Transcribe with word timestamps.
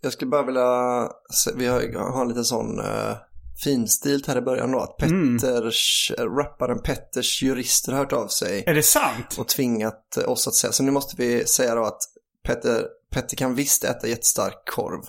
Jag 0.00 0.12
skulle 0.12 0.30
bara 0.30 0.42
vilja, 0.42 1.10
vi 1.54 1.66
har, 1.66 2.10
har 2.12 2.22
en 2.22 2.28
liten 2.28 2.44
sån 2.44 2.80
uh, 2.80 3.16
finstilt 3.64 4.26
här 4.26 4.38
i 4.38 4.40
början 4.40 4.72
då, 4.72 4.80
att 4.80 4.96
Petters, 4.96 6.12
rapparen 6.18 6.82
Petters 6.82 7.42
jurister 7.42 7.92
har 7.92 7.98
hört 7.98 8.12
av 8.12 8.28
sig 8.28 8.64
Är 8.66 8.74
det 8.74 8.82
sant? 8.82 9.38
och 9.38 9.48
tvingat 9.48 10.16
eh, 10.16 10.28
oss 10.28 10.48
att 10.48 10.54
säga, 10.54 10.72
så 10.72 10.82
nu 10.82 10.90
måste 10.90 11.16
vi 11.16 11.46
säga 11.46 11.74
då 11.74 11.84
att 11.84 11.98
Petter, 12.46 12.86
Petter 13.14 13.36
kan 13.36 13.54
visst 13.54 13.84
äta 13.84 14.08
jättestark 14.08 14.68
korv. 14.74 15.00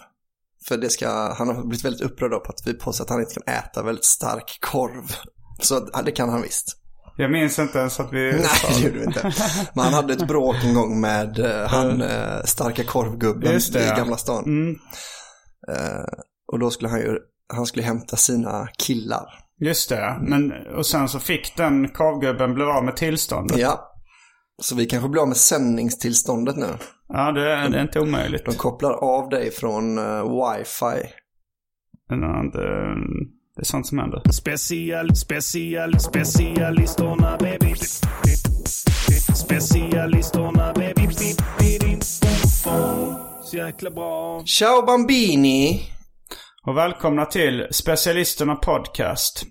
För 0.68 0.78
det 0.78 0.90
ska, 0.90 1.34
han 1.34 1.48
har 1.48 1.64
blivit 1.64 1.86
väldigt 1.86 2.02
upprörd 2.02 2.32
då 2.32 2.40
på 2.40 2.52
att 2.52 2.68
vi 2.68 2.74
påstår 2.74 3.06
att 3.06 3.10
han 3.10 3.20
inte 3.20 3.34
kan 3.34 3.54
äta 3.54 3.84
väldigt 3.84 4.06
stark 4.06 4.58
korv. 4.62 5.16
Så 5.62 5.80
det 5.80 6.12
kan 6.12 6.30
han 6.30 6.42
visst. 6.42 6.78
Jag 7.18 7.32
minns 7.32 7.60
inte 7.60 7.80
ens 7.80 8.00
att 8.00 8.14
vi... 8.14 8.32
Nej, 8.32 8.42
det 8.70 8.82
gjorde 8.88 9.00
vi 9.00 9.06
inte. 9.06 9.34
Men 9.76 9.84
han 9.84 9.94
hade 9.94 10.14
ett 10.14 10.28
bråk 10.28 10.56
en 10.64 10.74
gång 10.74 11.02
med 11.02 11.40
eh, 11.40 11.68
han 11.68 12.02
eh, 12.02 12.44
starka 12.46 12.84
korvgubben 12.84 13.60
det, 13.74 13.80
i. 13.94 13.98
Gamla 13.98 14.18
stan. 14.18 14.44
Mm, 14.46 14.76
Eh, 15.70 16.04
och 16.52 16.60
då 16.60 16.70
skulle 16.70 16.90
han 16.90 17.00
ju, 17.00 17.18
han 17.54 17.66
skulle 17.66 17.86
hämta 17.86 18.16
sina 18.16 18.68
killar. 18.78 19.26
just 19.60 19.90
det. 19.90 20.18
Men, 20.22 20.52
och 20.76 20.86
sen 20.86 21.10
så 21.10 21.20
fick 21.20 21.58
den 21.58 21.90
korvgubben 21.90 22.54
bli 22.54 22.64
av 22.64 22.84
med 22.86 22.96
tillståndet. 22.96 23.58
Ja. 23.58 23.92
Så 24.62 24.76
vi 24.76 24.86
kanske 24.86 25.10
blir 25.10 25.22
av 25.22 25.28
med 25.28 25.38
sändningstillståndet 25.38 26.56
nu. 26.56 26.68
Ja, 27.08 27.32
det, 27.32 27.52
är- 27.52 27.70
det 27.70 27.78
är 27.78 27.82
inte 27.82 28.00
omöjligt. 28.00 28.46
De 28.46 28.56
kopplar 28.56 28.92
av 28.92 29.30
dig 29.30 29.52
från 29.52 29.98
uh, 29.98 30.24
wifi. 30.24 31.10
Men, 32.10 32.22
ja, 32.22 32.44
det, 33.56 33.62
är 33.62 33.66
sånt 33.66 33.88
som 33.88 34.00
händer. 34.00 34.22
Special, 34.32 35.16
special, 35.16 36.00
specialisterna 36.00 37.38
baby. 37.38 37.76
Specialisterna 39.36 40.74
baby. 40.74 41.08
Så 43.44 43.58
jäkla 43.58 43.90
bra. 43.90 44.44
Ciao 44.46 44.86
Bambini! 44.86 45.82
Och 46.68 46.78
välkomna 46.78 47.26
till 47.26 47.68
Specialisterna 47.72 48.56
Podcast. 48.56 49.44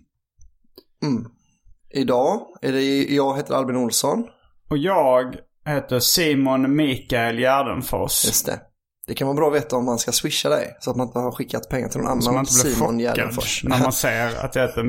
Idag 1.95 2.41
är 2.63 2.73
det 2.73 3.15
jag 3.15 3.37
heter 3.37 3.55
Albin 3.55 3.77
Olsson. 3.77 4.25
Och 4.71 4.79
jag 4.79 5.37
heter 5.67 5.99
Simon 5.99 6.77
Mikael 6.77 7.39
Gärdenfors. 7.39 8.25
Just 8.25 8.47
det. 8.47 8.61
Det 9.11 9.15
kan 9.15 9.27
vara 9.27 9.37
bra 9.37 9.49
att 9.49 9.55
veta 9.55 9.77
om 9.77 9.85
man 9.85 9.99
ska 9.99 10.13
swisha 10.13 10.49
dig. 10.49 10.77
Så 10.81 10.91
att 10.91 10.97
man 10.97 11.07
inte 11.07 11.19
har 11.19 11.33
skickat 11.33 11.69
pengar 11.69 11.89
till 11.89 12.01
någon 12.01 12.23
Så 12.23 12.29
man 12.31 12.35
annan 12.35 12.47
inte 12.47 12.63
blir 12.63 12.75
Simon 12.75 12.99
Gärdenfors. 12.99 13.65
när 13.65 13.79
man 13.79 13.93
ser 14.03 14.45
att 14.45 14.55
jag 14.55 14.67
heter... 14.67 14.85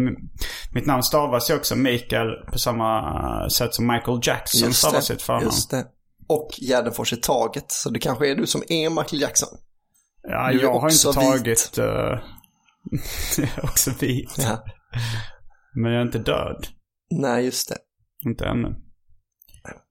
Mitt 0.71 0.85
namn 0.85 1.03
stavas 1.03 1.49
ju 1.49 1.55
också 1.55 1.75
Mikael 1.75 2.27
på 2.51 2.59
samma 2.59 3.49
sätt 3.49 3.73
som 3.73 3.87
Michael 3.87 4.19
Jackson 4.23 4.73
stavar 4.73 5.01
sitt 5.01 5.21
förnamn. 5.21 5.45
just 5.45 5.71
det. 5.71 5.85
Och 6.27 6.49
Gärdenfors 6.57 7.13
i 7.13 7.17
taget. 7.17 7.65
Så 7.67 7.89
det 7.89 7.99
kanske 7.99 8.31
är 8.31 8.35
du 8.35 8.47
som 8.47 8.63
är 8.67 8.89
Michael 8.89 9.21
Jackson. 9.21 9.49
Ja, 10.23 10.49
är 10.49 10.53
jag 10.53 10.79
har 10.79 10.89
inte 10.89 11.13
tagit... 11.21 11.77
Uh, 11.79 11.85
jag 13.37 13.47
är 13.57 13.63
också 13.63 13.91
vit. 13.99 14.35
Ja. 14.37 14.63
Men 15.75 15.91
jag 15.91 16.01
är 16.01 16.05
inte 16.05 16.19
död. 16.19 16.67
Nej, 17.11 17.45
just 17.45 17.69
det. 17.69 17.77
Inte 18.29 18.45
ännu. 18.45 18.75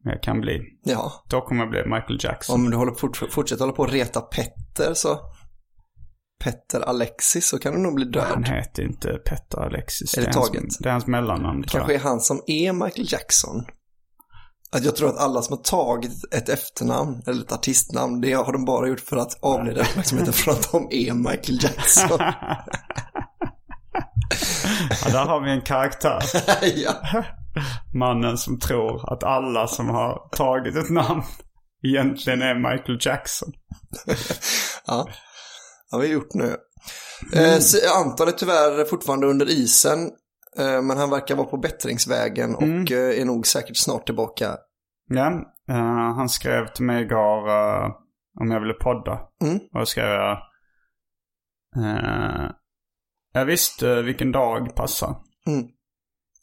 Jag 0.05 0.23
kan 0.23 0.41
bli. 0.41 0.61
Ja. 0.85 1.13
Då 1.29 1.41
kommer 1.41 1.63
jag 1.63 1.71
bli 1.71 1.83
Michael 1.85 2.19
Jackson. 2.23 2.55
Om 2.55 2.71
du 2.71 2.77
håller 2.77 2.93
fort, 2.93 3.17
fortsätter 3.17 3.61
hålla 3.65 3.73
på 3.77 3.85
att 3.85 3.93
reta 3.93 4.21
Petter 4.21 4.95
så... 4.95 5.19
Petter 6.45 6.81
Alexis 6.81 7.49
så 7.49 7.59
kan 7.59 7.73
du 7.73 7.79
nog 7.79 7.95
bli 7.95 8.05
Han 8.05 8.43
död. 8.43 8.49
heter 8.49 8.83
inte 8.83 9.09
Petter 9.09 9.59
Alexis. 9.59 10.15
Är 10.19 10.21
det 10.23 10.35
hans, 10.35 10.49
taget? 10.51 10.65
det 10.81 10.89
är 10.89 10.93
hans 10.93 11.07
mellannamn 11.07 11.63
tror 11.63 11.79
kanske 11.81 11.95
är 11.95 11.99
han 11.99 12.21
som 12.21 12.43
är 12.47 12.73
Michael 12.73 13.13
Jackson. 13.13 13.65
Att 14.73 14.85
jag 14.85 14.97
tror 14.97 15.09
att 15.09 15.19
alla 15.19 15.43
som 15.43 15.57
har 15.57 15.63
tagit 15.63 16.35
ett 16.35 16.49
efternamn 16.49 17.23
eller 17.27 17.41
ett 17.43 17.53
artistnamn, 17.53 18.21
det 18.21 18.33
har 18.33 18.53
de 18.53 18.65
bara 18.65 18.89
gjort 18.89 19.01
för 19.01 19.17
att 19.17 19.39
avleda 19.43 19.81
uppmärksamheten 19.81 20.33
från 20.33 20.55
att 20.55 20.73
de 20.73 20.89
är 20.91 21.15
Michael 21.15 21.59
Jackson. 21.63 22.19
Ja, 25.05 25.11
där 25.11 25.25
har 25.25 25.41
vi 25.45 25.51
en 25.51 25.61
karaktär. 25.61 26.23
ja. 26.77 27.25
Mannen 27.95 28.39
som 28.39 28.59
tror 28.59 29.13
att 29.13 29.25
alla 29.25 29.67
som 29.67 29.89
har 29.89 30.29
tagit 30.33 30.77
ett 30.77 30.91
namn 30.91 31.23
egentligen 31.83 32.43
är 32.43 32.55
Michael 32.55 32.99
Jackson. 33.01 33.53
ja, 34.87 35.09
har 35.91 35.99
vi 36.01 36.13
gjort 36.13 36.35
nu. 36.35 36.57
Eh, 37.35 37.59
så 37.59 37.77
Anton 38.01 38.29
är 38.29 38.33
tyvärr 38.33 38.85
fortfarande 38.85 39.27
under 39.27 39.51
isen, 39.51 40.11
eh, 40.59 40.83
men 40.83 40.99
han 40.99 41.11
verkar 41.11 41.37
vara 41.37 41.47
på 41.47 41.57
bättringsvägen 41.57 42.55
och 42.55 42.93
eh, 42.93 43.21
är 43.21 43.25
nog 43.25 43.47
säkert 43.47 43.77
snart 43.77 44.07
tillbaka. 44.07 44.57
Ja, 45.09 45.27
eh, 45.69 46.15
han 46.17 46.29
skrev 46.29 46.67
till 46.67 46.85
mig 46.85 47.03
igår 47.03 47.49
eh, 47.49 47.91
om 48.41 48.51
jag 48.51 48.61
ville 48.61 48.75
podda. 48.75 49.21
Mm. 49.43 49.57
Och 49.73 49.79
då 49.79 49.87
skrev 49.87 50.09
jag... 50.09 50.39
Jag 53.33 53.45
visste 53.45 54.03
vilken 54.03 54.33
dag 54.33 54.75
passar. 54.77 55.17
Mm. 55.47 55.67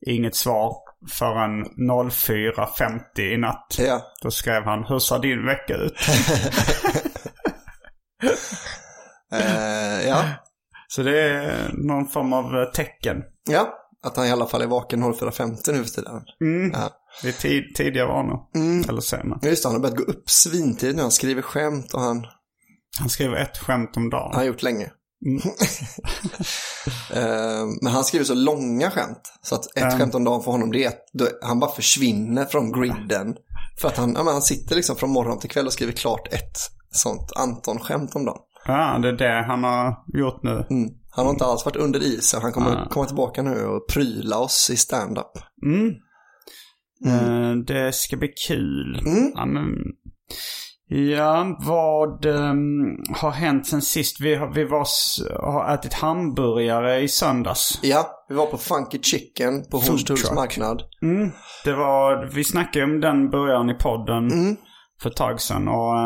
Inget 0.06 0.36
svar 0.36 0.87
förrän 1.12 1.66
04.50 1.66 3.20
i 3.20 3.38
natt. 3.38 3.76
Ja. 3.80 4.02
Då 4.22 4.32
skrev 4.32 4.64
han, 4.64 4.84
hur 4.84 5.00
ser 5.00 5.20
din 5.20 5.46
vecka 5.46 5.74
ut? 5.76 5.94
Eh, 9.34 10.08
ja. 10.08 10.24
Så 10.88 11.04
det 11.04 11.20
är 11.22 11.72
någon 11.74 12.08
form 12.08 12.34
av 12.34 12.56
eh, 12.56 12.72
tecken. 12.72 13.18
ja, 13.50 13.74
att 14.06 14.18
han 14.18 14.26
i 14.28 14.32
alla 14.32 14.46
fall 14.48 14.62
är 14.62 14.68
vaken 14.68 15.04
04.50 15.04 15.72
nu 15.72 15.84
för 15.84 15.90
tiden. 15.92 16.22
Mm. 16.42 16.72
Ja. 16.74 16.90
Det 17.22 17.28
är 17.28 17.32
tid, 17.34 17.64
tidiga 17.76 18.06
vanor. 18.08 18.40
Mm. 18.56 18.90
Eller 18.90 19.02
sena. 19.02 19.40
Ja, 19.42 19.50
Just 19.50 19.64
det, 19.64 19.70
han 19.70 19.76
har 19.76 19.82
börjat 19.82 19.98
gå 19.98 20.04
upp 20.04 20.30
svintidigt 20.30 20.96
nu. 20.96 21.02
Han 21.02 21.12
skriver 21.12 21.42
skämt 21.42 21.94
och 21.94 22.02
han 22.02 22.26
Han 23.00 23.10
skriver 23.10 23.36
ett 23.36 23.58
skämt 23.58 23.98
om 23.98 24.10
dagen. 24.10 24.36
har 24.36 24.44
gjort 24.44 24.62
länge. 24.64 24.92
Eh, 27.14 27.66
Men 27.82 27.94
han 27.94 28.04
skriver 28.04 28.26
så 28.26 28.34
långa 28.36 28.90
skämt. 28.92 29.32
Så 29.42 29.56
att 29.56 29.66
ett 29.66 29.84
Mm. 29.84 29.98
skämt 30.00 30.16
om 30.16 30.24
dagen 30.24 30.44
för 30.44 30.52
honom 30.52 30.72
det 30.72 30.84
är 30.84 30.88
att 30.88 31.04
han 31.42 31.60
bara 31.60 31.72
försvinner 31.72 32.46
från 32.46 32.72
griden. 32.72 33.36
För 33.82 33.88
att 33.88 33.98
han, 33.98 34.14
ja, 34.14 34.32
han 34.32 34.42
sitter 34.42 34.76
liksom 34.76 34.96
från 34.96 35.10
morgon 35.10 35.40
till 35.40 35.50
kväll 35.50 35.66
och 35.66 35.74
skriver 35.74 35.94
klart 35.94 36.28
ett 36.34 36.58
sånt 36.92 37.32
Anton-skämt 37.36 38.16
om 38.16 38.26
dagen. 38.26 38.42
Ja, 38.66 39.00
det 39.02 39.08
är 39.08 39.14
det 39.14 39.46
han 39.48 39.64
har 39.64 39.96
gjort 40.20 40.44
nu. 40.44 40.66
Mm. 40.70 40.90
Han 41.10 41.26
har 41.26 41.34
inte 41.34 41.46
alls 41.46 41.66
varit 41.66 41.76
under 41.76 42.04
isen. 42.04 42.42
Han 42.42 42.52
kommer 42.52 42.90
komma 42.90 43.06
tillbaka 43.06 43.42
nu 43.42 43.66
och 43.66 43.88
pryla 43.90 44.38
oss 44.40 44.70
i 44.74 44.78
stand-up. 44.78 45.32
Mm. 45.66 45.88
Eh, 47.06 47.56
det 47.68 47.94
ska 47.96 48.18
bli 48.18 48.28
kul. 48.48 49.04
Mm. 49.06 49.32
Ja, 49.36 49.46
men, 49.46 49.66
ja 50.90 51.58
vad 51.60 52.26
ehm, 52.26 53.04
har 53.16 53.32
hänt 53.32 53.68
sen 53.68 53.82
sist? 53.82 54.22
Vi, 54.22 54.36
har, 54.36 54.54
vi 54.54 54.64
var, 54.64 54.88
har 55.42 55.74
ätit 55.74 55.94
hamburgare 55.94 57.00
i 57.00 57.08
söndags. 57.08 57.80
Ja, 57.84 58.26
vi 58.30 58.36
var 58.36 58.46
på 58.46 58.58
Funky 58.58 59.00
Chicken 59.02 59.66
på 59.72 59.78
Hornstulls 59.78 60.32
marknad. 60.32 60.84
Mm. 61.02 61.32
Det 61.64 61.74
var, 61.74 62.26
vi 62.34 62.44
snackade 62.44 62.86
om 62.86 63.02
den 63.02 63.30
burgaren 63.30 63.70
i 63.70 63.74
podden 63.74 64.32
Mm. 64.32 64.56
för 65.02 65.10
ett 65.10 65.16
tag 65.16 65.42
sedan. 65.42 65.68
Och, 65.68 65.98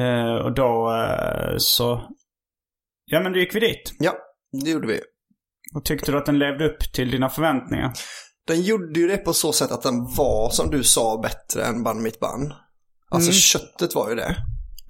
eh, 0.00 0.34
och 0.44 0.54
då 0.54 0.94
eh, 0.94 1.54
så... 1.58 2.02
Ja 3.10 3.20
men 3.20 3.32
då 3.32 3.38
gick 3.38 3.54
vi 3.54 3.60
dit. 3.60 3.92
Ja, 3.98 4.12
det 4.64 4.70
gjorde 4.70 4.86
vi. 4.86 5.00
Och 5.74 5.84
tyckte 5.84 6.12
du 6.12 6.18
att 6.18 6.26
den 6.26 6.38
levde 6.38 6.68
upp 6.68 6.92
till 6.92 7.10
dina 7.10 7.28
förväntningar? 7.28 7.92
Den 8.46 8.62
gjorde 8.62 9.00
ju 9.00 9.08
det 9.08 9.16
på 9.16 9.32
så 9.32 9.52
sätt 9.52 9.72
att 9.72 9.82
den 9.82 10.04
var, 10.16 10.50
som 10.50 10.70
du 10.70 10.84
sa, 10.84 11.20
bättre 11.22 11.64
än 11.64 11.82
Bun 11.82 12.02
Mitt 12.02 12.20
Bun. 12.20 12.52
Alltså 13.10 13.32
köttet 13.32 13.94
var 13.94 14.08
ju 14.08 14.14
det. 14.14 14.36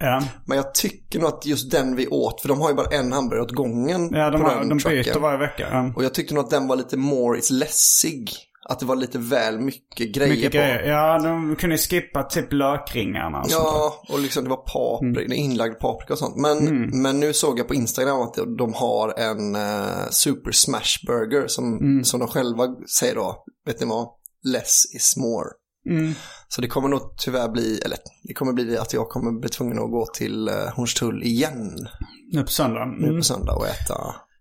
Ja, 0.01 0.23
Men 0.47 0.57
jag 0.57 0.75
tycker 0.75 1.19
nog 1.19 1.29
att 1.29 1.47
just 1.47 1.71
den 1.71 1.97
vi 1.97 2.07
åt, 2.07 2.41
för 2.41 2.49
de 2.49 2.61
har 2.61 2.69
ju 2.69 2.75
bara 2.75 2.87
en 2.99 3.13
hamburgare 3.13 3.45
åt 3.45 3.53
gången 3.53 4.09
ja 4.13 4.31
de, 4.31 4.41
på 4.41 4.49
har, 4.49 4.59
den 4.59 4.69
de 4.69 4.79
byter 4.79 5.19
varje 5.19 5.39
vecka. 5.39 5.69
Ja. 5.71 5.93
Och 5.97 6.05
jag 6.05 6.15
tyckte 6.15 6.35
nog 6.35 6.45
att 6.45 6.51
den 6.51 6.67
var 6.69 6.77
lite 6.77 6.97
more 6.97 7.39
is 7.39 7.51
lässig. 7.51 8.31
Att 8.71 8.79
det 8.81 8.87
var 8.87 8.97
lite 8.97 9.19
väl 9.19 9.61
mycket 9.61 10.15
grejer 10.15 10.35
Mycket 10.35 10.53
på. 10.53 10.59
grejer. 10.59 10.83
Ja, 10.83 11.19
de 11.19 11.57
kunde 11.57 11.79
skippa 11.79 12.23
typ 12.23 12.53
lökringarna 12.53 13.39
och 13.41 13.51
sånt. 13.51 13.65
Ja, 13.65 14.03
och 14.09 14.19
liksom 14.21 14.45
det 14.45 14.51
var 14.51 14.57
paprika, 14.57 15.35
inlagd 15.35 15.79
paprika 15.81 16.13
och 16.13 16.19
sånt. 16.19 16.37
Men, 16.37 16.91
men 17.03 17.21
nu 17.21 17.33
såg 17.33 17.59
jag 17.59 17.69
på 17.69 17.75
Instagram 17.75 18.21
att 18.21 18.35
de 18.59 18.75
har 18.75 19.19
en 19.19 19.55
eh, 19.57 20.09
Super 20.11 20.53
Smash 20.53 21.07
Burger 21.07 21.47
som, 21.47 22.01
som 22.05 22.21
de 22.21 22.29
själva 22.29 22.67
säger 22.99 23.15
då, 23.15 23.45
vet 23.67 23.81
ni 23.81 23.87
vad? 23.87 24.09
Less 24.45 24.95
is 24.95 25.17
more. 25.17 25.49
Mm. 25.89 26.13
Så 26.49 26.61
det 26.61 26.69
kommer 26.69 26.89
nog 26.89 27.15
tyvärr 27.17 27.49
bli, 27.49 27.81
eller 27.85 27.99
det 28.23 28.35
kommer 28.35 28.53
bli 28.53 28.79
att 28.79 28.93
jag 28.93 29.09
kommer 29.09 29.33
bli 29.41 29.49
tvungen 29.49 29.79
att 29.79 29.91
gå 29.91 30.07
till 30.07 30.49
eh, 30.49 30.55
Hornstull 30.77 31.23
igen 31.23 31.89
Nu 32.33 32.43
på 32.43 32.49
söndag. 32.51 32.85
nu 32.87 33.05
Mm. 33.07 33.17
på 33.17 33.23
söndag 33.25 33.53
och 33.55 33.67
äta. 33.67 33.95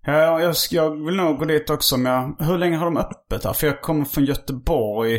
Ja, 0.05 0.41
jag, 0.41 0.55
jag 0.71 1.05
vill 1.05 1.15
nog 1.15 1.39
gå 1.39 1.45
dit 1.45 1.69
också. 1.69 1.97
Men 1.97 2.11
jag, 2.11 2.45
hur 2.47 2.57
länge 2.57 2.77
har 2.77 2.85
de 2.85 2.97
öppet 2.97 3.43
här? 3.45 3.53
För 3.53 3.67
jag 3.67 3.81
kommer 3.81 4.05
från 4.05 4.25
Göteborg. 4.25 5.15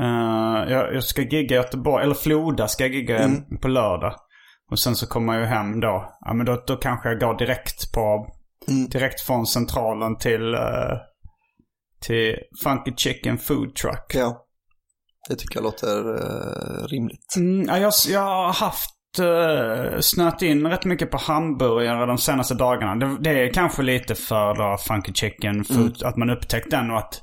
Eh, 0.00 0.72
jag, 0.72 0.94
jag 0.94 1.04
ska 1.04 1.22
gigga 1.22 1.54
i 1.56 1.58
Göteborg, 1.58 2.04
eller 2.04 2.14
Floda 2.14 2.68
ska 2.68 2.84
jag 2.84 2.94
gigga 2.94 3.18
Mm. 3.18 3.58
på 3.62 3.68
lördag. 3.68 4.14
Och 4.70 4.78
sen 4.78 4.96
så 4.96 5.06
kommer 5.06 5.32
jag 5.34 5.42
ju 5.42 5.48
hem 5.48 5.80
då. 5.80 6.16
Ja, 6.20 6.34
men 6.34 6.46
då, 6.46 6.62
då 6.66 6.76
kanske 6.76 7.08
jag 7.08 7.20
går 7.20 7.38
direkt 7.38 7.92
på, 7.92 8.26
Mm. 8.68 8.88
direkt 8.88 9.20
från 9.20 9.46
centralen 9.46 10.16
till, 10.16 10.54
eh, 10.54 10.96
till 12.00 12.36
Funky 12.64 12.92
Chicken 12.96 13.38
Food 13.38 13.74
Truck. 13.74 14.14
Ja, 14.14 14.44
det 15.28 15.36
tycker 15.36 15.56
jag 15.56 15.62
låter 15.64 16.14
eh, 16.14 16.86
rimligt. 16.86 17.34
Mm, 17.36 17.66
ja, 17.68 17.78
jag, 17.78 17.92
jag 18.08 18.20
har 18.20 18.52
haft 18.52 18.90
uh, 19.20 20.00
snöat 20.00 20.42
in 20.42 20.66
rätt 20.66 20.84
mycket 20.84 21.10
på 21.10 21.16
hamburgare 21.18 22.06
de 22.06 22.18
senaste 22.18 22.54
dagarna. 22.54 22.94
Det, 22.96 23.16
det 23.20 23.30
är 23.30 23.52
kanske 23.52 23.82
lite 23.82 24.14
för 24.14 24.54
då, 24.54 24.76
Funky 24.78 25.12
Chicken 25.12 25.64
Food, 25.64 26.02
att 26.02 26.16
man 26.16 26.30
upptäckt 26.30 26.70
den 26.70 26.90
och 26.90 26.98
att 26.98 27.20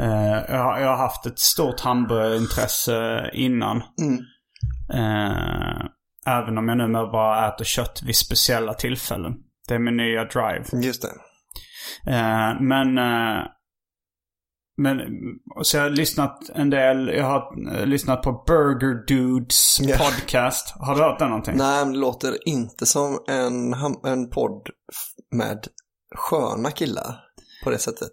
eh, 0.00 0.34
jag, 0.48 0.62
har- 0.64 0.78
jag 0.78 0.88
har 0.88 0.96
haft 0.96 1.26
ett 1.26 1.38
stort 1.38 1.80
hamburgarintresse 1.80 3.30
innan. 3.32 3.82
Mm. 4.02 4.18
Eh, 4.94 5.84
även 6.26 6.58
om 6.58 6.68
jag 6.68 6.78
numera 6.78 7.06
bara 7.12 7.48
äter 7.48 7.64
kött 7.64 8.02
vid 8.06 8.16
speciella 8.16 8.74
tillfällen. 8.74 9.32
Det 9.68 9.74
är 9.74 9.78
min 9.78 9.96
nya 9.96 10.24
drive. 10.24 10.64
Just 10.86 11.02
det. 11.02 11.08
Eh, 12.12 12.60
men... 12.60 12.98
men 14.76 14.98
så 15.62 15.76
jag 15.76 15.82
har 15.82 15.90
lyssnat 15.90 16.50
en 16.54 16.70
del. 16.70 17.08
Jag 17.08 17.24
har 17.24 17.86
lyssnat 17.86 18.22
på 18.22 18.44
Burger 18.46 19.06
Dudes 19.06 19.78
Ja. 19.80 19.96
podcast. 19.96 20.74
Har 20.80 20.94
du 20.94 21.02
hört 21.02 21.18
den 21.18 21.28
någonting? 21.28 21.54
Nej, 21.56 21.84
men 21.84 21.92
det 21.92 21.98
låter 21.98 22.48
inte 22.48 22.86
som 22.86 23.18
en, 23.28 23.74
en 24.12 24.30
podd 24.30 24.68
med 25.36 25.58
sköna 26.16 26.70
killar 26.70 27.20
på 27.64 27.70
det 27.70 27.78
sättet. 27.78 28.12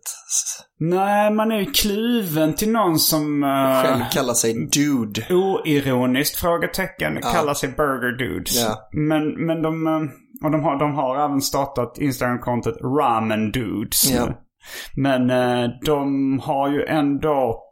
Nej, 0.80 1.32
man 1.34 1.52
är 1.52 1.60
ju 1.60 1.66
kluven 1.66 2.54
till 2.56 2.72
någon 2.72 3.00
som... 3.00 3.44
eh, 3.44 3.82
Själv 3.84 4.02
kallar 4.12 4.34
sig 4.34 4.54
dude. 4.68 5.26
Oironiskt 5.30 6.36
frågetecken 6.40 7.22
kallar 7.22 7.54
sig 7.54 7.70
Burger 7.70 8.18
Dudes. 8.18 8.62
Ja. 8.62 8.90
Men, 8.92 9.46
men 9.46 9.62
de, 9.62 9.88
eh, 9.88 10.46
och 10.46 10.52
de, 10.52 10.64
har, 10.64 10.80
de 10.80 10.94
har 10.96 11.26
även 11.26 11.42
startat 11.42 11.98
Instagram-kontot 11.98 12.78
Ramen 13.00 13.52
Dudes. 13.52 14.12
Ja. 14.12 14.28
Men 14.96 15.30
eh, 15.30 15.70
de 15.86 16.40
har 16.40 16.70
ju 16.70 16.86
ändå 16.86 17.64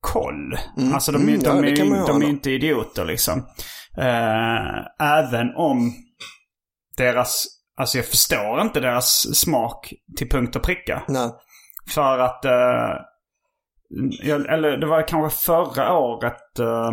koll. 0.00 0.58
Alltså 0.94 1.12
de, 1.12 1.22
är- 1.22 1.22
Mm, 1.22 1.40
ja, 1.44 1.52
de, 1.62 1.68
ju 1.68 1.74
de 2.06 2.22
ha 2.22 2.22
är 2.22 2.28
inte 2.28 2.50
idioter 2.50 3.04
liksom. 3.04 3.38
Eh, 3.98 5.06
även 5.18 5.54
om 5.56 5.92
deras, 6.96 7.46
alltså 7.80 7.98
jag 7.98 8.06
förstår 8.06 8.60
inte 8.60 8.80
deras 8.80 9.36
smak 9.40 9.92
till 10.16 10.28
punkt 10.28 10.56
och 10.56 10.62
pricka. 10.62 11.02
Nej. 11.08 11.30
För 11.94 12.18
att, 12.18 12.44
eh, 12.44 12.94
jag, 14.22 14.52
eller 14.52 14.76
det 14.76 14.86
var 14.86 15.08
kanske 15.08 15.38
förra 15.46 15.92
året 15.98 16.58
eh, 16.58 16.90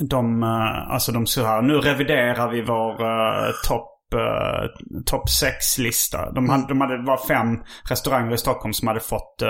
de, 0.00 0.42
alltså 0.90 1.12
de 1.12 1.26
så 1.26 1.44
här, 1.44 1.62
nu 1.62 1.74
reviderar 1.74 2.50
vi 2.50 2.62
vår 2.62 3.02
uh, 3.02 3.52
topp 3.68 3.88
uh, 4.14 4.66
top 5.06 5.24
6-lista. 5.42 6.32
De, 6.32 6.48
hade, 6.48 6.68
de 6.68 6.80
hade, 6.80 6.96
det 6.96 7.06
var 7.06 7.26
fem 7.26 7.62
restauranger 7.90 8.34
i 8.34 8.38
Stockholm 8.38 8.72
som 8.72 8.88
hade 8.88 9.00
fått... 9.00 9.42
eh, 9.42 9.48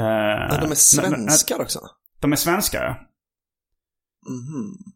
eh, 0.00 0.46
Ja, 0.50 0.58
de 0.60 0.70
är 0.70 0.74
svenskar 0.74 1.60
också. 1.60 1.80
de 2.20 2.32
är 2.32 2.36
svenskar. 2.36 3.00
Mhm. 4.28 4.92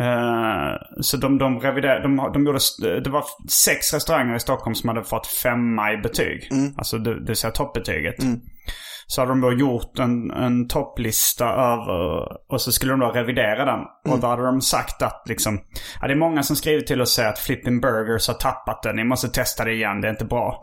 Eh, 0.00 0.74
så 1.00 1.16
de, 1.16 1.38
de 1.38 1.60
reviderade, 1.60 2.02
de, 2.02 2.16
de 2.32 2.46
gjorde, 2.46 3.00
det 3.00 3.10
var 3.10 3.24
sex 3.48 3.94
restauranger 3.94 4.34
i 4.34 4.40
Stockholm 4.40 4.74
som 4.74 4.88
hade 4.88 5.04
fått 5.04 5.26
femma 5.26 5.92
i 5.92 5.96
betyg. 5.96 6.48
Alltså 6.76 6.98
det, 6.98 7.20
det 7.20 7.26
vill 7.26 7.36
säga 7.36 7.50
toppbetyget. 7.50 8.14
Så 9.06 9.20
hade 9.20 9.30
de 9.30 9.40
då 9.40 9.52
gjort 9.52 9.98
en, 9.98 10.30
en 10.30 10.68
topplista 10.68 11.44
över, 11.44 12.28
och 12.52 12.60
så 12.60 12.72
skulle 12.72 12.92
de 12.92 13.00
då 13.00 13.10
revidera 13.10 13.64
den. 13.64 13.80
Och 14.12 14.20
då 14.20 14.26
hade 14.26 14.46
de 14.46 14.60
sagt 14.60 15.02
att 15.02 15.22
liksom, 15.28 15.60
ja, 16.00 16.06
det 16.06 16.12
är 16.12 16.18
många 16.18 16.42
som 16.42 16.56
skriver 16.56 16.82
till 16.82 17.00
och 17.00 17.08
säger 17.08 17.28
att 17.28 17.38
Flippin' 17.38 17.80
Burgers 17.80 18.28
har 18.28 18.34
tappat 18.34 18.82
den. 18.82 18.96
Ni 18.96 19.04
måste 19.04 19.28
testa 19.28 19.64
det 19.64 19.72
igen, 19.72 20.00
det 20.00 20.08
är 20.08 20.12
inte 20.12 20.24
bra. 20.24 20.60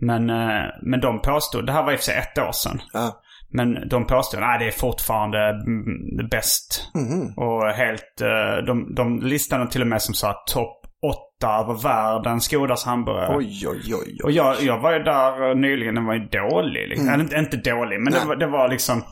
Men, 0.00 0.30
eh, 0.30 0.64
men 0.82 1.00
de 1.00 1.22
påstod, 1.22 1.66
det 1.66 1.72
här 1.72 1.82
var 1.82 1.92
i 1.92 1.94
och 1.94 1.98
för 1.98 2.04
sig 2.04 2.16
ett 2.18 2.38
år 2.38 2.52
sedan. 2.52 2.80
Ja. 2.92 3.20
Men 3.50 3.88
de 3.88 4.06
påstår 4.06 4.42
att 4.42 4.60
det 4.60 4.66
är 4.66 4.70
fortfarande 4.70 5.38
mm, 5.48 6.28
bäst. 6.30 6.90
Och 7.36 7.64
helt, 7.66 8.20
eh, 8.20 8.64
de, 8.66 8.94
de 8.94 9.20
listade 9.22 9.70
till 9.70 9.82
och 9.82 9.86
med 9.88 10.02
som 10.02 10.14
sa 10.14 10.34
topp 10.46 10.77
åtta 11.02 11.54
över 11.60 11.82
världens 11.82 12.48
godaste 12.48 12.88
hamburgare. 12.88 13.36
Oj, 13.36 13.68
oj, 13.68 13.80
oj. 13.86 13.94
oj. 13.94 14.20
Och 14.24 14.32
jag, 14.32 14.62
jag 14.62 14.78
var 14.78 14.92
ju 14.92 14.98
där 14.98 15.50
eh, 15.50 15.56
nyligen, 15.56 15.94
den 15.94 16.04
var 16.04 16.14
ju 16.14 16.28
dålig. 16.28 16.88
Liksom. 16.88 17.08
Eller 17.08 17.38
inte, 17.38 17.56
dålig, 17.56 18.00
men 18.00 18.12
det 18.12 18.24
var, 18.26 18.36
det 18.36 18.46
var 18.46 18.68
liksom... 18.68 19.02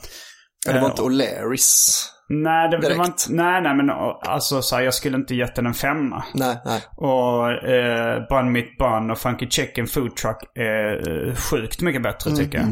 Ja, 0.66 0.72
det 0.72 0.80
var 0.80 0.86
eh, 0.86 0.90
inte 0.90 1.02
O'Larrys. 1.02 2.02
Nej, 2.28 2.70
det, 2.70 2.78
det 2.78 2.94
var 2.94 3.04
inte... 3.04 3.24
Nej, 3.28 3.62
nej, 3.62 3.74
men 3.74 3.90
eh, 3.90 3.96
alltså 4.20 4.62
så 4.62 4.76
här, 4.76 4.82
jag 4.82 4.94
skulle 4.94 5.16
inte 5.16 5.34
gett 5.34 5.54
den 5.54 5.66
en 5.66 5.74
femma. 5.74 6.24
Nej, 6.34 6.58
nej. 6.64 6.82
Och 6.96 7.50
eh, 7.50 8.28
Bun 8.28 8.52
Mitt 8.52 8.78
Bun 8.78 9.10
och 9.10 9.18
Funky 9.18 9.48
Chicken 9.50 9.86
Food 9.86 10.16
Truck 10.16 10.36
är 10.54 11.10
eh, 11.28 11.34
sjukt 11.34 11.80
mycket 11.80 12.02
bättre 12.02 12.30
tycker 12.36 12.58
jag. 12.58 12.68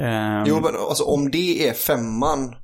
Ehm, 0.00 0.44
Jo, 0.46 0.54
men 0.54 0.76
alltså 0.88 1.04
om 1.04 1.30
det 1.30 1.68
är 1.68 1.72
femman 1.72 2.54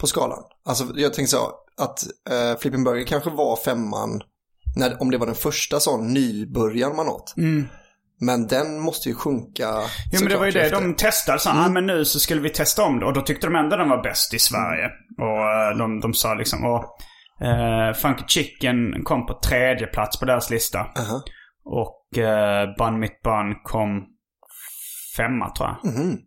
på 0.00 0.06
skalan. 0.06 0.38
Alltså 0.68 0.84
jag 0.94 1.14
tänkte 1.14 1.36
så 1.36 1.52
att 1.78 1.98
uh, 2.30 2.58
Flippin' 2.58 2.84
Burger 2.84 3.04
kanske 3.04 3.30
var 3.30 3.56
femman 3.56 4.20
när, 4.76 5.02
om 5.02 5.10
det 5.10 5.18
var 5.18 5.26
den 5.26 5.34
första 5.34 5.80
sån 5.80 6.12
nybörjan 6.14 6.96
man 6.96 7.08
åt. 7.08 7.34
Men 8.20 8.46
den 8.46 8.80
måste 8.80 9.08
ju 9.08 9.14
sjunka. 9.14 9.68
Jo 10.12 10.18
Mm. 10.18 10.22
men 10.22 10.28
det 10.28 10.36
var 10.38 10.46
ju 10.46 10.52
det 10.52 10.62
efter. 10.62 10.80
de 10.80 10.94
testade. 10.94 11.38
Så, 11.38 11.50
ah, 11.50 11.68
men 11.68 11.86
nu 11.86 12.04
så 12.04 12.20
skulle 12.20 12.40
vi 12.40 12.50
testa 12.50 12.82
om 12.82 12.98
det. 13.00 13.06
Och 13.06 13.12
då 13.12 13.20
tyckte 13.20 13.46
de 13.46 13.56
ändå 13.56 13.76
den 13.76 13.88
var 13.88 14.02
bäst 14.02 14.34
i 14.34 14.38
Sverige. 14.38 14.90
Och 15.18 15.50
eh, 15.70 15.76
de, 15.78 16.00
de 16.00 16.14
sa 16.14 16.34
liksom... 16.34 16.64
Och, 16.64 16.84
eh, 17.46 17.92
Funky 17.94 18.24
Chicken 18.28 19.04
kom 19.04 19.26
på 19.26 19.40
tredje 19.44 19.86
plats 19.86 20.18
på 20.18 20.24
deras 20.24 20.50
lista. 20.50 20.78
Aha. 20.78 21.22
Och 21.64 22.06
uh, 22.18 22.76
Bun 22.78 23.00
Mitt 23.00 23.22
Bun 23.22 23.54
kom 23.64 23.88
femma 25.16 25.50
tror 25.50 25.68
jag. 25.82 25.92
Mhm. 25.92 26.18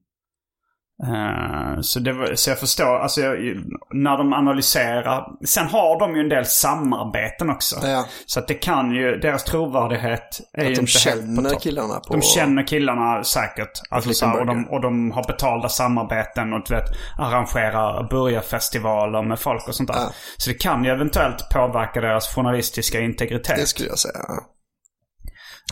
Eh, 1.04 1.82
så, 1.82 2.00
var, 2.00 2.36
så 2.36 2.50
jag 2.50 2.60
förstår, 2.60 3.00
alltså 3.00 3.22
jag, 3.22 3.38
när 3.94 4.18
de 4.18 4.34
analyserar. 4.34 5.26
Sen 5.46 5.68
har 5.68 6.00
de 6.00 6.16
ju 6.16 6.22
en 6.22 6.30
del 6.30 6.46
samarbeten 6.46 7.50
också. 7.50 7.76
Ja, 7.84 8.06
Så 8.26 8.40
att 8.40 8.48
det 8.48 8.54
kan 8.54 8.92
ju, 8.92 9.18
deras 9.18 9.44
trovärdighet 9.44 10.40
är 10.54 10.64
ju 10.64 10.70
att 10.70 10.76
de 10.76 10.82
inte 10.82 11.10
helt 11.10 11.36
på 11.36 11.42
känner 11.42 11.60
killarna 11.60 12.00
på... 12.08 12.14
De 12.14 12.22
känner 12.22 12.68
killarna 12.68 13.24
säkert. 13.24 13.72
Alltså 13.90 14.14
så 14.14 14.26
här, 14.26 14.40
och, 14.40 14.46
de, 14.46 14.70
och 14.70 14.82
de 14.82 15.12
har 15.12 15.28
betalda 15.28 15.70
samarbeten 15.70 16.54
och 16.54 16.62
du 16.68 16.76
vet, 16.76 16.90
arrangerar 17.18 18.10
burgarfestivaler 18.10 19.22
med 19.22 19.40
folk 19.40 19.68
och 19.68 19.76
sånt 19.76 19.90
där. 19.90 19.96
Ja. 19.96 20.12
Så 20.38 20.50
det 20.50 20.56
kan 20.56 20.84
ju 20.84 20.92
eventuellt 20.92 21.50
påverka 21.50 22.02
deras 22.02 22.36
journalistiska 22.36 23.00
integritet. 23.00 23.58
Det 23.58 23.66
skulle 23.66 23.90
jag 23.90 24.00
säga. 24.00 24.20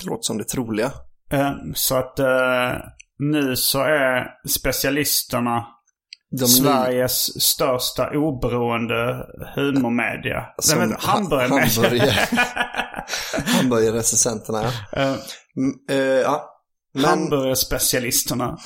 Det 0.01 0.10
låter 0.10 0.24
som 0.24 0.38
det 0.38 0.43
troliga. 0.43 0.91
Eh, 1.31 1.51
så 1.74 1.96
att 1.96 2.19
eh, 2.19 2.72
nu 3.19 3.55
så 3.55 3.79
är 3.79 4.25
specialisterna 4.50 5.65
De 6.39 6.45
Sveriges 6.47 7.41
största 7.43 8.09
oberoende 8.17 9.25
humormedia. 9.55 10.45
Som 10.62 10.79
Nej, 10.79 10.88
men 10.88 10.97
ha- 10.97 11.12
hamburgermedia. 11.13 11.65
hamburgare. 11.83 12.27
Hamburgerrecensenterna, 13.45 14.63
ja. 14.91 15.00
Mm, 15.57 15.74
eh, 15.89 15.97
ja. 15.97 16.53
Men, 16.93 17.05
Hamburgerspecialisterna. 17.05 18.57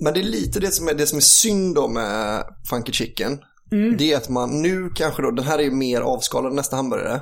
Men 0.00 0.14
det 0.14 0.20
är 0.20 0.24
lite 0.24 0.60
det 0.60 0.70
som 0.72 0.88
är, 0.88 0.94
det 0.94 1.06
som 1.06 1.16
är 1.16 1.20
synd 1.22 1.74
då 1.74 1.88
med 1.88 2.44
Funky 2.70 2.92
Chicken. 2.92 3.38
Mm. 3.72 3.96
Det 3.96 4.12
är 4.12 4.16
att 4.16 4.28
man 4.28 4.62
nu 4.62 4.90
kanske 4.94 5.22
då, 5.22 5.30
den 5.30 5.44
här 5.44 5.58
är 5.58 5.62
ju 5.62 5.70
mer 5.70 6.00
avskalad 6.00 6.50
än 6.50 6.56
nästa 6.56 6.76
hamburgare. 6.76 7.20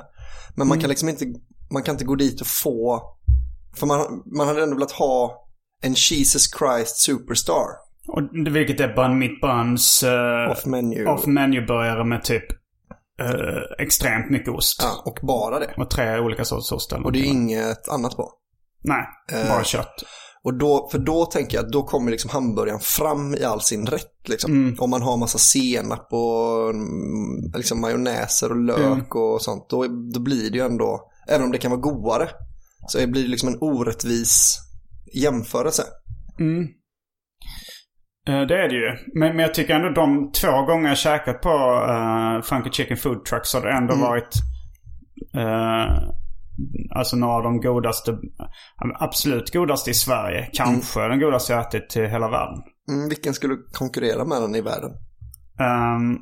Men 0.49 0.55
Mm. 0.61 0.67
man 0.67 0.79
kan 0.79 0.89
liksom 0.89 1.09
inte, 1.09 1.25
man 1.73 1.83
kan 1.83 1.95
inte 1.95 2.05
gå 2.05 2.15
dit 2.15 2.41
och 2.41 2.47
få, 2.47 3.01
för 3.77 3.85
man, 3.87 4.23
man 4.37 4.47
hade 4.47 4.63
ändå 4.63 4.75
velat 4.75 4.91
ha 4.91 5.44
en 5.83 5.93
Jesus 5.93 6.43
Christ 6.59 6.97
Superstar. 6.97 7.67
Och 8.07 8.21
vilket 8.55 8.79
är 8.79 8.93
bun 8.95 9.19
meat 9.19 9.41
buns. 9.41 10.03
Uh, 10.03 10.51
Off 10.51 10.65
menu. 10.65 11.05
off 11.07 11.25
menu 11.25 11.65
burgare 11.65 12.05
med 12.05 12.23
typ 12.23 12.45
eh, 13.21 13.85
extremt 13.85 14.29
mycket 14.31 14.49
ost. 14.53 14.79
Ja, 14.83 15.03
och 15.05 15.19
bara 15.27 15.59
det. 15.59 15.73
Och 15.77 15.89
tre 15.89 16.19
olika 16.19 16.45
sorters 16.45 16.71
ost. 16.71 16.93
Och 16.93 17.11
det 17.11 17.19
är 17.19 17.25
inget 17.25 17.89
annat 17.89 18.15
på. 18.17 18.31
Nej, 18.83 19.05
Eh. 19.31 19.49
bara 19.49 19.63
kött. 19.63 20.03
Och 20.43 20.53
då, 20.57 20.87
för 20.91 20.99
då 20.99 21.25
tänker 21.25 21.57
jag 21.57 21.65
att 21.65 21.71
då 21.71 21.83
kommer 21.83 22.11
liksom 22.11 22.29
hamburgaren 22.29 22.79
fram 22.79 23.35
i 23.35 23.43
all 23.43 23.61
sin 23.61 23.85
rätt. 23.87 24.29
Liksom. 24.29 24.51
Mm. 24.51 24.75
Om 24.79 24.89
man 24.89 25.01
har 25.01 25.17
massa 25.17 25.37
senap 25.37 26.07
och 26.13 26.69
mm, 26.69 27.51
liksom 27.55 27.81
majonnäser 27.81 28.49
och 28.49 28.57
lök 28.63 28.77
Mm. 28.79 29.05
och 29.11 29.41
sånt. 29.41 29.69
Då, 29.69 29.87
då 30.13 30.19
blir 30.19 30.51
det 30.51 30.57
ju 30.57 30.65
ändå, 30.65 31.11
även 31.29 31.45
om 31.45 31.51
det 31.51 31.57
kan 31.57 31.71
vara 31.71 31.81
godare, 31.81 32.29
så 32.87 33.07
blir 33.07 33.23
det 33.23 33.29
liksom 33.29 33.49
en 33.49 33.57
orättvis 33.61 34.57
jämförelse. 35.23 35.83
Mm. 36.39 36.63
Eh, 38.27 38.47
Det 38.47 38.63
är 38.63 38.69
det 38.69 38.75
ju. 38.75 38.91
Men, 39.19 39.35
men 39.35 39.39
jag 39.39 39.53
tycker 39.53 39.75
ändå 39.75 39.89
de 39.89 40.31
två 40.31 40.61
gånger 40.65 40.87
jag 40.89 40.97
käkat 40.97 41.41
på 41.41 41.49
uh, 41.89 42.41
Funky 42.41 42.69
Chicken 42.71 42.97
Food 42.97 43.25
Trucks 43.25 43.53
har 43.53 43.61
det 43.61 43.71
ändå 43.71 43.93
Mm. 43.93 44.05
varit 44.07 44.33
eh, 45.35 46.09
alltså 46.95 47.15
några 47.15 47.33
av 47.33 47.43
de 47.43 47.61
godaste, 47.61 48.17
absolut 48.99 49.53
godaste 49.53 49.91
i 49.91 49.93
Sverige. 49.93 50.49
Kanske 50.53 51.07
den 51.07 51.19
godaste 51.19 51.53
jag 51.53 51.61
ätit 51.67 51.97
i 51.97 52.07
hela 52.07 52.29
världen. 52.29 52.63
Mm, 52.91 53.09
vilken 53.09 53.33
skulle 53.33 53.55
konkurrera 53.71 54.25
med 54.25 54.41
den 54.41 54.55
i 54.55 54.61
världen? 54.61 54.91
Um, 55.59 56.17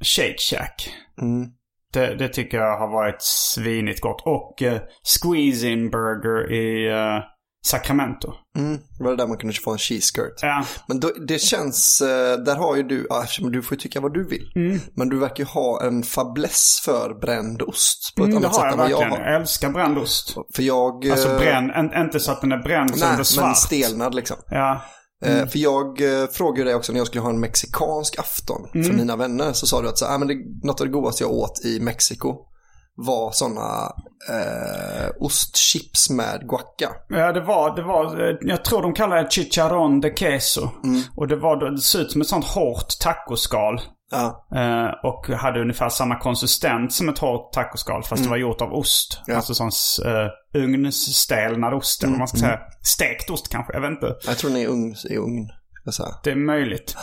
Shake 0.00 0.38
Shack. 0.50 0.90
Mm. 1.22 1.48
Det, 1.92 2.14
det 2.14 2.28
tycker 2.28 2.58
jag 2.58 2.78
har 2.78 2.88
varit 2.92 3.16
svinigt 3.22 4.00
gott. 4.00 4.22
Och 4.26 4.62
uh, 4.62 4.78
Squeeze 5.02 5.68
In 5.68 5.90
Burger 5.90 6.52
i 6.52 6.88
eh, 6.90 7.18
Sacramento. 7.66 8.32
Mm. 8.58 8.78
Det 8.98 9.04
var 9.04 9.10
det 9.10 9.16
där 9.16 9.26
man 9.26 9.36
kunde 9.38 9.54
få 9.54 9.70
en 9.72 9.78
cheese 9.78 10.12
skirt. 10.14 10.38
Ja, 10.42 10.64
Men 10.88 11.00
då, 11.00 11.10
det 11.28 11.38
känns, 11.38 12.00
eh, 12.00 12.38
där 12.38 12.56
har 12.56 12.76
ju 12.76 12.82
du, 12.82 13.06
eftersom 13.22 13.52
du 13.52 13.62
får 13.62 13.76
tycka 13.76 14.00
vad 14.00 14.14
du 14.14 14.24
vill. 14.28 14.52
Mm. 14.56 14.80
Men 14.94 15.08
du 15.08 15.18
verkar 15.18 15.36
ju 15.38 15.44
ha 15.44 15.82
en 15.86 16.02
fäbless 16.02 16.80
för 16.84 17.14
bränd 17.20 17.62
ost 17.62 18.12
på 18.16 18.22
ett 18.24 18.28
mm, 18.30 18.42
det 18.42 18.48
annat 18.48 18.56
har 18.60 18.62
sätt 18.62 18.64
jag 18.64 18.72
än 18.72 18.78
vad 18.78 18.90
jag 18.90 18.98
verkligen. 18.98 19.22
har. 19.24 19.30
Jag 19.32 19.40
älskar 19.40 19.70
bränd 19.70 19.98
ost. 19.98 20.34
För 20.54 20.62
jag... 20.62 21.08
Alltså 21.10 21.30
eh, 21.32 21.38
bränn, 21.38 21.70
en, 21.70 22.04
inte 22.04 22.20
så 22.20 22.32
att 22.32 22.40
den 22.40 22.52
är 22.52 22.62
bränd 22.62 22.90
så 22.90 22.96
den 22.96 23.08
Nej, 23.08 23.16
blir 23.16 23.24
svart. 23.24 23.44
men 23.46 23.54
stelnad 23.54 24.14
liksom. 24.14 24.36
Ja. 24.50 24.82
Eh, 25.24 25.46
För 25.46 25.58
jag 25.58 25.98
frågade 26.32 26.64
dig 26.64 26.74
också 26.74 26.92
när 26.92 27.00
jag 27.00 27.06
skulle 27.06 27.22
ha 27.22 27.30
en 27.30 27.40
mexikansk 27.40 28.18
afton 28.18 28.68
för 28.72 28.78
Mm. 28.78 28.96
mina 28.96 29.16
vänner. 29.16 29.52
Så 29.52 29.66
sa 29.66 29.82
du 29.82 29.88
att 29.88 29.98
så, 29.98 30.06
ah, 30.06 30.18
men 30.18 30.28
det, 30.28 30.34
något 30.62 30.80
av 30.80 30.86
det 30.86 30.92
godaste 30.92 31.24
jag 31.24 31.32
åt 31.32 31.64
i 31.64 31.80
Mexiko 31.80 32.34
var 32.96 33.30
sådana 33.30 33.92
eh, 34.28 35.08
ostchips 35.20 36.10
med 36.10 36.48
guacca. 36.48 36.90
ja, 37.08 37.32
det 37.32 37.40
var, 37.40 37.76
det 37.76 37.82
var, 37.82 38.28
eh, 38.28 38.36
jag 38.40 38.64
tror 38.64 38.82
de 38.82 38.92
kallar 38.94 39.16
det 39.22 39.32
chicharron 39.32 40.00
de 40.00 40.10
queso. 40.10 40.70
Mm. 40.84 41.02
Och 41.16 41.28
det 41.28 41.36
var, 41.36 41.70
det 41.70 41.78
såg 41.78 42.00
ut 42.00 42.12
som 42.12 42.20
ett 42.20 42.28
sånt 42.28 42.44
hårt 42.44 42.98
tacoskal. 43.00 43.80
Ja, 44.10 44.46
Eh, 44.56 44.90
och 45.10 45.28
hade 45.28 45.60
ungefär 45.60 45.88
samma 45.88 46.18
konsistens 46.18 46.96
som 46.96 47.08
ett 47.08 47.18
hårt 47.18 47.52
tacoskal 47.52 48.02
fast 48.02 48.22
det 48.22 48.30
var 48.30 48.36
gjort 48.36 48.60
av 48.60 48.72
ost. 48.72 49.20
Ja. 49.26 49.36
Alltså 49.36 49.54
sån 49.54 49.70
uh, 50.06 50.62
ugnsstelnad 50.62 51.74
ost 51.74 52.02
eller 52.02 52.10
vad 52.10 52.18
man 52.18 52.28
ska 52.28 52.38
säga. 52.38 52.60
Stekt 52.82 53.30
ost 53.30 53.48
kanske, 53.48 53.72
jag 53.72 53.80
vet 53.80 53.90
inte. 53.90 54.16
jag 54.26 54.38
tror 54.38 54.50
den 54.50 54.58
är 54.58 54.62
i 54.62 54.66
ugn. 54.66 54.94
I 55.10 55.16
ugn. 55.16 55.48
Det 56.24 56.30
är 56.30 56.36
möjligt. 56.36 56.96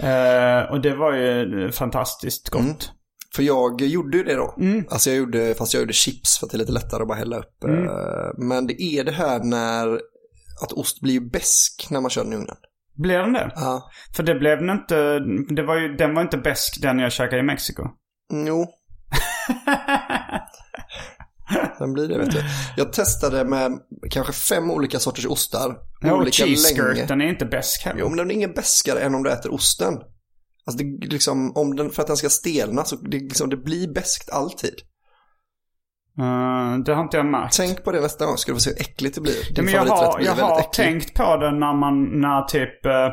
Eh, 0.00 0.70
och 0.72 0.80
det 0.80 0.94
var 0.94 1.12
ju 1.12 1.72
fantastiskt 1.72 2.48
gott. 2.48 2.92
Mm. 3.32 3.36
För 3.36 3.42
jag 3.42 3.80
gjorde 3.80 4.16
ju 4.16 4.24
det 4.24 4.34
då. 4.34 4.54
Mm. 4.58 4.84
Alltså 4.90 5.10
jag 5.10 5.18
gjorde, 5.18 5.54
fast 5.54 5.74
jag 5.74 5.80
gjorde 5.80 5.92
chips 5.92 6.38
för 6.38 6.46
att 6.46 6.50
det 6.52 6.56
är 6.56 6.58
lite 6.58 6.72
lättare 6.72 7.02
att 7.02 7.08
bara 7.08 7.18
hälla 7.18 7.36
upp. 7.38 7.64
Eh, 7.64 8.30
Men 8.38 8.66
det 8.66 8.82
är 8.82 9.04
det 9.04 9.12
här 9.12 9.40
när, 9.44 10.00
att 10.62 10.72
ost 10.72 11.00
blir 11.00 11.12
ju 11.14 11.30
besk 11.30 11.86
när 11.90 12.00
man 12.00 12.10
kör 12.10 12.24
den 12.24 12.32
i 12.32 12.36
ugnen. 12.36 12.56
Blev 12.96 13.22
den 13.22 13.32
det? 13.32 13.52
Ja. 13.54 13.90
För 14.16 14.22
det 14.22 14.34
blev 14.34 14.58
den 14.58 14.70
inte, 14.70 15.18
det 15.54 15.62
var 15.62 15.76
ju, 15.76 15.96
den 15.96 16.14
var 16.14 16.22
inte 16.22 16.38
besk 16.38 16.82
den 16.82 16.98
jag 16.98 17.12
käkade 17.12 17.38
i 17.38 17.42
Mexiko. 17.42 17.82
Jo. 18.46 18.66
Den 21.78 21.92
blir 21.92 22.08
det 22.08 22.18
vet 22.18 22.30
du. 22.30 22.40
Jag 22.76 22.92
testade 22.92 23.44
med 23.44 23.72
kanske 24.10 24.32
fem 24.32 24.70
olika 24.70 24.98
sorters 24.98 25.26
ostar. 25.26 25.76
Ja, 26.00 26.12
och 26.12 26.18
olika 26.18 26.44
cheese 26.44 26.74
länge. 26.74 26.94
skirt, 26.94 27.08
den 27.08 27.20
är 27.20 27.26
inte 27.28 27.44
besk 27.46 27.84
heller. 27.84 28.00
Jo, 28.00 28.08
men 28.08 28.18
den 28.18 28.30
är 28.30 28.34
ingen 28.34 28.52
beskare 28.52 29.00
än 29.00 29.14
om 29.14 29.22
du 29.22 29.30
äter 29.30 29.54
osten. 29.54 29.94
Alltså 30.66 30.84
det, 30.84 31.06
liksom, 31.06 31.52
om 31.56 31.76
den, 31.76 31.90
för 31.90 32.02
att 32.02 32.06
den 32.08 32.16
ska 32.16 32.28
stelna 32.28 32.84
så 32.84 32.96
det, 32.96 33.16
liksom, 33.18 33.50
det 33.50 33.56
blir 33.56 33.92
beskt 33.94 34.30
alltid. 34.30 34.74
Eh, 36.18 36.78
det 36.84 36.94
har 36.94 37.02
inte 37.02 37.16
jag 37.16 37.26
märkt. 37.26 37.56
Tänk 37.56 37.84
på 37.84 37.92
det 37.92 38.00
nästa 38.00 38.26
gång, 38.26 38.36
ska 38.36 38.52
du 38.52 38.56
få 38.56 38.60
se 38.60 38.70
hur 38.70 38.80
äckligt 38.80 39.14
det 39.14 39.20
blir. 39.20 39.54
Din 39.54 39.64
men 39.64 39.74
jag 39.74 39.84
har, 39.86 40.20
jag 40.20 40.32
har 40.34 40.58
äcklig. 40.60 40.72
tänkt 40.72 41.14
på 41.14 41.36
det 41.36 41.50
när 41.52 41.74
man, 41.74 42.20
när 42.20 42.42
typ, 42.42 42.86
eh, 42.86 43.08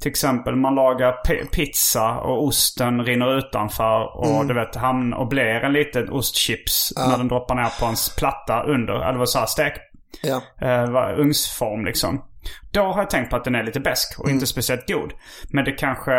till 0.00 0.10
exempel 0.10 0.56
man 0.56 0.74
lagar 0.74 1.12
pi- 1.28 1.46
pizza 1.52 2.18
och 2.18 2.44
osten 2.46 3.00
rinner 3.04 3.38
utanför 3.38 4.18
och 4.18 4.26
Mm. 4.34 4.46
du 4.46 4.54
vet, 4.54 4.76
hamn 4.76 5.12
och 5.12 5.28
blir 5.28 5.42
en 5.44 5.72
liten 5.72 6.10
ostchips 6.10 6.92
när 7.08 7.18
den 7.18 7.28
droppar 7.28 7.54
ner 7.54 7.78
på 7.80 7.84
ens 7.84 8.16
platta 8.16 8.62
under. 8.62 9.08
Eller 9.08 9.18
vad 9.18 9.28
så 9.28 9.38
här, 9.38 9.46
stek, 9.46 9.72
Ja. 10.22 10.42
vad- 10.90 11.18
ugnsform 11.20 11.84
liksom. 11.84 12.24
Då 12.72 12.80
har 12.80 12.98
jag 13.02 13.10
tänkt 13.10 13.30
på 13.30 13.36
att 13.36 13.44
den 13.44 13.54
är 13.54 13.62
lite 13.62 13.80
besk 13.80 14.18
och 14.18 14.24
Mm. 14.24 14.34
inte 14.34 14.46
speciellt 14.46 14.88
god. 14.88 15.12
Men 15.52 15.64
det 15.64 15.72
kanske, 15.72 16.12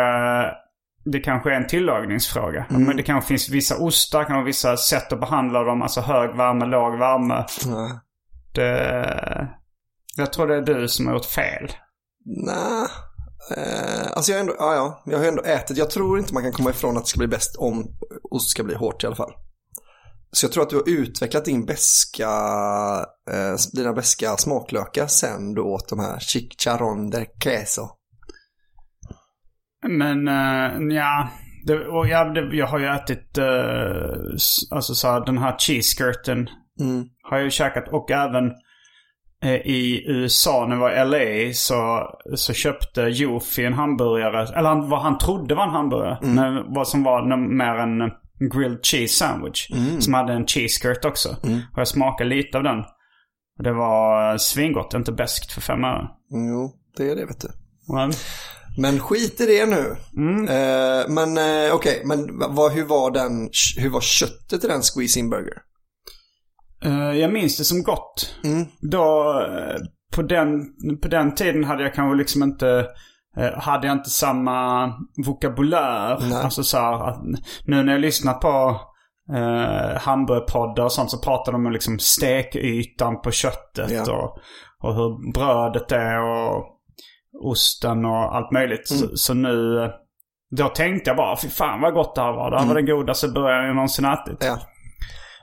det 1.04 1.20
kanske 1.20 1.50
är 1.50 1.54
en 1.54 1.66
tillagningsfråga. 1.66 2.66
Mm. 2.70 2.84
Men 2.84 2.96
det 2.96 3.02
kanske 3.02 3.28
finns 3.28 3.48
vissa 3.48 3.76
ostar, 3.76 4.24
kanske 4.24 4.44
vissa 4.44 4.76
sätt 4.76 5.12
att 5.12 5.20
behandla 5.20 5.62
dem. 5.62 5.82
Alltså 5.82 6.00
hög 6.00 6.36
värme, 6.36 6.66
låg 6.66 6.98
värme. 6.98 7.46
Ja. 7.66 8.00
Det, 8.54 9.48
jag 10.16 10.32
tror 10.32 10.46
det 10.46 10.56
är 10.56 10.62
du 10.62 10.88
som 10.88 11.06
har 11.06 11.14
gjort 11.14 11.24
fel. 11.24 11.72
Nej. 12.24 12.86
Eh, 13.56 14.12
alltså 14.12 14.32
jag, 14.32 14.38
har 14.38 14.40
ändå, 14.40 14.54
ja, 14.58 14.74
ja, 14.74 15.02
jag 15.06 15.18
har 15.18 15.26
ändå 15.26 15.42
ätit. 15.42 15.76
Jag 15.76 15.90
tror 15.90 16.18
inte 16.18 16.34
man 16.34 16.42
kan 16.42 16.52
komma 16.52 16.70
ifrån 16.70 16.96
att 16.96 17.04
det 17.04 17.08
ska 17.08 17.18
bli 17.18 17.28
bäst 17.28 17.56
om 17.56 17.86
ost 18.30 18.50
ska 18.50 18.64
bli 18.64 18.74
hårt 18.74 19.04
i 19.04 19.06
alla 19.06 19.16
fall. 19.16 19.32
Så 20.32 20.44
jag 20.44 20.52
tror 20.52 20.62
att 20.62 20.70
du 20.70 20.76
har 20.76 20.88
utvecklat 20.88 21.44
din 21.44 21.66
beska, 21.66 22.30
eh, 23.30 23.54
dina 23.72 23.92
beska 23.92 24.36
smaklökar 24.36 25.06
sen 25.06 25.54
du 25.54 25.60
åt 25.60 25.88
de 25.88 25.98
här 25.98 26.18
chicharron 26.18 27.10
de 27.10 27.26
queso. 27.40 27.88
Men 29.88 30.28
uh, 30.28 30.96
ja, 30.96 31.28
det, 31.66 31.86
och 31.86 32.08
ja 32.08 32.24
det, 32.24 32.56
jag 32.56 32.66
har 32.66 32.78
ju 32.78 32.86
ätit 32.86 33.38
uh, 33.38 34.34
alltså 34.70 34.94
så 34.94 35.08
här, 35.08 35.26
den 35.26 35.38
här 35.38 35.58
cheese 35.58 35.96
skirten. 35.96 36.48
Mm. 36.80 37.04
Har 37.22 37.36
jag 37.36 37.44
ju 37.44 37.50
käkat 37.50 37.88
och 37.88 38.10
även 38.10 38.52
eh, 39.42 39.54
i 39.54 40.04
USA 40.06 40.66
när 40.66 40.76
jag 40.76 40.80
var 40.80 40.90
i 40.90 41.04
LA 41.48 41.52
så, 41.54 42.08
så 42.36 42.52
köpte 42.52 43.00
Jofi 43.02 43.64
en 43.64 43.72
hamburgare. 43.72 44.58
Eller 44.58 44.68
han, 44.68 44.88
vad 44.88 45.02
han 45.02 45.18
trodde 45.18 45.54
var 45.54 45.64
en 45.64 45.70
hamburgare. 45.70 46.18
Men 46.22 46.74
vad 46.74 46.88
som 46.88 47.02
var 47.02 47.36
mer 47.36 47.74
en 47.74 48.10
grilled 48.52 48.84
cheese 48.86 49.14
sandwich. 49.14 49.68
Som 49.98 50.14
hade 50.14 50.32
en 50.32 50.46
cheese 50.46 50.80
skirt 50.80 51.04
också. 51.04 51.28
Och 51.72 51.78
jag 51.78 51.88
smakade 51.88 52.30
lite 52.30 52.58
av 52.58 52.64
den. 52.64 52.78
Och 53.58 53.64
det 53.64 53.72
var 53.72 54.38
svingott, 54.38 54.94
inte 54.94 55.12
beskt 55.12 55.52
för 55.52 55.60
fem 55.60 55.84
öre. 55.84 56.08
Jo, 56.30 56.72
det 56.96 57.10
är 57.10 57.16
det 57.16 57.26
vet 57.26 57.40
du. 57.40 57.48
Men, 57.94 58.12
Men 58.78 58.98
skit 59.00 59.40
i 59.40 59.46
det 59.46 59.66
nu. 59.66 59.96
Eh, 60.52 61.08
men 61.08 61.38
eh, 61.38 61.74
okej, 61.74 62.02
men 62.04 62.38
vad, 62.54 62.72
hur, 62.72 62.84
var 62.84 63.10
den, 63.10 63.50
hur 63.76 63.90
var 63.90 64.00
köttet 64.00 64.64
i 64.64 64.68
den 64.68 64.82
squeezing 64.82 65.30
burger? 65.30 65.58
Eh, 66.84 67.18
jag 67.20 67.32
minns 67.32 67.58
det 67.58 67.64
som 67.64 67.82
gott. 67.82 68.34
Mm. 68.44 68.66
Då, 68.90 69.38
eh, 69.48 69.76
på 70.16 70.22
den, 70.22 70.60
på 71.02 71.08
den 71.08 71.34
tiden 71.34 71.64
hade 71.64 71.82
jag 71.82 71.94
kanske 71.94 72.18
liksom 72.18 72.42
inte, 72.42 72.86
eh, 73.36 73.60
hade 73.60 73.86
jag 73.86 73.96
inte 73.96 74.10
samma 74.10 74.86
vokabulär. 75.26 76.18
Nej. 76.20 76.42
Alltså 76.44 76.64
så 76.64 76.78
här, 76.78 77.08
att 77.08 77.22
nu 77.66 77.82
när 77.82 77.92
jag 77.92 78.00
lyssnar 78.00 78.34
på 78.34 78.80
eh, 79.34 80.00
hamburgerpoddar 80.00 80.84
och 80.84 80.92
sånt 80.92 81.10
så 81.10 81.18
pratar 81.18 81.52
de 81.52 81.66
om 81.66 81.72
liksom 81.72 81.98
stekytan 81.98 83.20
på 83.20 83.30
köttet 83.30 83.90
Ja. 83.90 84.02
och, 84.12 84.38
och 84.88 84.94
hur 84.94 85.32
brödet 85.32 85.92
är 85.92 86.20
och 86.22 86.71
osten 87.50 88.04
och 88.04 88.36
allt 88.36 88.52
möjligt. 88.52 88.90
Mm. 88.90 89.02
Så, 89.02 89.16
så 89.16 89.34
nu, 89.34 89.78
då 90.56 90.68
tänkte 90.68 91.10
jag 91.10 91.16
bara, 91.16 91.40
fy 91.40 91.48
fan 91.48 91.80
vad 91.80 91.94
gott 91.94 92.14
det 92.14 92.20
här 92.20 92.32
var. 92.32 92.50
Det 92.50 92.58
här 92.58 92.66
var 92.66 92.74
den 92.74 92.86
godaste 92.86 93.28
burgaren 93.28 93.66
jag 93.66 93.74
någonsin 93.74 94.04
ätit. 94.04 94.38
Ja. 94.40 94.58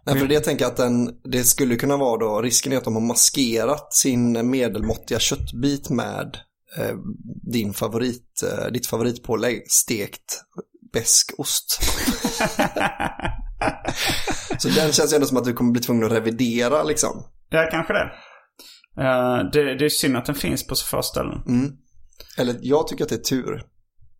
Nej, 0.05 0.19
för 0.19 0.27
det 0.27 0.33
jag 0.33 0.43
tänker 0.43 0.65
att 0.65 0.77
den, 0.77 1.09
det 1.23 1.43
skulle 1.43 1.75
kunna 1.75 1.97
vara 1.97 2.17
då, 2.17 2.41
risken 2.41 2.73
är 2.73 2.77
att 2.77 2.83
de 2.83 2.93
har 2.93 3.01
maskerat 3.01 3.93
sin 3.93 4.49
medelmåttiga 4.49 5.19
köttbit 5.19 5.89
med 5.89 6.37
eh, 6.77 6.95
din 7.51 7.73
favorit, 7.73 8.43
eh, 8.43 8.71
ditt 8.71 8.87
favoritpålägg, 8.87 9.71
stekt 9.71 10.43
besk 10.93 11.31
ost. 11.37 11.81
Så 14.57 14.69
den 14.69 14.91
känns 14.91 15.13
ju 15.13 15.15
ändå 15.15 15.27
som 15.27 15.37
att 15.37 15.45
du 15.45 15.53
kommer 15.53 15.71
bli 15.71 15.81
tvungen 15.81 16.03
att 16.03 16.11
revidera 16.11 16.83
liksom. 16.83 17.23
Ja, 17.49 17.67
kanske 17.71 17.93
det. 17.93 18.11
Eh, 19.03 19.37
det. 19.53 19.75
Det 19.75 19.85
är 19.85 19.89
synd 19.89 20.17
att 20.17 20.25
den 20.25 20.35
finns 20.35 20.67
på 20.67 20.75
så 20.75 20.85
få 20.85 21.01
ställen. 21.01 21.41
Eller 22.37 22.55
jag 22.61 22.87
tycker 22.87 23.03
att 23.03 23.09
det 23.09 23.15
är 23.15 23.19
tur. 23.19 23.63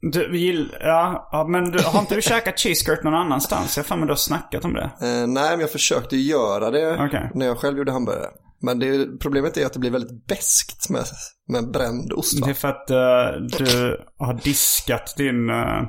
Du, 0.02 0.32
vi 0.32 0.38
gill, 0.40 0.76
ja, 0.80 1.30
ja, 1.32 1.48
men 1.48 1.72
du, 1.72 1.84
har 1.84 2.00
inte 2.00 2.16
du 2.16 2.22
käkat 2.22 2.60
cheese 2.60 2.86
skirt 2.86 3.04
någon 3.04 3.14
annanstans? 3.14 3.78
Jag 3.78 3.84
har 3.84 3.88
för 3.88 3.96
mig 3.96 4.06
du 4.06 4.12
har 4.12 4.16
snackat 4.18 4.66
om 4.66 4.74
det. 4.74 4.84
Eh, 5.02 5.28
nej, 5.28 5.50
men 5.52 5.60
jag 5.60 5.72
försökte 5.72 6.18
göra 6.18 6.72
det 6.72 7.06
Okej. 7.06 7.32
när 7.34 7.46
jag 7.46 7.58
själv 7.58 7.78
gjorde 7.78 7.92
hamburgare. 7.92 8.30
Men 8.62 8.80
det, 8.80 9.20
problemet 9.20 9.58
är 9.58 9.66
att 9.66 9.74
det 9.74 9.80
blir 9.80 9.92
väldigt 9.92 10.28
beskt 10.28 10.90
med, 10.90 11.04
med 11.48 11.72
bränd 11.72 12.14
ost. 12.14 12.40
Va? 12.40 12.46
Det 12.48 12.52
är 12.52 12.56
för 12.56 12.68
att 12.68 12.90
eh, 12.90 13.42
du 13.58 13.98
har 14.18 14.34
diskat 14.44 15.14
din, 15.18 15.50
eh, 15.50 15.82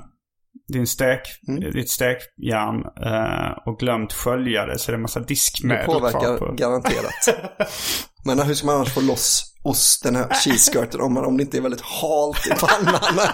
din 0.72 0.86
stek, 0.86 1.20
Mm. 1.48 1.70
ditt 1.72 1.90
stekjärn 1.90 2.84
eh, 3.06 3.58
och 3.66 3.78
glömt 3.78 4.12
skölja 4.12 4.66
det. 4.66 4.78
Så 4.78 4.90
det 4.90 4.94
är 4.94 4.96
en 4.96 5.02
massa 5.02 5.20
Det 5.20 5.26
diskmedel 5.26 5.84
kvar 5.84 5.94
påverkar 5.94 6.38
på. 6.38 6.52
garanterat. 6.52 7.28
Men 8.24 8.38
hur 8.38 8.54
ska 8.54 8.66
man 8.66 8.76
annars 8.76 8.94
få 8.94 9.00
loss 9.00 9.44
ost, 9.64 10.02
den 10.02 10.16
här 10.16 10.28
cheese 10.34 10.72
skirten, 10.72 11.00
om, 11.00 11.14
man- 11.14 11.24
om 11.24 11.36
det 11.36 11.42
inte 11.42 11.56
är 11.56 11.60
väldigt 11.60 11.80
halt 11.80 12.46
i 12.46 12.50
pannan? 12.50 13.00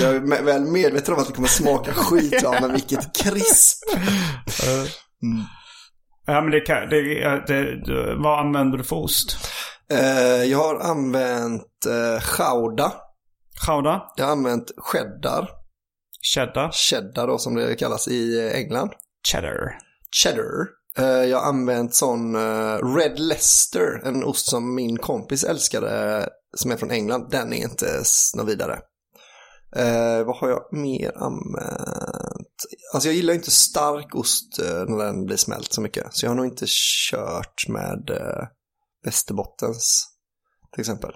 Jag 0.00 0.14
är 0.16 0.42
väl 0.42 0.62
medveten 0.64 1.14
om 1.14 1.20
att 1.20 1.26
det 1.26 1.32
kommer 1.32 1.48
smaka 1.48 1.92
skit, 1.92 2.42
va? 2.42 2.58
men 2.60 2.72
vilket 2.72 3.16
krisp. 3.16 3.78
Ja, 6.26 6.40
men 6.40 6.50
det 6.50 6.60
kan, 6.60 6.88
det, 6.88 7.00
det, 7.46 7.84
det, 7.86 8.14
vad 8.14 8.38
använder 8.46 8.78
du 8.78 8.84
för 8.84 8.96
ost? 8.96 9.36
Eh, 9.92 10.44
jag 10.44 10.58
har 10.58 10.80
använt 10.80 11.86
eh, 11.86 12.20
chauda, 12.20 12.92
Chowda? 13.66 14.02
jag 14.16 14.24
har 14.24 14.32
använt 14.32 14.70
cheddar, 14.92 15.48
Cheddar? 16.34 16.70
cheddar 16.72 17.26
då 17.26 17.38
som 17.38 17.54
det 17.54 17.74
kallas 17.74 18.08
i 18.08 18.50
England. 18.54 18.90
Cheddar. 19.32 19.78
cheddar. 20.22 20.77
Eh, 20.98 21.24
Jag 21.24 21.38
har 21.38 21.48
använt 21.48 21.94
sån 21.94 22.34
eh, 22.34 22.94
Red 22.96 23.18
Leicester, 23.18 24.00
en 24.04 24.24
ost 24.24 24.46
som 24.50 24.74
min 24.74 24.98
kompis 24.98 25.44
älskade, 25.44 26.28
som 26.56 26.70
är 26.70 26.76
från 26.76 26.90
England. 26.90 27.30
Den 27.30 27.52
är 27.52 27.62
inte 27.62 28.02
något 28.36 28.48
vidare. 28.48 28.78
Eh, 29.76 30.24
vad 30.26 30.36
har 30.36 30.48
jag 30.48 30.62
mer 30.72 31.12
använt? 31.16 32.48
Alltså 32.94 33.08
jag 33.08 33.16
gillar 33.16 33.34
inte 33.34 33.50
stark 33.50 34.14
ost 34.14 34.58
eh, 34.58 34.84
när 34.88 35.04
den 35.04 35.24
blir 35.24 35.36
smält 35.36 35.72
så 35.72 35.80
mycket. 35.80 36.06
Så 36.10 36.26
jag 36.26 36.30
har 36.30 36.36
nog 36.36 36.46
inte 36.46 36.64
kört 37.10 37.68
med 37.68 38.10
eh, 38.10 38.46
Västerbottens 39.04 40.06
till 40.72 40.80
exempel. 40.80 41.10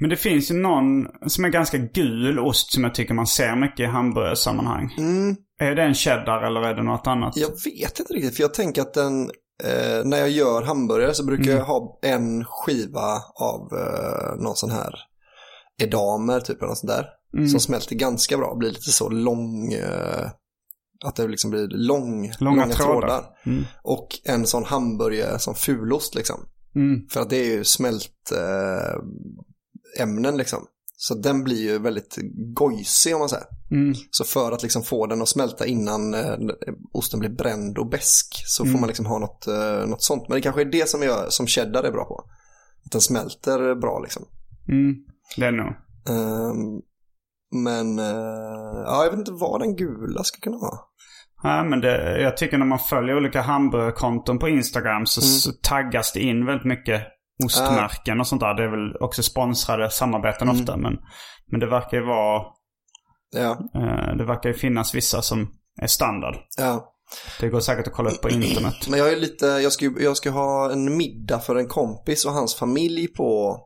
Men 0.00 0.10
det 0.10 0.16
finns 0.16 0.50
ju 0.50 0.54
någon 0.54 1.06
som 1.26 1.44
är 1.44 1.48
ganska 1.48 1.78
gul 1.78 2.38
ost 2.38 2.72
som 2.72 2.84
jag 2.84 2.94
tycker 2.94 3.14
man 3.14 3.26
ser 3.26 3.56
mycket 3.56 3.80
i 3.80 3.86
hamburgersammanhang. 3.86 4.94
Mm, 4.98 5.36
Är 5.60 5.74
det 5.74 5.82
en 5.82 5.94
cheddar 5.94 6.42
eller 6.42 6.60
är 6.60 6.74
det 6.74 6.82
något 6.82 7.06
annat? 7.06 7.36
jag 7.36 7.48
vet 7.48 8.00
inte 8.00 8.12
riktigt, 8.12 8.36
för 8.36 8.42
jag 8.42 8.54
tänker 8.54 8.82
att 8.82 8.94
den, 8.94 9.30
eh, 9.64 10.04
när 10.04 10.16
jag 10.16 10.30
gör 10.30 10.62
hamburgare 10.62 11.14
så 11.14 11.24
brukar 11.24 11.52
jag 11.52 11.64
ha 11.64 11.98
en 12.02 12.44
skiva 12.44 13.22
av 13.40 13.72
eh, 13.72 14.42
någon 14.42 14.56
sån 14.56 14.70
här 14.70 14.94
edamer, 15.82 16.40
typ 16.40 16.58
eller 16.58 16.68
något 16.68 16.78
sånt 16.78 16.92
där. 16.92 17.06
Som 17.48 17.60
smälter 17.60 17.94
ganska 17.94 18.36
bra, 18.38 18.54
blir 18.54 18.70
lite 18.70 18.92
så 18.92 19.08
lång, 19.08 19.72
eh, 19.72 20.30
att 21.04 21.16
det 21.16 21.28
liksom 21.28 21.50
blir 21.50 21.68
lång, 21.68 22.32
Långa 22.40 22.66
trådar. 22.66 23.24
Och 23.82 24.08
en 24.24 24.46
sån 24.46 24.64
hamburgare 24.64 25.38
som 25.38 25.54
fulost 25.54 26.14
liksom. 26.14 26.40
Mm. 26.74 27.08
För 27.10 27.20
att 27.20 27.30
det 27.30 27.36
är 27.36 27.56
ju 27.56 27.64
smält 27.64 28.32
eh, 28.32 30.02
ämnen 30.02 30.36
liksom. 30.36 30.66
Så 31.06 31.14
den 31.14 31.44
blir 31.44 31.62
ju 31.62 31.78
väldigt 31.78 32.18
gojsig 32.54 33.14
om 33.14 33.18
man 33.18 33.28
säger. 33.28 33.46
Mm. 33.70 33.94
Så 34.10 34.24
för 34.24 34.52
att 34.52 34.62
liksom 34.62 34.82
få 34.82 35.06
den 35.06 35.22
att 35.22 35.28
smälta 35.28 35.66
innan 35.66 36.14
eh, 36.14 36.36
osten 36.92 37.20
blir 37.20 37.30
bränd 37.30 37.78
och 37.78 37.88
besk 37.88 38.42
så 38.46 38.64
får 38.64 38.78
man 38.78 38.86
liksom 38.86 39.06
ha 39.06 39.18
något, 39.18 39.46
eh, 39.46 39.86
något 39.86 40.02
sånt. 40.02 40.28
Men 40.28 40.36
det 40.36 40.42
kanske 40.42 40.60
är 40.60 40.64
det 40.72 40.88
som, 40.88 41.02
jag, 41.02 41.32
som 41.32 41.46
cheddar 41.46 41.82
är 41.82 41.92
bra 41.92 42.04
på. 42.04 42.24
Att 42.84 42.92
den 42.92 43.00
smälter 43.00 43.74
bra 43.74 44.00
liksom. 44.00 44.22
Mm. 44.68 44.94
Det 45.36 45.46
är 45.46 45.52
nog. 45.52 45.72
Ehm, 46.08 46.80
men 47.64 47.98
eh, 47.98 48.82
ja, 48.84 49.04
jag 49.04 49.10
vet 49.10 49.18
inte 49.18 49.32
vad 49.32 49.60
den 49.60 49.76
gula 49.76 50.24
ska 50.24 50.40
kunna 50.40 50.58
vara. 50.58 50.78
Ja, 51.42 51.64
men 51.64 51.80
det, 51.80 52.22
jag 52.22 52.36
tycker 52.36 52.58
när 52.58 52.66
man 52.66 52.78
följer 52.78 53.16
olika 53.16 53.40
hamburgerkonton 53.40 54.38
på 54.38 54.48
Instagram 54.48 55.06
så, 55.06 55.20
så 55.20 55.52
taggas 55.52 56.12
det 56.12 56.20
in 56.20 56.46
väldigt 56.46 56.66
mycket 56.66 57.02
ostmärken 57.44 58.20
och 58.20 58.26
sånt 58.26 58.40
där. 58.40 58.54
Det 58.54 58.64
är 58.64 58.70
väl 58.70 58.96
också 59.00 59.22
sponsrade 59.22 59.90
samarbeten 59.90 60.48
ofta. 60.48 60.76
Men, 60.76 60.98
men 61.46 61.60
det 61.60 61.66
verkar 61.66 61.96
ju 61.96 62.06
vara, 62.06 62.42
Ja, 63.36 63.50
eh, 63.74 64.16
det 64.16 64.24
verkar 64.24 64.48
ju 64.48 64.54
finnas 64.54 64.94
vissa 64.94 65.22
som 65.22 65.50
är 65.82 65.86
standard. 65.86 66.34
ja. 66.56 66.90
Det 67.40 67.48
går 67.48 67.60
säkert 67.60 67.86
att 67.86 67.92
kolla 67.92 68.10
upp 68.10 68.20
på 68.20 68.30
internet. 68.30 68.88
Men 68.88 68.98
jag 68.98 69.12
är 69.12 69.16
lite, 69.16 69.46
jag 69.46 69.72
ska, 69.72 69.92
jag 70.00 70.16
ska 70.16 70.30
ha 70.30 70.72
en 70.72 70.96
middag 70.96 71.38
för 71.40 71.56
en 71.56 71.68
kompis 71.68 72.24
och 72.24 72.32
hans 72.32 72.54
familj 72.54 73.08
på 73.08 73.58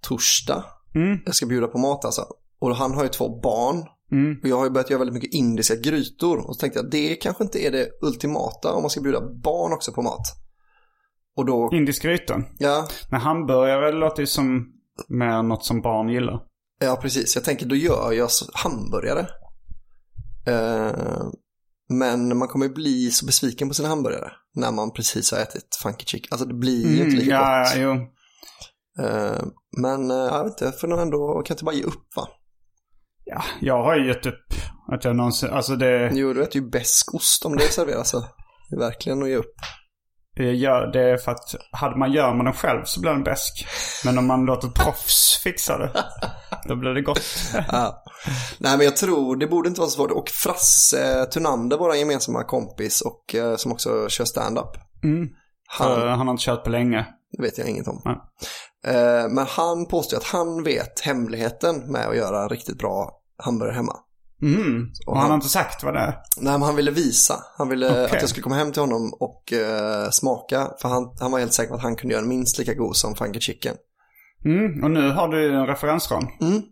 torsdag. 0.00 0.64
Mm. 0.94 1.18
Jag 1.24 1.34
ska 1.34 1.46
bjuda 1.46 1.66
på 1.66 1.78
mat 1.78 2.04
alltså. 2.04 2.26
Och 2.60 2.76
han 2.76 2.94
har 2.94 3.02
ju 3.02 3.08
två 3.08 3.40
barn. 3.40 3.84
Mm. 4.12 4.40
Och 4.42 4.48
jag 4.48 4.56
har 4.56 4.64
ju 4.64 4.70
börjat 4.70 4.90
göra 4.90 4.98
väldigt 4.98 5.14
mycket 5.14 5.34
indiska 5.34 5.76
grytor. 5.76 6.38
Och 6.48 6.54
så 6.56 6.60
tänkte 6.60 6.78
jag 6.78 6.90
det 6.90 7.14
kanske 7.14 7.44
inte 7.44 7.66
är 7.66 7.70
det 7.70 7.88
ultimata 8.02 8.72
om 8.72 8.82
man 8.82 8.90
ska 8.90 9.00
bjuda 9.00 9.20
barn 9.20 9.72
också 9.72 9.92
på 9.92 10.02
mat. 10.02 10.26
Och 11.36 11.46
då, 11.46 11.70
Indisk 11.72 12.02
gryta. 12.02 12.42
ja, 12.58 12.88
Men 13.10 13.20
hamburgare 13.20 13.92
låter 13.92 14.22
ju 14.22 14.26
som 14.26 14.66
mer 15.08 15.42
något 15.42 15.64
som 15.64 15.80
barn 15.82 16.08
gillar. 16.08 16.40
ja 16.80 16.96
precis. 17.02 17.34
Jag 17.34 17.44
tänker 17.44 17.66
då 17.66 17.76
gör 17.76 18.12
jag 18.12 18.28
hamburgare. 18.54 19.26
Eh, 20.46 21.26
men 21.88 22.38
man 22.38 22.48
kommer 22.48 22.66
ju 22.66 22.72
bli 22.72 23.10
så 23.10 23.26
besviken 23.26 23.68
på 23.68 23.74
sina 23.74 23.88
hamburgare. 23.88 24.32
När 24.54 24.72
man 24.72 24.92
precis 24.92 25.32
har 25.32 25.38
ätit 25.38 25.76
funky 25.82 26.04
chicken. 26.06 26.28
Alltså 26.30 26.46
det 26.46 26.54
blir 26.54 26.86
ju 26.96 27.04
inte 27.04 27.16
lika 27.16 27.36
Mm, 27.36 27.46
ja, 27.46 27.64
gott. 27.64 27.72
jo. 27.76 27.92
Eh, 29.04 29.42
men 29.80 30.10
eh, 30.10 30.16
jag 30.16 30.44
vet 30.44 30.52
inte, 30.52 30.64
jag 30.64 30.80
får 30.80 30.88
nog 30.88 30.98
ändå, 31.00 31.42
kan 31.46 31.54
inte 31.54 31.64
bara 31.64 31.74
ge 31.74 31.82
upp 31.82 32.16
va? 32.16 32.28
Ja, 33.24 33.42
jag 33.60 33.82
har 33.82 33.96
ju 33.96 34.06
gett 34.08 34.26
upp 34.26 34.46
att 34.92 35.04
jag 35.04 35.16
någonsin, 35.16 35.50
alltså 35.50 35.76
det, 35.76 36.10
Jo, 36.14 36.32
du 36.32 36.42
äter 36.42 36.62
ju 36.62 36.68
besk 36.70 37.14
ost 37.14 37.44
om 37.44 37.56
det 37.56 37.62
serveras 37.62 38.10
så. 38.10 38.20
Det 38.70 38.76
är 38.76 38.80
verkligen 38.80 39.22
att 39.22 39.28
ge 39.28 39.36
upp. 39.36 39.54
Jag 40.44 40.54
gör, 40.54 40.86
det 40.92 41.00
är 41.10 41.16
för 41.16 41.32
att 41.32 41.54
hade 41.70 41.96
man 41.96 42.12
gör 42.12 42.34
man 42.34 42.44
den 42.44 42.54
själv 42.54 42.84
så 42.84 43.00
blir 43.00 43.10
den 43.10 43.24
besk. 43.24 43.66
Men 44.04 44.18
om 44.18 44.26
man 44.26 44.44
låter 44.44 44.68
proffs 44.68 45.40
fixa 45.42 45.78
det, 45.78 46.04
då 46.68 46.76
blir 46.76 46.90
det 46.90 47.02
gott. 47.02 47.22
Ja. 47.72 48.02
Nej 48.58 48.76
men 48.76 48.84
jag 48.84 48.96
tror 48.96 49.36
det 49.36 49.46
borde 49.46 49.68
inte 49.68 49.80
vara 49.80 49.90
så 49.90 49.96
svårt. 49.96 50.10
Och 50.10 50.28
Frasse 50.28 51.26
Tunander, 51.26 51.76
vår 51.78 51.94
gemensamma 51.94 52.44
kompis 52.44 53.00
och 53.00 53.34
eh, 53.34 53.56
som 53.56 53.72
också 53.72 54.08
kör 54.08 54.24
stand-up. 54.24 54.70
Mm. 55.04 55.28
Han, 55.68 55.88
För 55.94 56.06
han 56.06 56.26
har 56.26 56.30
inte 56.30 56.44
kört 56.44 56.64
på 56.64 56.70
länge. 56.70 57.06
det 57.36 57.42
vet 57.42 57.58
jag 57.58 57.68
inget 57.68 57.88
om. 57.88 58.02
Nej. 58.04 58.16
Eh, 58.94 59.28
men 59.28 59.46
han 59.48 59.86
påstår 59.86 60.16
att 60.16 60.24
han 60.24 60.62
vet 60.62 61.00
hemligheten 61.00 61.92
med 61.92 62.08
att 62.08 62.16
göra 62.16 62.48
riktigt 62.48 62.78
bra 62.78 63.10
hamburgare 63.42 63.74
hemma. 63.74 63.96
Mm. 64.42 64.86
Och 65.06 65.18
han 65.18 65.28
har 65.28 65.34
inte 65.34 65.48
sagt 65.48 65.82
vad 65.82 65.94
det 65.94 66.00
är. 66.00 66.18
Nej 66.36 66.52
men 66.52 66.62
han 66.62 66.76
ville 66.76 66.90
visa. 66.90 67.44
Han 67.58 67.68
ville 67.68 67.90
Okej. 67.90 68.04
att 68.04 68.20
jag 68.20 68.28
skulle 68.28 68.42
komma 68.42 68.56
hem 68.56 68.72
till 68.72 68.82
honom 68.82 69.14
och 69.20 69.52
eh, 69.52 70.10
smaka. 70.10 70.70
För 70.80 70.88
han, 70.88 71.16
han 71.20 71.30
var 71.30 71.38
helt 71.38 71.54
säker 71.54 71.68
på 71.68 71.76
att 71.76 71.82
han 71.82 71.96
kunde 71.96 72.14
göra 72.14 72.22
en 72.22 72.28
minst 72.28 72.58
lika 72.58 72.74
god 72.74 72.96
som 72.96 73.14
funky 73.14 73.40
chicken. 73.40 73.76
Mm. 74.44 74.84
Och 74.84 74.90
nu 74.90 75.10
har 75.10 75.28
du 75.28 75.54
en 75.56 75.66
referensram. 75.66 76.28
Mm. 76.40 76.62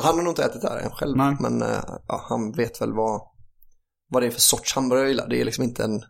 Han 0.00 0.16
har 0.16 0.22
nog 0.22 0.30
inte 0.30 0.44
ätit 0.44 0.62
det 0.62 0.68
här 0.68 0.78
än 0.78 0.90
själv. 0.90 1.16
Nej. 1.16 1.36
Men 1.40 1.62
eh, 1.62 1.84
ja, 2.08 2.24
han 2.28 2.52
vet 2.52 2.80
väl 2.80 2.92
vad, 2.92 3.20
vad 4.10 4.22
det 4.22 4.26
är 4.26 4.30
för 4.30 4.40
sorts 4.40 4.74
hamburgare 4.74 5.04
jag 5.04 5.10
gillar. 5.10 5.28
Det 5.28 5.40
är 5.40 5.44
liksom 5.44 5.64
inte 5.64 5.84
en 5.84 6.02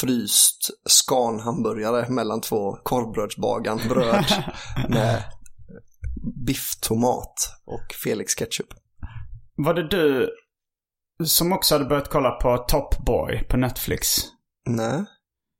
fryst 0.00 0.70
skanhamburgare 0.86 2.08
mellan 2.08 2.40
två 2.40 2.72
korvbrödsbagan 2.82 3.80
bröd 3.88 4.24
med 4.88 5.22
bifftomat 6.46 7.34
och 7.66 7.94
Felix 8.04 8.34
ketchup. 8.34 8.68
Var 9.56 9.74
det 9.74 9.88
du 9.88 10.30
som 11.24 11.52
också 11.52 11.74
hade 11.74 11.84
börjat 11.84 12.10
kolla 12.10 12.30
på 12.30 12.56
Top 12.56 13.04
Boy 13.06 13.44
på 13.48 13.56
Netflix? 13.56 14.06
Nej, 14.68 15.04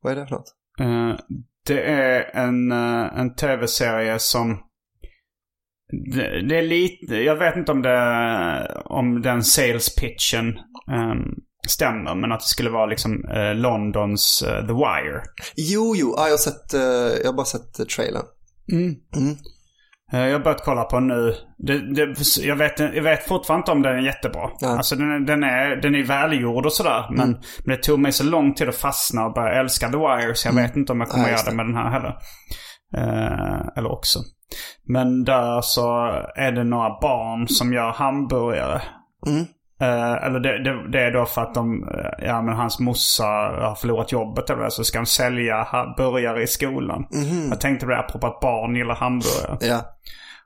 vad 0.02 0.12
är 0.12 0.16
det 0.16 0.26
för 0.26 0.34
något? 0.34 0.54
Eh, 0.80 1.24
det 1.66 1.82
är 1.82 2.36
en, 2.36 2.72
eh, 2.72 3.18
en 3.18 3.34
tv-serie 3.34 4.18
som... 4.18 4.58
Det, 6.14 6.48
det 6.48 6.58
är 6.58 6.62
lite... 6.62 7.14
Jag 7.14 7.36
vet 7.36 7.56
inte 7.56 7.72
om, 7.72 7.82
det, 7.82 8.82
om 8.84 9.22
den 9.22 9.44
sales 9.44 9.94
pitchen 9.96 10.58
ehm, 10.92 11.34
stämmer. 11.68 12.14
Men 12.14 12.32
att 12.32 12.40
det 12.40 12.46
skulle 12.46 12.70
vara 12.70 12.86
liksom 12.86 13.24
eh, 13.24 13.54
Londons 13.54 14.38
The 14.40 14.72
Wire. 14.72 15.22
Jo, 15.56 15.94
jo, 15.96 16.14
ja, 16.16 16.24
jag, 16.24 16.32
har 16.32 16.38
sett, 16.38 16.72
jag 17.22 17.26
har 17.26 17.36
bara 17.36 17.46
sett 17.46 17.80
uh, 17.80 17.86
trailern. 17.86 18.26
Mm. 18.72 18.94
Mm. 19.16 19.36
Eh, 20.14 20.26
Jag 20.26 20.32
har 20.38 20.44
börjat 20.44 20.64
kolla 20.64 20.84
på 20.84 21.00
nu. 21.00 21.34
Det, 21.58 21.94
det, 21.94 22.14
jag, 22.42 22.56
vet, 22.56 22.78
jag 22.78 23.02
vet 23.02 23.28
fortfarande 23.28 23.60
inte 23.62 23.70
om 23.72 23.82
den 23.82 23.96
är 23.98 24.02
jättebra. 24.02 24.50
Ja. 24.60 24.68
Alltså 24.68 24.96
den, 24.96 25.10
är- 25.12 25.26
den, 25.26 25.42
är, 25.42 25.76
den 25.76 25.94
är 25.94 26.02
välgjord 26.02 26.66
och 26.66 26.72
sådär. 26.72 27.06
Men, 27.10 27.28
Mm. 27.28 27.40
men 27.64 27.76
det 27.76 27.82
tog 27.82 27.98
mig 28.00 28.12
så 28.12 28.24
lång 28.24 28.54
tid 28.54 28.68
att 28.68 28.76
fastna 28.76 29.26
och 29.26 29.32
börja 29.32 29.60
älska 29.60 29.88
The 29.88 29.96
Wire. 29.96 30.34
Så 30.34 30.48
jag 30.48 30.54
vet 30.54 30.76
inte 30.76 30.92
om 30.92 31.00
jag 31.00 31.08
kommer 31.08 31.24
Ja, 31.28 31.30
göra 31.30 31.50
det. 31.50 31.56
med 31.56 31.66
den 31.66 31.74
här 31.76 31.90
heller. 31.90 32.16
Eh, 32.96 33.66
eller 33.76 33.92
också. 33.92 34.18
Men 34.88 35.24
där 35.24 35.60
så 35.60 36.06
är 36.36 36.52
det 36.52 36.64
några 36.64 36.88
barn 37.00 37.48
som 37.48 37.72
gör 37.72 37.92
hamburgare. 37.92 38.82
Mm. 39.26 39.44
Eh, 39.80 40.26
eller 40.26 40.40
det, 40.40 40.64
det, 40.64 40.90
det 40.90 41.00
är 41.00 41.12
då 41.12 41.24
för 41.24 41.42
att 41.42 41.54
de, 41.54 41.88
eh, 41.88 42.26
ja 42.26 42.42
men 42.42 42.54
hans 42.54 42.80
morsa 42.80 43.24
har 43.60 43.74
förlorat 43.74 44.12
jobbet 44.12 44.50
eller 44.50 44.68
så 44.68 44.84
ska 44.84 44.98
de 44.98 45.06
sälja 45.06 45.66
burgare 45.96 46.42
i 46.42 46.46
skolan. 46.46 47.06
Jag 47.50 47.60
tänkte 47.60 47.86
på 47.86 47.92
det 47.92 47.98
apropå 47.98 48.26
att 48.26 48.40
barn 48.40 48.76
gillar 48.76 48.94
hamburgare. 48.94 49.58
Ja. 49.60 49.80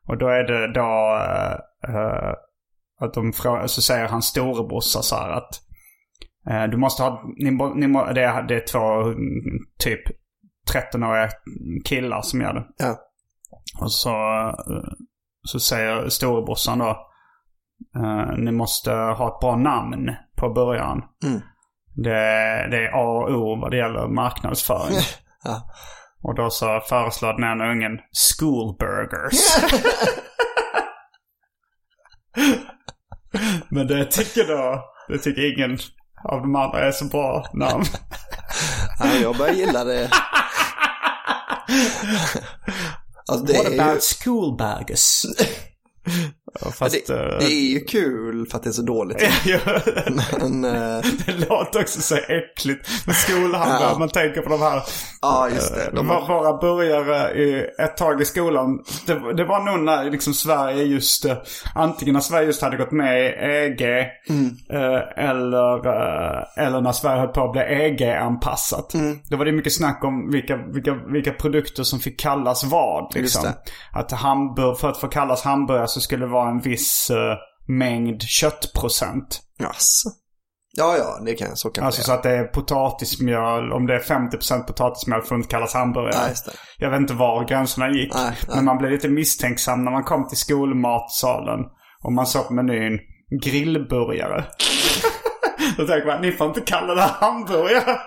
Och 0.08 0.18
då 0.18 0.28
är 0.28 0.42
det 0.42 0.72
då 0.72 1.20
eh, 1.88 2.32
att 3.00 3.14
de 3.14 3.32
frå- 3.32 3.66
så 3.66 3.82
säger 3.82 4.08
hans 4.08 4.26
storebrorsa 4.26 5.02
så 5.02 5.16
här 5.16 5.30
att 5.30 5.60
du 6.70 6.76
måste 6.76 7.02
ha, 7.02 7.22
ni, 7.36 7.50
ni, 7.50 8.14
det, 8.14 8.22
är, 8.22 8.42
det 8.42 8.54
är 8.54 8.66
två 8.66 9.02
mm, 9.02 9.58
typ 9.78 10.00
13-åriga 10.74 11.28
killar 11.84 12.22
som 12.22 12.40
gör 12.40 12.54
det. 12.54 12.64
Ja. 12.78 12.96
Och 13.80 13.92
så, 13.92 14.14
så 15.42 15.60
säger 15.60 16.08
storebrorsan 16.08 16.78
då 16.78 17.08
eh, 17.96 18.36
ni 18.36 18.52
måste 18.52 18.90
ha 18.90 19.28
ett 19.28 19.40
bra 19.40 19.56
namn 19.56 20.10
på 20.36 20.50
början. 20.50 21.02
Mm. 21.24 21.40
Det, 21.94 22.10
det 22.70 22.86
är 22.86 22.90
A 22.94 23.24
och 23.24 23.30
O 23.30 23.60
vad 23.60 23.70
det 23.70 23.76
gäller 23.76 24.08
marknadsföring. 24.08 24.98
Ja. 25.44 25.62
Och 26.22 26.34
då 26.34 26.50
så 26.50 26.80
föreslår 26.88 27.32
den 27.32 27.52
ena 27.52 27.70
ungen 27.72 27.98
Schoolburgers. 28.12 29.56
Men 33.68 33.86
det 33.86 34.04
tycker 34.04 34.48
då, 34.48 34.84
det 35.08 35.18
tycker 35.18 35.58
ingen 35.58 35.78
av 36.24 36.40
de 36.40 36.56
andra 36.56 36.78
är 36.78 36.92
så 36.92 37.04
bra 37.04 37.46
namn. 37.52 37.84
Ja, 39.00 39.14
jag 39.22 39.36
börjar 39.36 39.54
gilla 39.54 39.84
det. 39.84 40.10
Alltså 43.30 43.46
det, 43.46 43.58
What 43.58 43.66
är 43.66 43.70
ju, 43.70 43.80
about 43.80 44.02
Schoolburgers? 46.54 46.62
Ja, 46.64 46.70
Fast... 46.70 47.06
det, 47.06 47.14
eh, 47.14 47.38
det 47.38 47.44
är 47.44 47.70
ju 47.70 47.80
kul 47.80 48.46
för 48.46 48.56
att 48.56 48.62
det 48.62 48.70
är 48.70 48.72
så 48.72 48.82
dåligt. 48.82 49.22
Ja, 49.44 49.58
Men, 50.38 50.64
eh, 50.64 51.04
det 51.26 51.48
låter 51.48 51.80
också 51.80 52.00
så 52.00 52.16
äckligt 52.16 53.06
med 53.06 53.16
skolhandlare. 53.16 53.90
Ja. 53.92 53.98
Man 53.98 54.08
tänker 54.08 54.40
på 54.40 54.48
de 54.48 54.60
här 54.60 54.82
ja, 55.22 55.48
just 55.48 55.74
det. 55.74 55.84
De 55.84 55.96
De 55.96 56.06
var 56.06 56.28
bara 56.28 56.58
börjare 56.58 57.38
i 57.42 57.66
ett 57.78 57.96
tag 57.96 58.20
i 58.20 58.24
skolan. 58.24 58.84
Det, 59.06 59.34
det 59.36 59.44
var 59.44 59.60
nog 59.60 59.84
när 59.84 60.10
liksom 60.10 60.34
Sverige 60.34 60.82
just, 60.82 61.24
eh, 61.24 61.36
antingen 61.74 62.12
när 62.12 62.20
Sverige 62.20 62.46
just 62.46 62.62
hade 62.62 62.76
gått 62.76 62.92
med 62.92 63.20
i 63.20 63.26
EG 63.26 63.82
eh, 63.82 65.28
eller, 65.28 65.86
eh, 65.86 66.66
eller 66.66 66.80
när 66.80 66.92
Sverige 66.92 67.20
höll 67.20 67.28
på 67.28 67.44
att 67.44 67.52
bli 67.52 67.60
EG-anpassat. 67.60 68.94
Då 69.30 69.36
var 69.36 69.44
det 69.44 69.52
mycket 69.52 69.74
snack 69.74 70.04
om 70.04 70.30
vilka, 70.30 70.56
vilka, 70.56 70.94
vilka 70.94 71.32
produkter 71.32 71.82
som 71.82 71.98
fick 71.98 72.20
kallas 72.20 72.64
vad. 72.64 73.14
Liksom. 73.14 73.44
Att 73.92 74.12
hamburg, 74.12 74.78
för 74.78 74.88
att 74.88 75.00
få 75.00 75.08
kallas 75.08 75.42
hamburgare 75.42 75.88
så 75.88 76.00
skulle 76.00 76.24
det 76.24 76.32
vara 76.32 76.37
en 76.46 76.60
viss 76.60 77.10
eh, 77.10 77.36
mängd 77.68 78.22
köttprocent. 78.22 79.40
Jaså. 79.58 80.10
Ja, 80.76 80.96
ja, 80.98 81.20
det 81.24 81.34
kan 81.34 81.56
så 81.56 81.70
kan 81.70 81.84
Alltså 81.84 82.00
det 82.00 82.04
så 82.04 82.12
att 82.12 82.22
det 82.22 82.30
är 82.30 82.44
potatismjöl, 82.44 83.72
om 83.72 83.86
det 83.86 83.94
är 83.94 84.00
50% 84.00 84.62
potatismjöl 84.66 85.22
får 85.22 85.34
det 85.34 85.38
inte 85.38 85.48
kallas 85.48 85.74
hamburgare. 85.74 86.14
Ja, 86.14 86.28
just 86.28 86.46
det. 86.46 86.52
Jag 86.78 86.90
vet 86.90 87.00
inte 87.00 87.14
var 87.14 87.44
gränserna 87.48 87.90
gick. 87.90 88.14
Nej, 88.14 88.24
nej. 88.24 88.56
Men 88.56 88.64
man 88.64 88.78
blev 88.78 88.90
lite 88.90 89.08
misstänksam 89.08 89.84
när 89.84 89.90
man 89.90 90.04
kom 90.04 90.28
till 90.28 90.38
skolmatsalen. 90.38 91.60
Och 92.04 92.12
man 92.12 92.26
såg 92.26 92.46
på 92.46 92.54
menyn 92.54 92.98
grillburgare. 93.42 94.44
Då 95.76 95.86
tänkte 95.86 96.06
man, 96.06 96.22
ni 96.22 96.32
får 96.32 96.46
inte 96.46 96.60
kalla 96.60 96.94
det 96.94 97.02
hamburgare. 97.02 97.98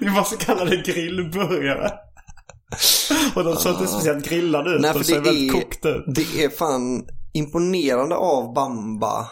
Ni 0.00 0.10
måste 0.10 0.36
kalla 0.44 0.64
det 0.64 0.76
grillburgare. 0.76 1.90
Och 3.34 3.44
de 3.44 3.56
såg 3.56 3.72
inte 3.72 3.86
speciellt 3.86 4.28
grillade 4.28 4.70
ut. 4.70 4.80
Nej, 4.80 4.92
för 4.92 5.14
det 5.14 5.20
väldigt 5.20 5.54
är, 5.54 5.60
kokta 5.60 5.88
ut. 5.88 6.04
det 6.06 6.44
är 6.44 6.48
fan 6.48 7.04
imponerande 7.34 8.16
av 8.16 8.54
Bamba 8.54 9.28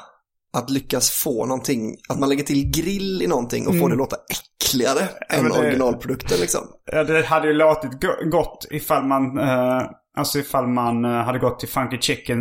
att 0.56 0.70
lyckas 0.70 1.10
få 1.10 1.46
någonting, 1.46 1.96
att 2.08 2.18
man 2.18 2.28
lägger 2.28 2.44
till 2.44 2.70
grill 2.70 3.22
i 3.22 3.26
någonting 3.26 3.66
och 3.66 3.78
får 3.78 3.88
det 3.88 3.96
låta 3.96 4.16
äckligare 4.30 5.00
än 5.00 5.38
Mm. 5.38 5.42
men 5.52 5.52
det- 5.52 5.66
originalprodukten 5.68 6.38
liksom. 6.40 6.60
Ja, 6.92 7.04
det 7.04 7.24
hade 7.26 7.46
ju 7.48 7.52
låtit 7.54 8.00
go- 8.00 8.30
gott 8.30 8.66
ifall 8.70 9.04
man, 9.04 9.38
eh, 9.38 9.82
alltså 10.16 10.38
ifall 10.38 10.66
man 10.66 11.04
eh, 11.04 11.10
hade 11.10 11.38
gått 11.38 11.60
till 11.60 11.68
Funky 11.68 11.98
Chicken 12.00 12.38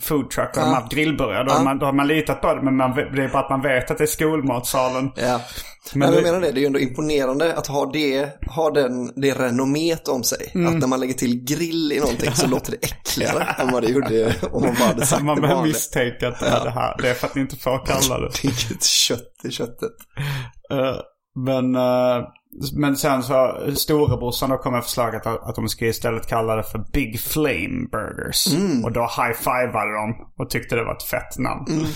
Food 0.00 0.30
Truck 0.30 0.48
och 0.50 0.56
Ja. 0.56 0.60
de 0.64 0.74
haft 0.74 0.92
grillburgare. 0.92 1.44
Då, 1.44 1.50
Ja. 1.50 1.54
har 1.56 1.64
man, 1.64 1.78
då 1.78 1.86
har 1.86 1.92
man 1.92 2.06
litat 2.06 2.40
på 2.40 2.54
det. 2.54 2.62
Men 2.62 2.76
man, 2.76 2.94
det 2.94 3.24
är 3.24 3.28
bara 3.28 3.42
att 3.42 3.50
man 3.50 3.62
vet 3.62 3.90
att 3.90 3.98
det 3.98 4.04
är 4.04 4.06
skolmatsalen. 4.06 5.10
Ja. 5.16 5.40
Men 5.94 5.98
Men 6.00 6.10
det- 6.10 6.16
jag 6.16 6.22
menar 6.24 6.40
det, 6.40 6.52
det 6.52 6.58
är 6.58 6.60
ju 6.60 6.66
ändå 6.66 6.78
imponerande 6.78 7.54
att 7.56 7.66
ha 7.66 7.90
det, 7.92 8.28
ha 8.54 8.70
den, 8.70 9.12
det 9.22 9.34
renommet 9.34 10.08
om 10.08 10.24
sig. 10.24 10.50
Mm. 10.54 10.74
Att 10.74 10.80
när 10.80 10.86
man 10.88 11.00
lägger 11.00 11.14
till 11.14 11.44
grill 11.44 11.92
i 11.92 12.00
någonting 12.00 12.32
så 12.34 12.46
låter 12.46 12.70
det 12.70 12.76
äckligare 12.84 13.44
än 13.58 13.72
vad 13.72 13.82
det 13.82 13.88
gjorde 13.88 14.34
om 14.52 14.62
man 14.62 14.74
bara 14.78 14.88
hade 14.88 15.06
sagt 15.06 15.22
man 15.22 15.40
vanliga. 15.40 15.62
misstänka 15.62 16.28
att 16.28 16.40
det 16.40 16.46
är 16.46 16.64
det 16.64 16.70
här. 16.70 16.96
Det 17.02 17.08
är 17.10 17.14
för 17.14 17.26
att 17.26 17.34
ni 17.34 17.40
inte 17.40 17.56
får 17.56 17.86
kalla 17.86 18.20
det. 18.20 18.28
Det 18.42 18.48
är 18.48 18.50
inget 18.70 18.82
kött 18.84 19.32
i 19.44 19.50
köttet. 19.50 19.92
Eh, 20.72 20.96
men, 21.46 21.74
eh, 21.74 22.22
men 22.72 22.96
sen 22.96 23.22
så 23.22 23.56
storebrorsan 23.74 24.50
då 24.50 24.56
kom 24.58 24.72
med 24.72 24.82
förslaget 24.82 25.26
att, 25.26 25.48
att 25.48 25.54
de 25.54 25.68
ska 25.68 25.86
istället 25.86 26.26
kalla 26.26 26.56
det 26.56 26.62
för 26.62 26.84
Big 26.92 27.20
Flame 27.20 27.86
Burgers. 27.92 28.46
Och 28.84 28.92
då 28.92 29.00
high-fivade 29.00 29.92
de 29.92 30.14
och 30.38 30.50
tyckte 30.50 30.76
det 30.76 30.84
var 30.84 30.96
ett 30.96 31.02
fett 31.02 31.38
namn. 31.38 31.86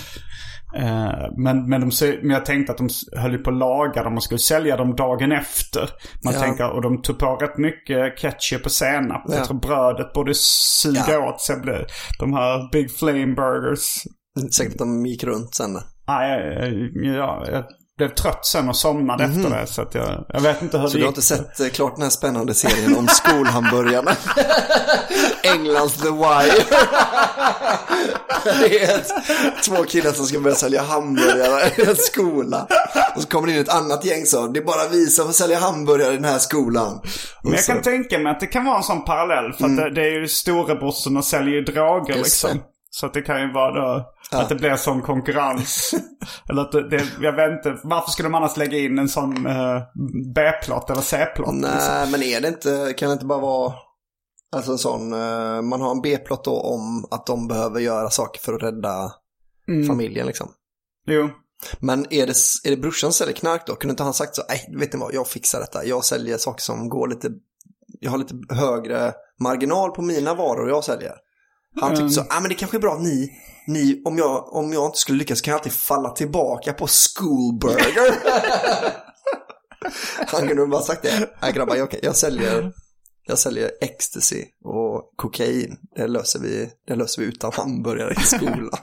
Eh, 0.75 1.29
men, 1.37 1.69
men, 1.69 1.81
de, 1.81 1.91
men 2.21 2.29
jag 2.29 2.45
tänkte 2.45 2.71
att 2.71 2.77
de 2.77 2.89
höll 3.17 3.37
på 3.37 3.49
att 3.49 3.57
laga 3.57 4.03
dem 4.03 4.15
och 4.15 4.23
skulle 4.23 4.39
sälja 4.39 4.77
dem 4.77 4.95
dagen 4.95 5.31
efter. 5.31 5.89
Man 6.25 6.33
Ja. 6.33 6.39
tänker, 6.39 6.69
och 6.69 6.81
de 6.81 7.01
tog 7.01 7.19
på 7.19 7.35
rätt 7.35 7.57
mycket 7.57 8.17
ketchup 8.17 8.65
och 8.65 8.71
senap. 8.71 9.23
Ja. 9.27 9.35
Jag 9.35 9.45
tror 9.45 9.59
brödet 9.59 10.13
borde 10.13 10.33
suga 10.35 11.03
Ja. 11.07 11.29
åt 11.29 11.41
sig 11.41 11.55
de 12.19 12.33
här 12.33 12.71
Big 12.71 12.91
Flame 12.91 13.35
Burgers. 13.35 14.03
Säkert 14.51 14.73
att 14.73 14.77
de 14.79 15.05
gick 15.05 15.23
runt 15.23 15.55
sen. 15.55 15.77
Nej, 16.07 16.89
jag, 17.03 17.47
jag 17.51 17.63
blev 17.97 18.09
trött 18.09 18.45
sen 18.45 18.69
och 18.69 18.75
somnade 18.75 19.23
efter 19.23 19.49
det. 19.49 19.67
Så 19.67 19.81
att 19.81 19.95
jag, 19.95 20.25
jag 20.29 20.41
vet 20.41 20.61
inte 20.61 20.77
hur 20.77 20.83
Mhm. 20.83 20.89
Så 20.89 20.93
det 20.97 20.99
du 20.99 21.05
har 21.05 21.09
inte 21.09 21.21
sett 21.21 21.59
eh, 21.59 21.67
klart 21.67 21.95
den 21.95 22.03
här 22.03 22.09
spännande 22.09 22.53
serien 22.53 22.97
om 22.97 23.07
skolhamburgarna? 23.07 24.11
Englands 25.43 25.93
The 26.01 26.09
Wire. 26.09 26.63
det 28.43 28.83
är 28.83 28.95
ett, 28.97 29.11
två 29.65 29.83
killar 29.83 30.11
som 30.11 30.25
ska 30.25 30.39
börja 30.39 30.55
sälja 30.55 30.81
hamburgare 30.81 31.71
i 31.77 31.85
en 31.89 31.95
skola. 31.95 32.67
Och 33.15 33.21
så 33.21 33.27
kommer 33.27 33.47
det 33.47 33.53
in 33.53 33.59
ett 33.61 33.69
annat 33.69 34.05
gäng 34.05 34.25
så, 34.25 34.47
det 34.47 34.59
är 34.59 34.63
bara 34.63 34.87
vi 34.91 35.05
som 35.07 35.25
får 35.25 35.33
sälja 35.33 35.59
hamburgare 35.59 36.13
i 36.13 36.15
den 36.15 36.25
här 36.25 36.39
skolan. 36.39 37.01
Men 37.43 37.51
jag 37.53 37.63
så- 37.63 37.71
kan 37.71 37.81
tänka 37.81 38.19
mig 38.19 38.31
att 38.31 38.39
det 38.39 38.47
kan 38.47 38.65
vara 38.65 38.77
en 38.77 38.83
sån 38.83 39.05
parallell. 39.05 39.53
För 39.53 39.65
att 39.65 39.77
det, 39.77 39.89
det 39.89 40.01
är 40.01 40.19
ju 40.21 40.27
storebrorsorna 40.27 41.21
säljer 41.21 41.53
ju 41.55 41.61
drager 41.61 42.13
Mm. 42.13 42.17
Just 42.17 42.43
liksom. 42.43 42.57
det. 42.57 42.63
Så 42.89 43.05
att 43.05 43.13
det 43.13 43.21
kan 43.21 43.41
ju 43.41 43.53
vara 43.53 43.71
då 43.71 44.13
att 44.31 44.49
det 44.49 44.55
blir 44.55 44.75
sån 44.75 45.01
konkurrens. 45.01 45.93
eller 46.49 46.61
att 46.61 46.71
det, 46.71 46.89
det, 46.89 47.03
jag 47.21 47.33
vet 47.35 47.51
inte, 47.51 47.79
varför 47.83 48.11
skulle 48.11 48.29
man 48.29 48.43
annars 48.43 48.57
lägga 48.57 48.77
in 48.77 48.99
en 48.99 49.09
sån 49.09 49.47
uh, 49.47 49.81
B-plott 50.35 50.89
eller 50.89 51.01
C-plott? 51.01 51.55
liksom? 51.55 51.69
Nej, 51.93 52.11
men 52.11 52.23
är 52.23 52.41
det 52.41 52.47
inte, 52.47 52.93
kan 52.97 53.09
det 53.09 53.13
inte 53.13 53.25
bara 53.25 53.39
vara 53.39 53.73
alltså 54.55 54.71
en 54.71 54.77
sån, 54.77 55.13
eh, 55.13 55.61
man 55.61 55.81
har 55.81 55.91
en 55.91 56.01
B-plott 56.01 56.43
då 56.43 56.61
om 56.61 57.07
att 57.11 57.25
de 57.25 57.47
behöver 57.47 57.79
göra 57.79 58.09
saker 58.09 58.41
för 58.41 58.53
att 58.53 58.63
rädda 58.63 59.11
Mm. 59.69 59.87
familjen 59.87 60.27
liksom. 60.27 60.49
Jo. 61.07 61.29
Men 61.79 62.13
är 62.13 62.27
det, 62.27 62.33
är 62.65 62.69
det 62.69 62.77
brorsan 62.77 63.13
som 63.13 63.25
säljer 63.25 63.35
knark 63.35 63.67
då? 63.67 63.75
Kunde 63.75 63.91
inte 63.91 64.03
han 64.03 64.13
sagt 64.13 64.35
så, 64.35 64.41
nej, 64.49 64.75
vet 64.79 64.93
ni 64.93 64.99
vad, 64.99 65.13
jag 65.13 65.27
fixar 65.27 65.59
detta. 65.59 65.85
Jag 65.85 66.05
säljer 66.05 66.37
saker 66.37 66.61
som 66.61 66.89
går 66.89 67.07
lite, 67.07 67.29
jag 67.99 68.11
har 68.11 68.17
lite 68.17 68.35
högre 68.49 69.13
marginal 69.39 69.91
på 69.91 70.01
mina 70.01 70.33
varor 70.33 70.69
jag 70.69 70.83
säljer. 70.83 71.13
Han 71.81 71.95
tyckte 71.95 72.09
så, 72.09 72.21
ah, 72.21 72.39
men 72.39 72.49
det 72.49 72.55
kanske 72.55 72.77
är 72.77 72.81
bra 72.81 72.93
att 72.93 73.01
ni, 73.01 73.31
ni 73.67 74.01
om, 74.05 74.17
jag, 74.17 74.53
om 74.55 74.73
jag 74.73 74.85
inte 74.85 74.97
skulle 74.97 75.17
lyckas 75.17 75.41
kan 75.41 75.51
jag 75.51 75.59
alltid 75.59 75.73
falla 75.73 76.09
tillbaka 76.09 76.73
på 76.73 76.87
schoolburger. 76.87 78.13
han 80.27 80.47
kunde 80.47 80.67
bara 80.67 80.81
sagt 80.81 81.01
det, 81.01 81.29
nej 81.41 81.53
grabbar, 81.53 81.75
jag, 81.75 81.95
jag 82.01 82.15
säljer 82.15 82.71
jag 83.29 83.39
säljer 83.39 83.71
ecstasy 83.81 84.43
och 84.65 85.13
kokain. 85.15 85.77
Det 85.95 86.07
löser 86.07 86.39
vi, 86.39 86.69
det 86.87 86.95
löser 86.95 87.21
vi 87.21 87.27
utan 87.27 87.51
hamburgare 87.53 88.13
i 88.13 88.23
skolan. 88.23 88.69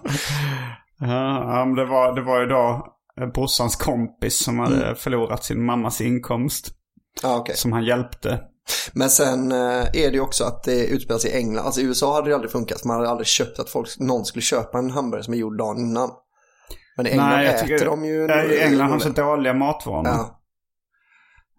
Ja, 1.00 1.64
men 1.64 1.74
det 1.74 1.84
var, 1.84 2.14
det 2.14 2.22
var 2.22 2.40
ju 2.40 2.46
då 2.46 2.86
brorsans 3.34 3.76
kompis 3.76 4.44
som 4.44 4.58
hade 4.58 4.82
Mm. 4.84 4.96
förlorat 4.96 5.44
sin 5.44 5.64
mammas 5.64 6.00
inkomst. 6.00 6.70
Ja, 7.22 7.36
okej. 7.36 7.56
Som 7.56 7.72
han 7.72 7.84
hjälpte. 7.84 8.40
Men 8.92 9.10
sen 9.10 9.52
eh, 9.52 9.58
är 9.82 9.92
det 9.92 10.12
ju 10.14 10.20
också 10.20 10.44
att 10.44 10.62
det 10.62 10.86
utspelar 10.86 11.18
sig 11.18 11.30
i 11.30 11.34
England. 11.34 11.66
Alltså 11.66 11.80
i 11.80 11.84
USA 11.84 12.14
hade 12.14 12.28
det 12.28 12.34
aldrig 12.34 12.50
funkat. 12.52 12.84
Man 12.84 12.96
hade 12.96 13.08
aldrig 13.08 13.26
köpt 13.26 13.58
att 13.58 13.70
folk, 13.70 13.98
någon 13.98 14.24
skulle 14.24 14.42
köpa 14.42 14.78
en 14.78 14.90
hamburgare 14.90 15.24
som 15.24 15.34
är 15.34 15.38
gjord 15.38 15.58
dagen 15.58 15.78
innan. 15.78 16.10
Men 16.96 17.06
i 17.06 17.10
England 17.10 17.32
jag 17.42 17.44
äter 17.54 17.66
tycker- 17.66 17.86
de 17.86 18.04
ju... 18.04 18.26
Ja, 18.28 18.42
I 18.44 18.60
England 18.60 18.90
har 18.90 18.98
de 18.98 19.04
så 19.04 19.08
dåliga 19.08 19.54
matvanor. 19.54 20.08
Ja. 20.12 20.40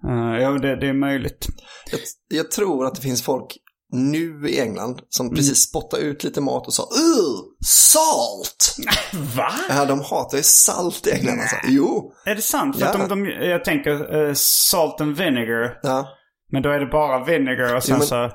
Ja. 0.02 0.40
jo, 0.40 0.58
det, 0.58 0.76
det 0.80 0.88
är 0.88 0.94
möjligt. 0.94 1.48
Jag, 1.92 2.00
jag 2.40 2.52
tror 2.52 2.86
att 2.86 2.96
det 2.96 3.02
finns 3.02 3.24
folk 3.24 3.58
nu 3.94 4.48
i 4.50 4.60
England 4.60 5.02
som 5.10 5.26
Mm. 5.26 5.36
precis 5.36 5.58
spottade 5.62 6.04
ut 6.04 6.24
lite 6.24 6.42
mat 6.42 6.68
och 6.68 6.74
sa 6.74 6.84
Ugh, 6.84 7.42
salt! 7.66 8.76
Va? 9.36 9.52
Ja, 9.70 9.86
de 9.86 10.00
hatar 10.02 10.38
ju 10.38 10.44
salt 10.44 11.08
i 11.08 11.12
England 11.12 11.40
alltså. 11.40 11.56
Jo. 11.68 12.12
Är 12.26 12.36
det 12.36 12.42
sant? 12.42 12.76
För 12.80 12.86
Ja. 12.86 12.92
att 12.94 13.10
de, 13.10 13.24
de, 13.26 13.26
jag 13.50 13.66
tänker 13.66 14.16
eh, 14.28 14.34
salt 14.36 15.02
and 15.02 15.18
vinegar. 15.18 15.80
Ja. 15.84 16.08
Men 16.52 16.62
då 16.64 16.70
är 16.70 16.80
det 16.80 16.86
bara 16.86 17.26
vinegar 17.26 17.76
och 17.76 17.84
sen 17.84 17.98
men, 17.98 18.08
så... 18.08 18.28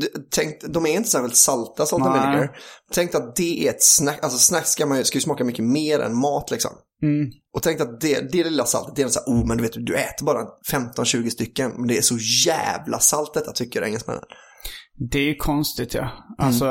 d- 0.00 0.06
tänk, 0.30 0.60
de 0.68 0.86
är 0.86 0.90
inte 0.90 1.08
särskilt 1.08 1.36
salta, 1.36 1.86
salt 1.86 2.06
and 2.06 2.16
Nej. 2.16 2.30
vinegar. 2.30 2.56
Tänk 2.94 3.14
att 3.14 3.36
det 3.36 3.66
är 3.66 3.70
ett 3.70 3.82
snack, 3.82 4.18
alltså 4.22 4.38
snacks 4.38 4.70
ska, 4.70 4.86
man, 4.86 5.04
ska 5.04 5.16
ju 5.16 5.22
smaka 5.22 5.44
mycket 5.44 5.64
mer 5.64 6.00
än 6.00 6.16
mat 6.20 6.50
liksom. 6.50 6.70
Mm. 7.02 7.30
Och 7.56 7.62
tänk 7.62 7.80
att 7.80 8.00
det, 8.00 8.32
det 8.32 8.44
lilla 8.44 8.64
saltet, 8.64 8.96
det 8.96 9.02
är 9.02 9.08
så 9.08 9.20
här, 9.20 9.26
oh 9.38 9.46
men 9.46 9.56
du 9.56 9.62
vet 9.62 9.72
du 9.86 9.94
äter 9.96 10.24
bara 10.26 10.44
15-20 10.72 11.28
stycken, 11.28 11.72
men 11.76 11.88
det 11.88 11.96
är 11.98 12.02
så 12.02 12.16
jävla 12.46 12.98
salt 12.98 13.34
detta 13.34 13.52
tycker 13.52 13.82
engelsmännen. 13.82 14.24
Det 15.10 15.18
är 15.18 15.22
ju 15.24 15.34
konstigt 15.36 15.94
ja. 15.94 16.00
Mm. 16.00 16.12
Alltså 16.38 16.66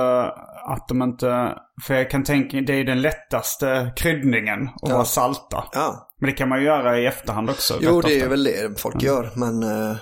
att 0.70 0.88
de 0.88 1.02
inte... 1.04 1.54
För 1.88 1.94
jag 1.94 2.10
kan 2.10 2.24
tänka, 2.24 2.58
det 2.62 2.74
är 2.74 2.78
ju 2.78 2.84
den 2.84 3.02
lättaste 3.02 3.94
kryddningen 3.96 4.70
att 4.82 4.90
vara 4.92 5.06
salta. 5.06 5.64
Ja, 5.72 6.10
Men 6.22 6.30
det 6.30 6.36
kan 6.36 6.50
man 6.50 6.60
ju 6.60 6.66
göra 6.66 7.00
i 7.00 7.06
efterhand 7.06 7.50
också. 7.50 7.74
jo 7.82 8.02
det 8.02 8.14
är 8.14 8.18
ofta. 8.18 8.30
väl 8.30 8.44
det 8.44 8.82
folk 8.82 9.04
gör, 9.04 9.32
men 9.36 9.64
eh, 9.64 9.98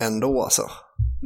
ändå 0.00 0.42
alltså. 0.42 0.62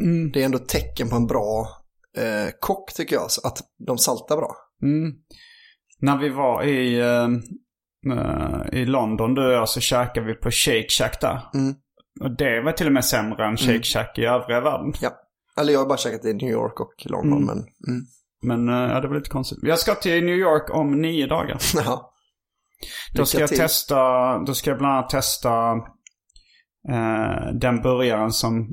Mm. 0.02 0.32
Det 0.32 0.40
är 0.40 0.44
ändå 0.44 0.58
tecken 0.58 1.08
på 1.08 1.16
en 1.16 1.26
bra 1.26 1.68
eh, 2.16 2.50
kock 2.60 2.92
tycker 2.92 3.16
jag, 3.16 3.24
att 3.44 3.58
de 3.86 3.98
saltar 3.98 4.36
bra. 4.36 4.56
Mm. 4.82 5.12
När 6.00 6.18
vi 6.18 6.28
var 6.28 6.62
i, 6.62 7.00
eh, 7.00 7.28
eh, 8.16 8.80
i 8.80 8.86
London, 8.86 9.34
du 9.34 9.46
och 9.46 9.52
jag, 9.52 9.68
så 9.68 9.80
käkade 9.80 10.26
vi 10.26 10.34
på 10.34 10.50
Shake 10.50 10.88
Shack 10.88 11.20
där. 11.20 11.40
Mm. 11.54 11.74
Och 12.20 12.36
det 12.36 12.62
var 12.62 12.72
till 12.72 12.86
och 12.86 12.92
med 12.92 13.04
sämre 13.04 13.46
än 13.46 13.56
Shake 13.56 13.82
Shack 13.82 14.18
i 14.18 14.24
övriga 14.24 14.60
världen. 14.60 14.92
Ja. 15.00 15.10
Eller 15.60 15.72
jag 15.72 15.80
har 15.80 15.86
bara 15.86 15.98
käkat 15.98 16.24
i 16.24 16.32
New 16.34 16.50
York 16.50 16.80
och 16.80 16.94
London, 17.04 17.42
Mm. 17.42 17.46
men 17.46 17.58
mm. 17.88 18.06
Men 18.46 18.68
eh, 18.68 18.92
ja, 18.92 19.00
det 19.00 19.08
var 19.08 19.14
lite 19.14 19.30
konstigt. 19.30 19.58
Jag 19.62 19.78
ska 19.78 19.94
till 19.94 20.24
New 20.24 20.34
York 20.34 20.70
om 20.70 21.00
nio 21.00 21.26
dagar. 21.26 21.58
ja. 21.74 22.12
Då 23.14 23.26
ska 23.26 23.40
jag 23.40 23.48
till. 23.48 23.58
testa, 23.58 23.98
då 24.38 24.54
ska 24.54 24.70
jag 24.70 24.78
bland 24.78 24.94
annat 24.94 25.10
testa 25.10 25.50
eh, 26.88 27.52
den 27.54 27.82
burgaren 27.82 28.32
som 28.32 28.72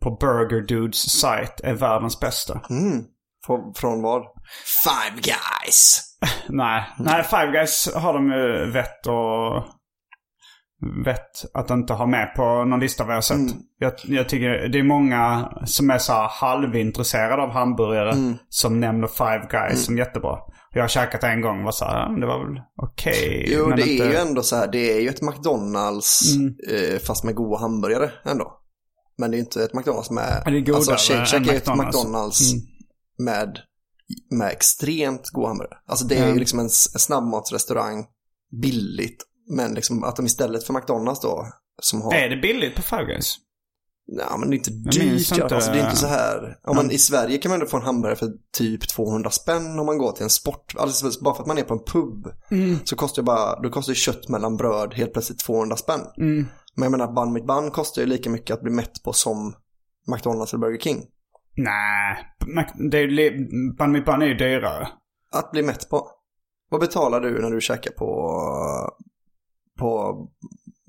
på 0.00 0.10
Burger 0.10 0.60
Dudes 0.60 1.20
sajt 1.20 1.60
är 1.64 1.74
världens 1.74 2.20
bästa. 2.20 2.60
Mm. 2.70 3.04
Från, 3.46 3.74
från 3.74 4.02
vad? 4.02 4.22
Five 4.84 5.20
guys! 5.22 6.02
Nej, 6.48 6.84
nej 6.98 7.22
Five 7.22 7.46
Guys 7.52 7.94
har 7.94 8.12
de 8.12 8.32
ju 8.32 8.70
vett 8.70 9.06
och 9.06 9.64
vett 11.04 11.54
att 11.54 11.70
inte 11.70 11.92
ha 11.94 12.06
med 12.06 12.34
på 12.36 12.64
någon 12.64 12.80
lista 12.80 13.04
vad 13.04 13.16
jag 13.16 13.24
sett. 13.24 13.36
Mm. 13.36 13.52
Jag, 13.78 13.92
jag 14.04 14.28
tycker 14.28 14.68
det 14.68 14.78
är 14.78 14.82
många 14.82 15.52
som 15.64 15.90
är 15.90 15.98
så 15.98 16.12
halvintresserade 16.12 17.42
av 17.42 17.50
hamburgare 17.50 18.12
Mm. 18.12 18.36
som 18.48 18.80
nämner 18.80 19.06
Five 19.08 19.46
Guys 19.50 19.84
som 19.84 19.98
jättebra. 19.98 20.38
Jag 20.74 20.82
har 20.82 20.88
käkat 20.88 21.24
en 21.24 21.40
gång 21.40 21.58
och 21.58 21.64
var 21.64 21.72
så 21.72 21.84
här, 21.84 22.00
"Ja, 22.00 22.10
men 22.10 22.20
det 22.20 22.26
var 22.26 22.46
väl 22.46 22.60
okej. 22.82 23.44
Jo, 23.48 23.66
men 23.68 23.76
det 23.76 23.90
inte... 23.92 24.04
är 24.04 24.08
ju 24.10 24.16
ändå 24.16 24.42
så 24.42 24.56
här, 24.56 24.66
det 24.72 24.92
är 24.96 25.00
ju 25.00 25.08
ett 25.08 25.22
McDonalds 25.22 26.34
Mm. 26.36 26.54
eh, 26.68 26.98
fast 26.98 27.24
med 27.24 27.34
goda 27.34 27.58
hamburgare 27.60 28.10
ändå. 28.24 28.56
Men 29.18 29.30
det 29.30 29.36
är 29.36 29.38
inte 29.38 29.64
ett 29.64 29.74
McDonalds 29.74 30.10
med... 30.10 30.42
Det 30.44 30.50
är 30.50 30.60
godare 30.60 30.76
alltså 30.76 31.12
Shake 31.12 31.26
Shack 31.26 31.46
är 31.48 31.52
ju 31.52 31.56
ett 31.56 31.66
McDonald's. 31.66 32.52
Mm. 32.52 32.66
med, 33.18 33.58
med 34.30 34.48
extremt 34.50 35.28
goda 35.30 35.48
hamburgare. 35.48 35.78
Alltså 35.86 36.04
det 36.06 36.14
är 36.14 36.22
Mm. 36.22 36.34
ju 36.34 36.38
liksom 36.40 36.58
en, 36.58 36.64
en 36.64 36.70
snabbmatsrestaurang, 37.00 38.06
billigt. 38.62 39.24
Men 39.56 39.74
liksom 39.74 40.04
att 40.04 40.16
de 40.16 40.26
istället 40.26 40.64
för 40.64 40.72
McDonalds 40.74 41.20
då, 41.20 41.46
som 41.82 42.02
har... 42.02 42.14
Är 42.14 42.28
det 42.28 42.36
billigt 42.36 42.74
på 42.76 42.82
Five 42.82 43.04
Guys? 43.04 43.36
Ja, 44.12 44.36
men 44.36 44.50
det 44.50 44.54
är 44.54 44.58
inte 44.58 44.70
dyrt. 44.70 45.32
inte. 45.32 45.54
Alltså, 45.54 45.72
det 45.72 45.80
är 45.80 45.84
inte 45.84 45.96
så 45.96 46.06
här. 46.06 46.58
Om 46.62 46.76
man, 46.76 46.90
I 46.90 46.98
Sverige 46.98 47.38
kan 47.38 47.50
man 47.50 47.60
ändå 47.60 47.66
få 47.66 47.76
en 47.76 47.82
hamburgare 47.82 48.16
för 48.16 48.32
typ 48.52 48.88
200 48.88 49.30
spänn 49.30 49.78
om 49.78 49.86
man 49.86 49.98
går 49.98 50.12
till 50.12 50.22
en 50.22 50.30
sport. 50.30 50.74
Alltså, 50.78 51.24
bara 51.24 51.34
för 51.34 51.42
att 51.42 51.46
man 51.46 51.58
är 51.58 51.62
på 51.62 51.74
en 51.74 51.84
pub 51.84 52.28
så 52.84 52.96
kostar 52.96 53.22
bara, 53.22 53.60
då 53.60 53.70
kostar 53.70 53.94
kött 53.94 54.28
mellan 54.28 54.56
bröd 54.56 54.94
helt 54.94 55.12
plötsligt 55.12 55.38
200 55.38 55.76
spänn. 55.76 56.00
Mm. 56.16 56.46
Men 56.74 56.82
jag 56.82 56.90
menar, 56.90 57.12
bun 57.12 57.32
mitt 57.32 57.46
bun 57.46 57.70
kostar 57.70 58.02
ju 58.02 58.08
lika 58.08 58.30
mycket 58.30 58.54
att 58.54 58.62
bli 58.62 58.72
mätt 58.72 59.02
på 59.02 59.12
som 59.12 59.54
McDonalds 60.06 60.52
eller 60.52 60.60
Burger 60.60 60.78
King. 60.80 61.04
Nej, 61.56 62.16
bun 63.78 63.92
mitt 63.92 64.04
bun 64.04 64.22
är 64.22 64.26
ju 64.26 64.34
dyrare. 64.34 64.88
Att 65.32 65.50
bli 65.50 65.62
mätt 65.62 65.88
på. 65.90 66.10
Vad 66.70 66.80
betalar 66.80 67.20
du 67.20 67.42
när 67.42 67.50
du 67.50 67.60
käkar 67.60 67.90
på, 67.90 68.40
på 69.78 70.14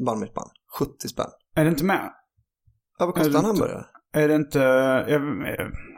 bun 0.06 0.20
mitt 0.20 0.34
bun? 0.34 0.44
70 0.80 1.08
spänn. 1.08 1.30
Är 1.56 1.64
det 1.64 1.70
inte 1.70 1.84
mer? 1.84 2.21
Ja, 3.02 3.06
vad 3.06 3.18
Är 3.18 3.20
det 3.20 3.26
kostar 3.26 3.40
en 3.40 3.46
inte- 3.46 3.62
hamburgare? 3.64 3.86
Är 4.14 4.28
det 4.28 4.36
inte, 4.36 4.60
jag, 4.60 5.22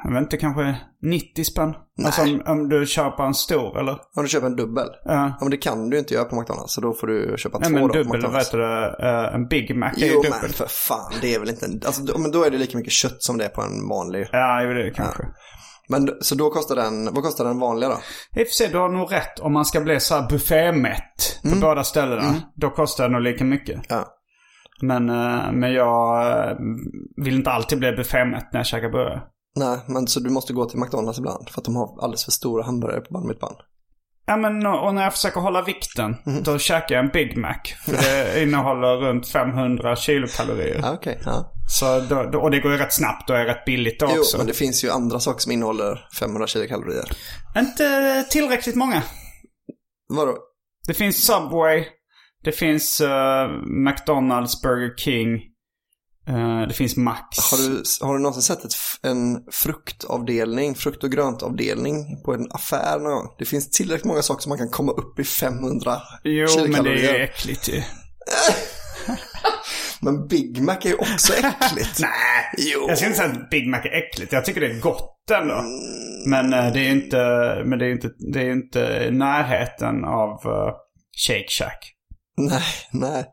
jag 0.04 0.14
vet 0.14 0.22
inte, 0.22 0.38
kanske 0.38 0.76
90 1.02 1.44
spänn? 1.44 1.74
Alltså 2.06 2.22
om, 2.22 2.42
om 2.46 2.70
du 2.70 2.86
köper 2.86 3.24
en 3.24 3.34
stor 3.34 3.80
eller? 3.80 3.92
Om 4.16 4.24
du 4.24 4.28
köper 4.28 4.48
en 4.48 4.56
dubbel? 4.56 4.88
Ja. 5.06 5.14
Ja, 5.14 5.38
men 5.42 5.50
det 5.50 5.58
kan 5.58 5.90
du 5.90 6.00
inte 6.00 6.14
göra 6.14 6.26
på 6.26 6.36
McDonalds, 6.36 6.74
så 6.74 6.82
då 6.82 6.94
får 6.94 7.08
du 7.08 7.36
köpa 7.38 7.58
Nej 7.60 7.68
två 7.70 7.74
men 7.74 7.82
då 7.82 7.88
på 7.88 7.94
dubbel, 7.94 8.08
vad 8.12 8.18
McDonalds. 8.20 8.48
heter 8.48 8.58
det? 8.58 9.28
Eh, 9.28 9.36
en 9.36 9.48
Big 9.48 9.76
Mac 9.78 9.92
är 9.98 10.00
ju 10.06 10.08
Jo 10.14 10.22
dubbel. 10.22 10.40
men 10.42 10.50
för 10.52 10.66
fan, 10.66 11.14
det 11.22 11.36
är 11.36 11.40
väl 11.40 11.50
inte 11.50 11.66
en, 11.66 11.82
alltså, 11.86 12.02
då- 12.04 12.18
men 12.18 12.32
då 12.32 12.44
är 12.44 12.52
det 12.52 12.58
lika 12.58 12.78
mycket 12.78 12.94
kött 12.94 13.24
som 13.24 13.38
det 13.38 13.46
är 13.46 13.50
på 13.50 13.62
en 13.62 13.88
vanlig. 13.90 14.28
Ja, 14.32 14.64
jo, 14.64 14.74
det 14.74 14.80
är 14.82 14.86
det 14.86 14.92
kanske. 14.92 15.24
Men 15.90 16.10
så 16.22 16.36
då 16.36 16.50
kostar 16.50 16.76
den, 16.76 17.06
vad 17.06 17.24
kostar 17.24 17.46
den 17.46 17.60
vanliga 17.60 17.90
då? 17.90 17.96
I 18.40 18.44
och 18.44 18.48
för 18.48 18.54
sig, 18.54 18.70
du 18.72 18.78
har 18.78 18.90
nog 18.90 19.12
rätt. 19.14 19.40
Om 19.40 19.54
man 19.54 19.66
ska 19.66 19.82
bli 19.82 20.00
så 20.00 20.16
här 20.16 20.30
buffémätt 20.30 21.42
på 21.44 21.56
båda 21.62 21.84
ställena. 21.84 22.36
Då 22.56 22.70
kostar 22.70 23.04
det 23.04 23.14
nog 23.14 23.22
lika 23.22 23.44
mycket. 23.44 23.76
Mm. 23.76 23.86
Ja. 23.90 24.06
Men, 24.88 25.10
eh, 25.10 25.52
men 25.52 25.74
jag 25.74 26.28
eh, 26.50 26.58
vill 27.24 27.36
inte 27.36 27.50
alltid 27.52 27.80
bli 27.80 27.92
buffémätt 27.92 28.48
när 28.54 28.60
jag 28.60 28.68
käkar 28.68 28.90
burgare. 28.90 29.22
Nej, 29.56 29.80
men 29.88 30.08
så 30.08 30.20
du 30.20 30.30
måste 30.30 30.54
gå 30.54 30.66
till 30.66 30.80
McDonalds 30.80 31.20
ibland 31.20 31.50
för 31.50 31.62
att 31.62 31.66
de 31.66 31.76
har 31.76 32.04
alldeles 32.04 32.26
för 32.26 32.32
stora 32.32 32.64
hamburgare 32.64 33.02
på 33.02 33.14
bun 33.14 33.28
mitt 33.28 33.40
bun. 33.40 33.50
Ja 34.26 34.38
men 34.38 34.66
och 34.66 34.96
när 34.96 35.04
jag 35.04 35.14
försöker 35.14 35.40
hålla 35.42 35.62
vikten, 35.62 36.16
Mm. 36.26 36.44
då 36.44 36.58
käkar 36.58 36.96
jag 36.96 37.06
en 37.06 37.12
Big 37.12 37.38
Mac. 37.38 37.54
För 37.86 37.92
det 37.92 38.42
innehåller 38.44 38.96
runt 38.98 39.28
500 39.28 39.96
kilokalorier. 39.96 40.80
Ja, 40.84 40.94
okej. 40.94 41.20
ja. 41.26 41.54
Så 41.70 42.00
då, 42.00 42.40
och 42.40 42.52
det 42.52 42.60
går 42.60 42.72
ju 42.72 42.78
rätt 42.78 42.94
snabbt 42.94 43.30
och 43.30 43.38
är 43.38 43.46
rätt 43.46 43.66
billigt 43.66 44.00
då 44.00 44.08
Jo, 44.16 44.20
också. 44.20 44.38
men 44.38 44.48
det 44.48 44.54
finns 44.54 44.84
ju 44.84 44.90
andra 44.90 45.20
saker 45.20 45.40
som 45.40 45.52
innehåller 45.52 46.08
500 46.20 46.48
kilokalorier. 46.48 47.06
Inte 47.58 48.24
tillräckligt 48.32 48.76
många. 48.76 49.04
Vadå? 50.10 50.38
Det 50.88 50.94
finns 50.94 51.26
Subway. 51.26 51.86
Det 52.44 52.52
finns 52.52 53.02
eh, 53.02 53.50
McDonalds, 53.66 54.62
Burger 54.62 54.96
King. 54.98 55.34
eh, 56.28 56.62
det 56.68 56.74
finns 56.74 56.98
Max. 56.98 57.38
Har 57.52 57.58
du, 57.58 57.84
har 58.06 58.14
du 58.14 58.20
någonsin 58.20 58.42
sett 58.42 58.66
ett, 58.66 58.74
en 59.04 59.40
fruktavdelning, 59.52 60.76
frukt 60.76 61.04
och 61.04 61.12
gröntavdelning 61.12 62.24
på 62.26 62.34
en 62.34 62.48
affär 62.52 63.00
någon 63.00 63.12
gång? 63.14 63.36
Det 63.40 63.46
finns 63.46 63.70
tillräckligt 63.70 64.06
många 64.06 64.22
saker 64.22 64.42
som 64.42 64.50
man 64.50 64.58
kan 64.58 64.70
komma 64.70 64.92
upp 64.92 65.20
i 65.20 65.24
500 65.24 65.98
Jo, 66.24 66.48
men 66.68 66.84
det 66.84 66.90
är 66.90 67.14
ju 67.18 67.24
äckligt 67.24 67.70
ju. 67.70 67.82
Men 70.02 70.28
Big 70.28 70.62
Mac 70.62 70.76
är 70.82 70.88
ju 70.90 70.96
också 70.96 71.34
äckligt. 71.38 72.00
Nej, 72.00 72.54
Jo. 72.58 72.86
jag 72.88 72.98
ska 72.98 73.08
inte 73.08 73.18
säga 73.20 73.32
att 73.32 73.50
Big 73.50 73.68
Mac 73.70 73.78
är 73.80 73.98
äckligt. 74.04 74.34
Jag 74.34 74.46
tycker 74.46 74.62
det 74.62 74.68
är 74.68 74.80
gott 74.80 75.32
ändå. 75.32 75.54
Mm. 75.56 75.70
Men 76.30 76.54
eh, 76.54 76.74
det 76.74 76.80
är 76.80 76.84
ju 76.84 76.92
inte, 76.92 77.18
men 77.66 77.80
det 77.80 77.86
är 77.86 77.92
inte, 77.92 78.10
det 78.34 78.40
är 78.42 78.52
inte 78.52 79.10
närheten 79.12 80.06
av 80.06 80.30
eh, 80.30 80.74
Shake 81.28 81.48
Shack. 81.50 81.93
Nej, 82.38 82.64
nej. 82.92 83.26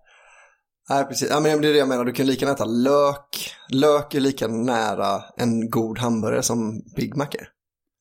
Nej, 0.88 1.04
precis. 1.04 1.30
Ja, 1.30 1.40
men 1.40 1.60
det 1.60 1.68
är 1.68 1.72
det 1.72 1.78
jag 1.78 1.88
menar. 1.88 2.04
Du 2.04 2.12
kan 2.12 2.26
lika 2.26 2.44
gärna 2.44 2.54
äta 2.54 2.64
lök. 2.64 3.54
Lök 3.68 4.14
är 4.14 4.20
lika 4.20 4.46
nära 4.46 5.22
en 5.36 5.70
god 5.70 5.98
hamburgare 5.98 6.42
som 6.42 6.82
Big 6.96 7.16
Mac 7.16 7.28
är. 7.32 7.48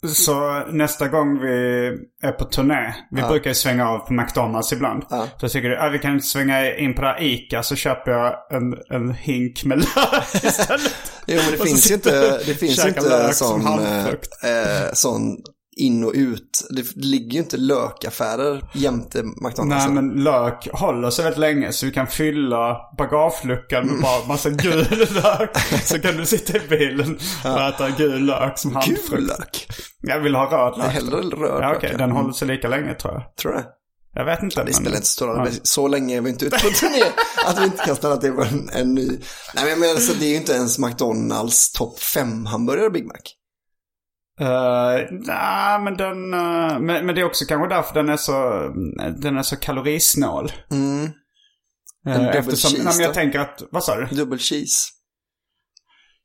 Så 0.07 0.63
nästa 0.71 1.07
gång 1.07 1.39
vi 1.39 1.87
är 2.21 2.31
på 2.31 2.45
turné, 2.45 2.95
vi 3.11 3.21
brukar 3.21 3.49
ju 3.49 3.53
svänga 3.53 3.89
av 3.89 3.99
på 3.99 4.13
McDonalds 4.13 4.73
ibland. 4.73 5.03
Ja. 5.09 5.27
Så 5.37 5.49
tycker 5.49 5.69
du, 5.69 5.75
ja, 5.75 5.89
vi 5.89 5.99
kan 5.99 6.21
svänga 6.21 6.75
in 6.77 6.95
på 6.95 7.01
det 7.01 7.07
här 7.07 7.23
Ica 7.23 7.63
så 7.63 7.75
köper 7.75 8.11
jag 8.11 8.33
en, 8.51 8.73
en 8.89 9.13
hink 9.13 9.63
med 9.65 9.77
lök 9.77 10.43
istället. 10.43 10.95
Jo, 11.27 11.39
men 11.43 11.51
det 11.51 11.65
finns 11.65 11.91
ju 11.91 11.95
inte, 11.95 12.37
det 12.45 12.53
finns 12.53 12.85
inte 12.85 13.33
sån, 13.33 13.61
eh, 13.61 14.07
eh, 14.07 14.93
sån 14.93 15.37
in 15.79 16.03
och 16.03 16.11
ut. 16.15 16.67
Det 16.69 16.95
ligger 16.95 17.31
ju 17.33 17.39
inte 17.39 17.57
lökaffärer 17.57 18.69
jämte 18.73 19.23
McDonalds. 19.23 19.85
Nej 19.85 19.89
men 19.93 20.23
lök 20.23 20.67
håller 20.73 21.09
sig 21.09 21.23
väldigt 21.23 21.39
länge 21.39 21.71
så 21.71 21.85
vi 21.85 21.91
kan 21.91 22.07
fylla 22.07 22.77
bagageluckan 22.97 23.87
med 23.87 24.01
bara 24.01 24.27
massa 24.27 24.49
gul 24.49 24.85
lök. 25.23 25.57
Så 25.83 25.99
kan 25.99 26.17
du 26.17 26.25
sitta 26.25 26.57
i 26.57 26.61
bilen 26.69 27.19
och 27.45 27.61
äta 27.61 27.89
gul 27.89 28.25
lök 28.25 28.57
som 28.59 28.71
Gul 28.71 28.81
handfrukt. 28.81 29.27
lök. 29.39 29.67
Jag 30.01 30.19
vill 30.19 30.35
ha 30.35 30.45
röd 30.45 30.77
lök. 30.77 30.87
hellre 30.91 31.17
röd 31.17 31.61
Ja 31.63 31.67
lök, 31.69 31.77
okej, 31.77 31.89
den 31.91 32.01
Mm. 32.01 32.15
håller 32.17 32.33
sig 32.33 32.47
lika 32.47 32.67
länge 32.67 32.93
tror 32.93 33.13
jag. 33.13 33.35
Tror 33.41 33.51
du 33.51 33.57
det? 33.57 33.65
Jag 34.13 34.25
vet 34.25 34.43
inte. 34.43 34.63
Det 34.63 34.73
spelar 34.73 34.95
inte 34.95 35.07
så 35.07 35.11
stor 35.13 35.27
roll. 35.27 35.47
Så 35.63 35.87
länge 35.87 36.17
är 36.17 36.21
vi 36.21 36.29
inte 36.29 36.45
ute 36.45 36.57
på 36.57 36.69
turné 36.69 37.03
att 37.45 37.59
vi 37.61 37.65
inte 37.65 37.85
kan 37.85 37.95
stanna 37.95 38.17
till 38.17 38.31
på 38.31 38.41
en, 38.43 38.69
en 38.73 38.93
ny. 38.93 39.07
Nej 39.07 39.17
men 39.55 39.69
jag 39.69 39.79
menar 39.79 39.95
så 39.95 40.13
det 40.13 40.25
är 40.25 40.29
ju 40.29 40.35
inte 40.35 40.53
ens 40.53 40.79
McDonalds 40.79 41.71
topp 41.71 41.99
5 41.99 42.45
hamburgare 42.45 42.89
Big 42.89 43.05
Mac. 43.05 43.15
Uh, 44.41 45.07
nej, 45.11 45.79
men 45.79 45.97
den... 45.97 46.33
eh, 46.33 46.79
men, 46.79 47.05
men 47.05 47.15
det 47.15 47.21
är 47.21 47.25
också 47.25 47.45
kanske 47.45 47.75
därför 47.75 47.93
den 47.93 48.09
är 48.09 48.17
så, 48.17 48.33
den 49.21 49.37
är 49.37 49.41
så 49.41 49.55
kalorisnål. 49.55 50.51
Mm. 50.71 51.03
Uh, 52.07 52.27
eftersom, 52.27 52.71
cheese 52.71 52.83
nej, 52.83 52.93
men 52.97 53.05
jag 53.05 53.13
tänker 53.13 53.39
att, 53.39 53.63
vad 53.71 53.83
sa 53.83 53.95
du? 53.95 54.05
Dubbel 54.15 54.39
cheese. 54.39 54.89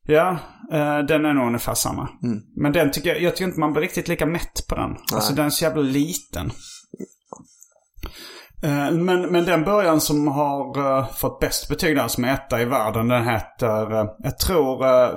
Ja, 0.06 0.38
eh, 0.72 0.98
den 0.98 1.24
är 1.24 1.32
nog 1.32 1.46
ungefär 1.46 1.74
samma. 1.74 2.08
Mm. 2.22 2.40
Men 2.56 2.72
den 2.72 2.90
tycker 2.90 3.08
jag, 3.08 3.22
jag 3.22 3.36
tycker 3.36 3.44
inte 3.44 3.60
man 3.60 3.72
blir 3.72 3.82
riktigt 3.82 4.08
lika 4.08 4.26
mätt 4.26 4.66
på 4.68 4.74
den. 4.74 4.96
Alltså 5.12 5.34
den 5.34 5.46
är 5.46 5.50
så 5.50 5.64
jävla 5.64 5.82
liten. 5.82 6.50
Eh, 8.62 8.90
Men, 8.90 9.22
men 9.32 9.44
den 9.44 9.64
början 9.64 10.00
som 10.00 10.28
har 10.28 10.78
eh, 10.98 11.08
fått 11.08 11.40
bäst 11.40 11.68
betyg 11.68 11.96
där 11.96 12.08
som 12.08 12.24
är 12.24 12.34
etta 12.34 12.60
i 12.60 12.64
världen, 12.64 13.08
den 13.08 13.24
heter, 13.28 14.00
eh, 14.00 14.06
jag 14.18 14.38
tror 14.38 14.86
eh, 14.86 15.08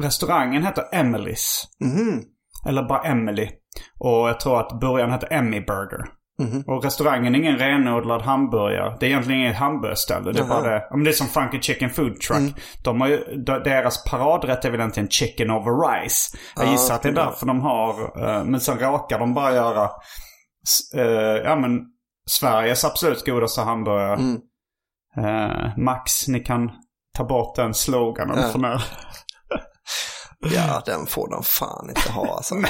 restaurangen 0.00 0.64
heter 0.64 0.84
Emily's. 0.92 1.64
Mhm. 1.80 2.22
Eller 2.68 2.82
bara 2.82 3.02
Emily. 3.02 3.48
Och 3.98 4.28
jag 4.28 4.40
tror 4.40 4.60
att 4.60 4.80
början 4.80 5.12
heter 5.12 5.32
Emmy 5.32 5.60
Burger. 5.60 6.04
Mhm. 6.42 6.64
Och 6.66 6.84
restaurangen 6.84 7.34
är 7.34 7.38
ingen 7.38 7.58
renodlad 7.58 8.22
hamburgare. 8.22 8.96
Det 9.00 9.06
är 9.06 9.10
egentligen 9.10 9.40
inget 9.40 9.56
hamburgerställe. 9.56 10.32
Det 10.32 10.40
är 10.40 10.44
bara 10.44 10.70
det. 10.70 10.88
Om 10.90 11.04
det 11.04 11.10
är 11.10 11.12
som 11.12 11.26
Funky 11.26 11.60
Chicken 11.60 11.90
Food 11.90 12.20
Truck. 12.20 12.54
De 12.84 13.00
har 13.00 13.08
ju, 13.08 13.18
de- 13.46 13.62
deras 13.64 14.04
paradrätt 14.04 14.64
är 14.64 14.70
väl 14.70 14.80
egentligen 14.80 15.08
chicken 15.08 15.50
over 15.50 16.00
rice. 16.02 16.36
Jag 16.56 16.66
Ja, 16.66 16.70
gissar 16.70 16.94
att 16.94 17.02
det 17.02 17.08
är 17.08 17.12
därför 17.12 17.46
de 17.46 17.60
har. 17.60 18.00
eh, 18.28 18.44
men 18.44 18.60
sen 18.60 18.78
råkar 18.78 19.18
de 19.18 19.34
bara 19.34 19.52
göra, 19.54 19.90
eh, 20.96 21.02
ja 21.44 21.56
men, 21.56 21.80
Sveriges 22.30 22.84
absolut 22.84 23.26
godaste 23.26 23.60
hamburgare. 23.60 24.14
Mm. 24.16 24.38
Eh, 25.16 25.78
Max, 25.78 26.28
ni 26.28 26.40
kan 26.40 26.70
ta 27.16 27.24
bort 27.24 27.56
den 27.56 27.74
sloganen 27.74 28.38
Ja. 28.42 28.48
för 28.48 28.58
nu. 28.58 28.76
Ja, 30.54 30.82
den 30.86 31.06
får 31.06 31.30
de 31.30 31.42
fan 31.44 31.88
inte 31.88 32.12
ha 32.12 32.36
alltså. 32.36 32.54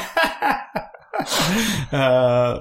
Eh, 1.92 2.59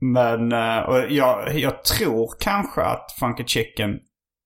men 0.00 0.52
uh, 0.52 0.78
och 0.78 1.10
jag, 1.10 1.58
jag 1.58 1.84
tror 1.84 2.34
kanske 2.40 2.82
att 2.82 3.12
Funky 3.20 3.44
Chicken 3.44 3.90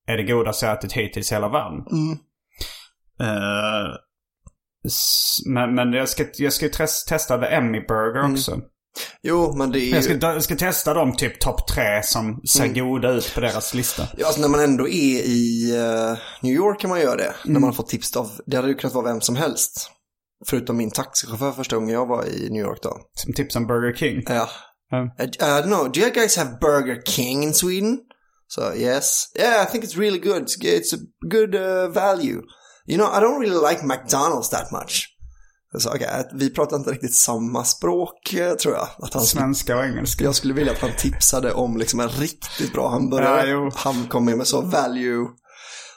är 0.06 0.16
det 0.16 0.22
godaste 0.22 0.66
jag 0.66 0.78
ätit 0.78 0.92
hittills 0.92 1.32
i 1.32 1.34
hela 1.34 1.48
världen. 1.48 1.78
Mm. 1.92 2.18
S- 4.86 5.36
men, 5.46 5.74
men 5.74 5.92
jag 5.92 6.08
ska, 6.08 6.24
jag 6.34 6.52
ska 6.52 6.68
testa 7.08 7.38
The 7.38 7.46
Emmy 7.46 7.80
Burger 7.80 8.32
också. 8.32 8.60
Jo, 9.22 9.54
men 9.56 9.70
det 9.72 9.80
är 9.80 9.94
Jag, 9.94 10.04
ska, 10.04 10.12
ju... 10.12 10.18
jag 10.22 10.42
ska 10.44 10.56
testa 10.56 10.94
de 10.94 11.16
typ 11.16 11.40
topp 11.40 11.68
tre 11.68 12.02
som 12.02 12.40
ser 12.48 12.64
Mm. 12.64 12.74
goda 12.88 13.10
ut 13.10 13.34
på 13.34 13.40
deras 13.40 13.74
lista. 13.74 14.08
Ja, 14.16 14.26
alltså 14.26 14.40
när 14.40 14.48
man 14.48 14.60
ändå 14.60 14.88
är 14.88 15.20
i 15.20 15.70
eh, 15.76 16.18
New 16.42 16.52
York 16.54 16.80
kan 16.80 16.90
man 16.90 17.00
göra 17.00 17.16
det. 17.16 17.34
När 17.44 17.50
Mm. 17.50 17.60
man 17.60 17.68
har 17.70 17.74
fått 17.74 17.88
tips 17.88 18.16
av, 18.16 18.30
det 18.46 18.56
hade 18.56 18.68
ju 18.68 18.74
kunnat 18.74 18.94
vara 18.94 19.04
vem 19.12 19.20
som 19.20 19.36
helst. 19.36 19.90
Förutom 20.46 20.76
min 20.76 20.90
taxichaufför 20.90 21.52
första 21.52 21.76
gången 21.76 21.94
jag 21.94 22.06
var 22.06 22.24
i 22.24 22.48
New 22.50 22.62
York 22.62 22.78
då. 22.82 22.96
Som 23.14 23.32
tips 23.32 23.56
om 23.56 23.66
Burger 23.66 23.96
King. 23.96 24.22
Ja. 24.26 24.48
Ja. 24.90 24.98
Uh, 25.20 25.26
I 25.26 25.62
don't 25.62 25.66
know, 25.66 25.92
do 25.92 26.00
you 26.00 26.10
guys 26.10 26.36
have 26.36 26.58
Burger 26.60 27.02
King 27.06 27.42
in 27.44 27.54
Sweden? 27.54 27.98
So 28.48 28.74
yes. 28.74 29.24
Yeah, 29.38 29.62
I 29.62 29.66
think 29.70 29.84
it's 29.84 29.98
really 29.98 30.18
good. 30.18 30.42
It's, 30.42 30.56
it's 30.64 30.94
a 30.94 30.98
good 31.30 31.54
uh, 31.54 31.88
value. 31.88 32.42
You 32.86 32.96
know, 32.98 33.06
I 33.16 33.20
don't 33.20 33.40
really 33.40 33.70
like 33.70 33.82
McDonald's 33.86 34.50
that 34.50 34.70
much. 34.72 35.08
Så, 35.78 35.90
okay, 35.90 36.24
vi 36.32 36.50
pratar 36.50 36.76
inte 36.76 36.90
riktigt 36.90 37.14
samma 37.14 37.64
språk 37.64 38.34
eh, 38.34 38.54
tror 38.54 38.74
jag. 38.74 38.88
Att 38.98 39.14
han 39.14 39.22
Svenska 39.22 39.76
och 39.76 39.84
engelska. 39.84 40.24
jag 40.24 40.34
skulle 40.34 40.54
vilja 40.54 40.72
att 40.72 40.78
han 40.78 40.96
tipsade 40.98 41.52
om 41.52 41.76
liksom 41.76 42.00
en 42.00 42.08
riktigt 42.08 42.72
bra 42.72 42.88
hamburgare. 42.88 43.48
Ja, 43.48 43.70
han 43.74 44.06
kommer 44.08 44.36
med 44.36 44.46
så 44.46 44.60
value, 44.60 45.26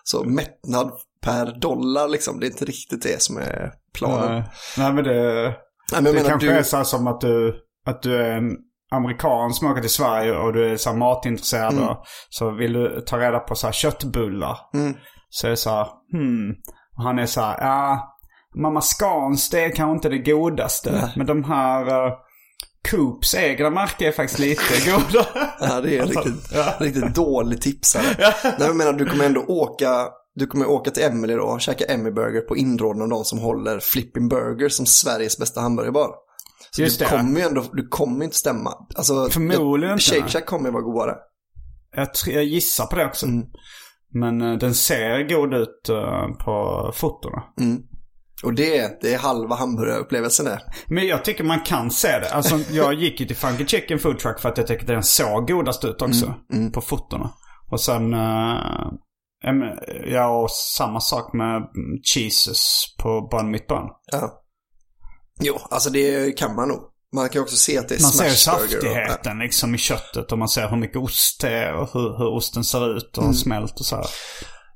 så 0.03 0.23
mättnad 0.23 0.91
per 1.21 1.59
dollar 1.59 2.07
liksom. 2.07 2.39
Det 2.39 2.45
är 2.45 2.51
inte 2.51 2.65
riktigt 2.65 3.01
det 3.01 3.21
som 3.21 3.37
är 3.37 3.71
planen. 3.93 4.31
Nej, 4.31 4.43
Nej 4.77 4.93
men 4.93 5.03
det... 5.03 5.43
Nej, 5.91 6.01
men 6.01 6.03
Det 6.03 6.13
menar, 6.13 6.29
kanske 6.29 6.47
du, 6.47 6.53
är 6.53 6.63
så 6.63 6.77
här 6.77 6.83
som 6.83 7.07
att 7.07 7.21
du, 7.21 7.55
att 7.85 8.01
du 8.01 8.15
är 8.15 8.37
en 8.37 8.57
amerikan 8.91 9.53
som 9.53 9.71
åker 9.71 9.81
till 9.81 9.89
Sverige 9.89 10.35
och 10.35 10.53
du 10.53 10.71
är 10.71 10.77
så 10.77 10.89
här 10.89 10.97
matintresserad. 10.97 11.73
Mm. 11.73 11.87
Och 11.87 12.03
så 12.29 12.51
vill 12.51 12.73
du 12.73 13.01
ta 13.01 13.17
reda 13.17 13.39
på 13.39 13.55
så 13.55 13.67
här 13.67 13.73
köttbullar. 13.73 14.57
Mm. 14.73 14.93
Så 15.29 15.47
är 15.47 15.51
det 15.51 15.57
så 15.57 15.69
här, 15.69 15.87
hmm. 16.11 16.55
Och 16.97 17.03
han 17.03 17.19
är 17.19 17.25
så 17.25 17.41
här, 17.41 17.57
ja, 17.61 18.16
Mamma 18.61 18.81
Scans 18.81 19.49
det 19.49 19.63
är 19.63 19.69
kanske 19.75 19.93
inte 19.95 20.09
det 20.09 20.31
godaste. 20.31 21.11
Men 21.15 21.25
de 21.27 21.43
här 21.43 22.05
uh, 22.07 22.13
Coops 22.91 23.35
egna 23.35 23.69
märke 23.69 24.07
är 24.07 24.11
faktiskt 24.11 24.39
lite 24.39 24.61
goda. 24.91 25.27
Ja, 25.59 25.81
det 25.81 25.97
är 25.97 26.05
riktigt, 26.05 26.17
Alltså, 26.27 26.55
Ja. 26.57 26.73
riktigt 26.79 27.15
dålig 27.15 27.61
tipsare. 27.61 28.03
Nej, 28.43 28.53
men 28.57 28.67
jag 28.67 28.75
menar, 28.75 28.93
du 28.93 29.05
kommer 29.05 29.25
ändå 29.25 29.41
åka, 29.47 30.07
du 30.35 30.47
kommer 30.47 30.65
åka 30.69 30.91
till 30.91 31.03
Emily 31.03 31.33
då 31.33 31.43
och 31.43 31.61
käka 31.61 31.85
Emmy 31.85 32.11
Burger 32.11 32.41
på 32.41 32.57
inrådan 32.57 33.01
av 33.01 33.09
de 33.09 33.23
som 33.25 33.39
håller 33.39 33.79
Flipping 33.79 34.29
Burger 34.29 34.69
som 34.69 34.85
Sveriges 34.85 35.37
bästa 35.37 35.61
hamburgerbar. 35.61 36.09
Så 36.71 36.81
Just 36.81 36.99
du 36.99 37.05
det. 37.05 37.11
kommer 37.11 37.39
ju 37.39 37.45
ändå, 37.45 37.63
du 37.73 37.87
kommer 37.87 38.25
inte 38.25 38.37
stämma. 38.37 38.73
Alltså, 38.95 39.29
Förmodligen 39.29 39.93
inte, 39.93 40.03
Shake 40.03 40.21
nej. 40.21 40.29
Shack 40.29 40.45
kommer 40.45 40.65
ju 40.65 40.71
vara 40.73 40.83
godare. 40.83 41.15
Jag, 41.95 42.07
jag 42.27 42.43
gissar 42.43 42.85
på 42.85 42.95
det 42.95 43.05
också. 43.05 43.25
Mm. 43.25 43.45
Men 44.13 44.41
eh, 44.41 44.57
den 44.57 44.73
ser 44.75 45.29
god 45.29 45.53
ut 45.53 45.89
eh, 45.89 46.27
på 46.45 46.91
fotona. 46.95 47.43
Och 48.43 48.53
det, 48.53 49.01
det 49.01 49.13
är 49.13 49.17
halva 49.17 49.55
hamburgarupplevelsen 49.55 50.45
det. 50.45 50.61
Men 50.87 51.07
jag 51.07 51.25
tycker 51.25 51.43
man 51.43 51.61
kan 51.61 51.91
se 51.91 52.19
det. 52.19 52.29
Alltså 52.29 52.59
jag 52.71 52.93
gick 52.93 53.19
ju 53.19 53.25
till 53.25 53.35
Funky 53.35 53.65
Chicken 53.65 53.99
Food 53.99 54.19
Truck 54.19 54.39
för 54.39 54.49
att 54.49 54.57
jag 54.57 54.67
tyckte 54.67 54.93
den 54.93 55.03
såg 55.03 55.47
godast 55.47 55.85
ut 55.85 56.01
också. 56.01 56.33
På 56.73 56.81
fotona. 56.81 57.29
Och 57.71 57.81
sen, 57.81 58.13
uh, 58.13 58.83
ja 60.05 60.41
och 60.43 60.51
samma 60.51 60.99
sak 60.99 61.33
med 61.33 61.55
mm, 61.55 61.67
cheeses 62.13 62.85
på 63.03 63.27
Bun 63.31 63.51
Mitt 63.51 63.67
Bun. 63.67 63.83
Ja. 64.11 64.43
Jo, 65.39 65.57
alltså 65.69 65.89
det 65.89 66.37
kan 66.37 66.55
man 66.55 66.67
nog. 66.67 66.79
Man 67.15 67.29
kan 67.29 67.41
också 67.41 67.55
se 67.55 67.77
att 67.77 67.89
det 67.89 67.95
är 67.95 68.01
Man 68.01 68.11
ser 68.11 68.29
smashburger. 68.29 68.77
och- 68.77 68.83
saftigheten 68.83 69.39
liksom 69.39 69.75
i 69.75 69.77
köttet 69.77 70.31
och 70.31 70.37
man 70.37 70.49
ser 70.49 70.69
hur 70.69 70.77
mycket 70.77 70.97
ost 70.97 71.41
det 71.41 71.49
är 71.49 71.73
och 71.73 71.89
hur, 71.93 72.17
hur 72.17 72.27
osten 72.27 72.63
ser 72.63 72.97
ut 72.97 73.17
och 73.17 73.23
har 73.23 73.33
smält 73.33 73.79
och 73.79 73.85
så 73.85 73.95
här. 73.95 74.05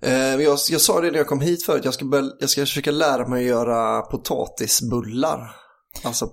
Eh, 0.03 0.13
jag, 0.35 0.57
jag 0.71 0.81
sa 0.81 1.01
det 1.01 1.11
när 1.11 1.17
jag 1.17 1.27
kom 1.27 1.41
hit 1.41 1.65
förut, 1.65 1.85
jag 1.85 1.93
ska, 1.93 2.05
börja, 2.05 2.31
jag 2.39 2.49
ska 2.49 2.61
försöka 2.61 2.91
lära 2.91 3.27
mig 3.27 3.43
att 3.43 3.49
göra 3.49 4.01
potatisbullar. 4.01 5.55
Alltså 6.05 6.27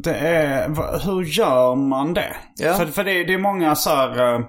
Det 0.03 0.13
är, 0.15 0.67
hur 1.05 1.23
gör 1.23 1.75
man 1.75 2.13
det? 2.13 2.35
Ja. 2.55 2.73
För, 2.73 2.85
för 2.85 3.03
det, 3.03 3.11
är- 3.11 3.27
det 3.27 3.33
är 3.33 3.37
många 3.37 3.75
så 3.75 3.89
här 3.89 4.35
eh, 4.35 4.39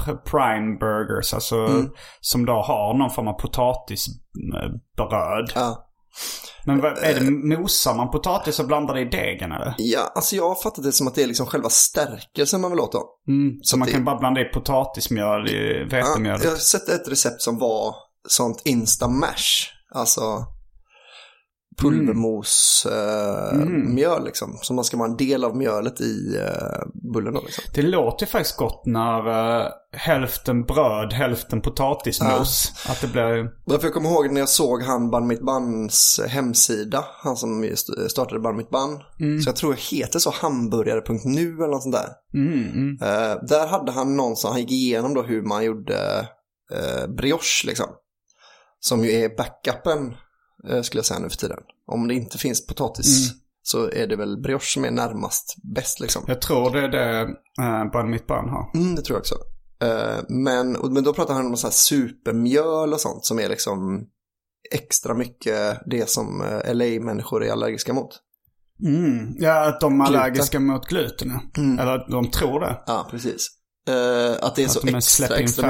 pr- 0.00 0.22
prime 0.30 0.78
burgers, 0.78 1.34
alltså 1.34 1.56
Mm. 1.56 1.90
som 2.20 2.46
då 2.46 2.52
har 2.52 2.98
någon 2.98 3.10
form 3.10 3.28
av 3.28 3.32
potatisbröd. 3.40 5.52
Ja. 5.54 5.83
Men 6.66 6.80
vad, 6.80 6.98
är 6.98 7.14
det, 7.20 7.30
mosar 7.30 7.94
man 7.94 8.10
potatis 8.10 8.60
och 8.60 8.66
blandar 8.66 8.94
det 8.94 9.00
i 9.00 9.04
degen 9.04 9.52
eller? 9.52 9.74
ja, 9.78 10.12
alltså 10.14 10.36
jag 10.36 10.48
har 10.48 10.54
fattat 10.54 10.84
det 10.84 10.92
som 10.92 11.06
att 11.08 11.14
det 11.14 11.22
är 11.22 11.26
liksom 11.26 11.46
själva 11.46 11.68
stärkelsen 11.68 12.60
man 12.60 12.70
vill 12.70 12.80
åt 12.80 12.92
då. 12.92 13.02
Mm, 13.28 13.58
så 13.62 13.76
man 13.76 13.86
det- 13.86 13.92
kan 13.92 14.04
bara 14.04 14.18
blanda 14.18 14.40
i 14.40 14.44
potatismjöl 14.44 15.48
i 15.48 15.78
Ja, 15.78 15.96
vetemjölet? 15.96 16.44
jag 16.44 16.50
har 16.50 16.56
sett 16.56 16.88
ett 16.88 17.08
recept 17.08 17.42
som 17.42 17.58
var 17.58 17.94
sånt 18.28 18.62
insta-mash. 18.64 19.68
Alltså 19.94 20.44
pulvermos 21.82 22.86
eh, 22.90 23.54
Mm. 23.62 23.94
mjöl 23.94 24.24
liksom. 24.24 24.58
Så 24.62 24.74
man 24.74 24.84
ska 24.84 24.96
vara 24.96 25.08
en 25.10 25.16
del 25.16 25.44
av 25.44 25.56
mjölet 25.56 26.00
i 26.00 26.36
eh, 26.36 26.86
bullen 27.12 27.34
då 27.34 27.40
liksom. 27.40 27.64
Det 27.74 27.82
låter 27.82 28.26
ju 28.26 28.30
faktiskt 28.30 28.56
gott 28.56 28.82
när 28.86 29.28
eh, 29.60 29.66
hälften 29.96 30.62
bröd, 30.64 31.12
hälften 31.12 31.60
potatismos. 31.60 32.72
Att 32.88 33.00
det 33.00 33.06
blir... 33.06 33.50
Därför 33.66 33.86
jag 33.86 33.94
kommer 33.94 34.10
ihåg 34.10 34.30
när 34.32 34.40
jag 34.40 34.48
såg 34.48 34.82
han 34.82 35.10
Bun 35.10 35.26
Mitt 35.26 35.40
Buns 35.46 36.20
hemsida. 36.28 37.04
Han 37.22 37.36
som 37.36 37.64
st- 37.64 38.08
startade 38.08 38.40
Bun 38.40 38.56
Mitt 38.56 38.70
Bun. 38.70 38.98
Så 39.42 39.48
jag 39.48 39.56
tror 39.56 39.70
det 39.72 39.80
heter 39.96 40.18
så 40.18 40.30
hamburgare.nu 40.30 41.54
eller 41.56 41.66
något 41.68 41.82
sånt 41.82 41.94
där. 41.94 42.08
Mm, 42.34 42.68
mm. 42.72 42.96
Där 43.48 43.66
hade 43.66 43.92
han 43.92 44.16
någon 44.16 44.36
som 44.36 44.50
han 44.50 44.60
gick 44.60 44.70
igenom 44.72 45.14
då 45.14 45.22
hur 45.22 45.42
man 45.42 45.64
gjorde 45.64 46.28
uh, 46.74 47.14
brioche 47.14 47.64
liksom. 47.66 47.86
Som 48.80 49.04
ju 49.04 49.10
är 49.10 49.36
backupen 49.36 50.14
skulle 50.82 50.98
jag 50.98 51.06
säga 51.06 51.20
nu 51.20 51.30
för 51.30 51.36
tiden. 51.36 51.58
Om 51.86 52.08
det 52.08 52.14
inte 52.14 52.38
finns 52.38 52.66
potatis 52.66 53.32
så 53.62 53.90
är 53.90 54.06
det 54.06 54.16
väl 54.16 54.40
brioche 54.42 54.66
som 54.66 54.84
är 54.84 54.90
närmast 54.90 55.56
bäst 55.62 56.00
liksom. 56.00 56.22
Jag 56.26 56.40
tror 56.40 56.70
det 56.70 56.80
är 56.80 56.88
det 56.88 57.22
uh, 57.62 57.90
Bun 57.92 58.10
Mitt 58.10 58.26
Bun 58.26 58.48
har. 58.48 58.70
Mm, 58.74 58.94
det 58.94 59.02
tror 59.02 59.16
jag 59.16 59.20
också. 59.20 59.34
Eh, 59.82 60.24
men, 60.28 60.76
och, 60.76 60.92
men 60.92 61.04
då 61.04 61.12
pratar 61.12 61.34
han 61.34 61.46
om 61.46 61.56
så 61.56 61.66
här 61.66 61.72
supermjöl 61.72 62.92
och 62.92 63.00
sånt 63.00 63.24
som 63.24 63.38
är 63.38 63.48
liksom 63.48 64.06
extra 64.72 65.14
mycket 65.14 65.80
det 65.86 66.10
som 66.10 66.42
eh, 66.42 66.74
LA-människor 66.74 67.44
är 67.44 67.52
allergiska 67.52 67.92
mot. 67.92 68.20
Mm. 68.82 69.34
Ja, 69.38 69.68
att 69.68 69.80
de 69.80 70.00
är 70.00 70.06
Gluten. 70.06 70.20
allergiska 70.20 70.60
mot 70.60 70.86
gluten. 70.88 71.32
Mm. 71.56 71.78
Eller 71.78 71.92
att 71.98 72.08
de 72.08 72.30
tror 72.30 72.60
det. 72.60 72.82
Ja, 72.86 73.08
precis. 73.10 73.48
Eh, 73.88 74.36
att 74.46 74.56
det 74.56 74.64
är 74.64 74.68
så 74.68 74.78
Att 74.78 74.86
de 74.86 74.94
extra, 74.94 75.26
släpper 75.26 75.38
in 75.38 75.44
extra 75.44 75.66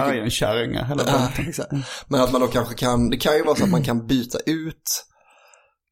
hela 0.84 1.02
Ja, 1.06 1.18
bunten. 1.26 1.48
exakt. 1.48 1.72
Men 2.08 2.20
att 2.20 2.32
man 2.32 2.40
då 2.40 2.46
kanske 2.46 2.74
kan, 2.74 3.10
det 3.10 3.16
kan 3.16 3.36
ju 3.36 3.42
vara 3.44 3.56
så 3.56 3.64
att 3.64 3.70
man 3.70 3.82
kan 3.84 4.06
byta 4.06 4.38
ut 4.46 5.04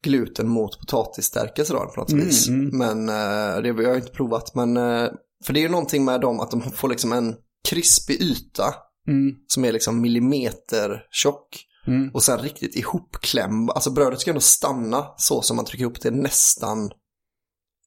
gluten 0.03 0.47
mot 0.47 0.79
potatisstärkelse 0.79 1.73
då 1.73 1.79
på 1.79 1.99
något 2.01 2.11
Mm, 2.11 2.25
vis. 2.25 2.47
mm. 2.47 2.77
Men 2.77 3.09
eh, 3.09 3.61
det 3.61 3.69
har 3.71 3.81
jag 3.81 3.95
inte 3.95 4.11
provat. 4.11 4.55
Men, 4.55 4.77
eh, 4.77 5.07
för 5.45 5.53
det 5.53 5.59
är 5.59 5.61
ju 5.61 5.69
någonting 5.69 6.05
med 6.05 6.21
dem 6.21 6.39
att 6.39 6.51
de 6.51 6.61
får 6.71 6.89
liksom 6.89 7.11
en 7.11 7.35
krispig 7.69 8.21
yta 8.21 8.73
Mm. 9.07 9.31
som 9.47 9.65
är 9.65 9.71
liksom 9.71 10.01
millimeter 10.01 11.03
tjock. 11.11 11.65
Mm. 11.87 12.09
Och 12.13 12.23
sen 12.23 12.39
riktigt 12.39 12.75
ihopklämd. 12.75 13.69
Alltså 13.69 13.91
brödet 13.91 14.19
ska 14.19 14.31
ändå 14.31 14.41
stanna 14.41 15.05
så 15.17 15.41
som 15.41 15.55
man 15.55 15.65
trycker 15.65 15.81
ihop 15.83 16.01
det 16.01 16.11
nästan. 16.11 16.91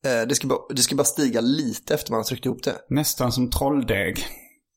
Eh, 0.05 0.29
det, 0.29 0.35
ska 0.35 0.47
bara, 0.47 0.59
det 0.75 0.83
ska 0.83 0.95
bara 0.95 1.05
stiga 1.05 1.41
lite 1.41 1.95
efter 1.95 2.11
man 2.11 2.19
har 2.19 2.25
tryckt 2.25 2.47
ihop 2.47 2.63
det. 2.63 2.77
Nästan 2.91 3.33
som 3.33 3.51
trolldeg. 3.51 4.27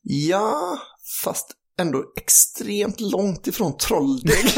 Ja, 0.02 0.78
fast 1.24 1.46
ändå 1.80 2.04
extremt 2.16 3.00
långt 3.00 3.46
ifrån 3.46 3.76
trolldeg. 3.76 4.50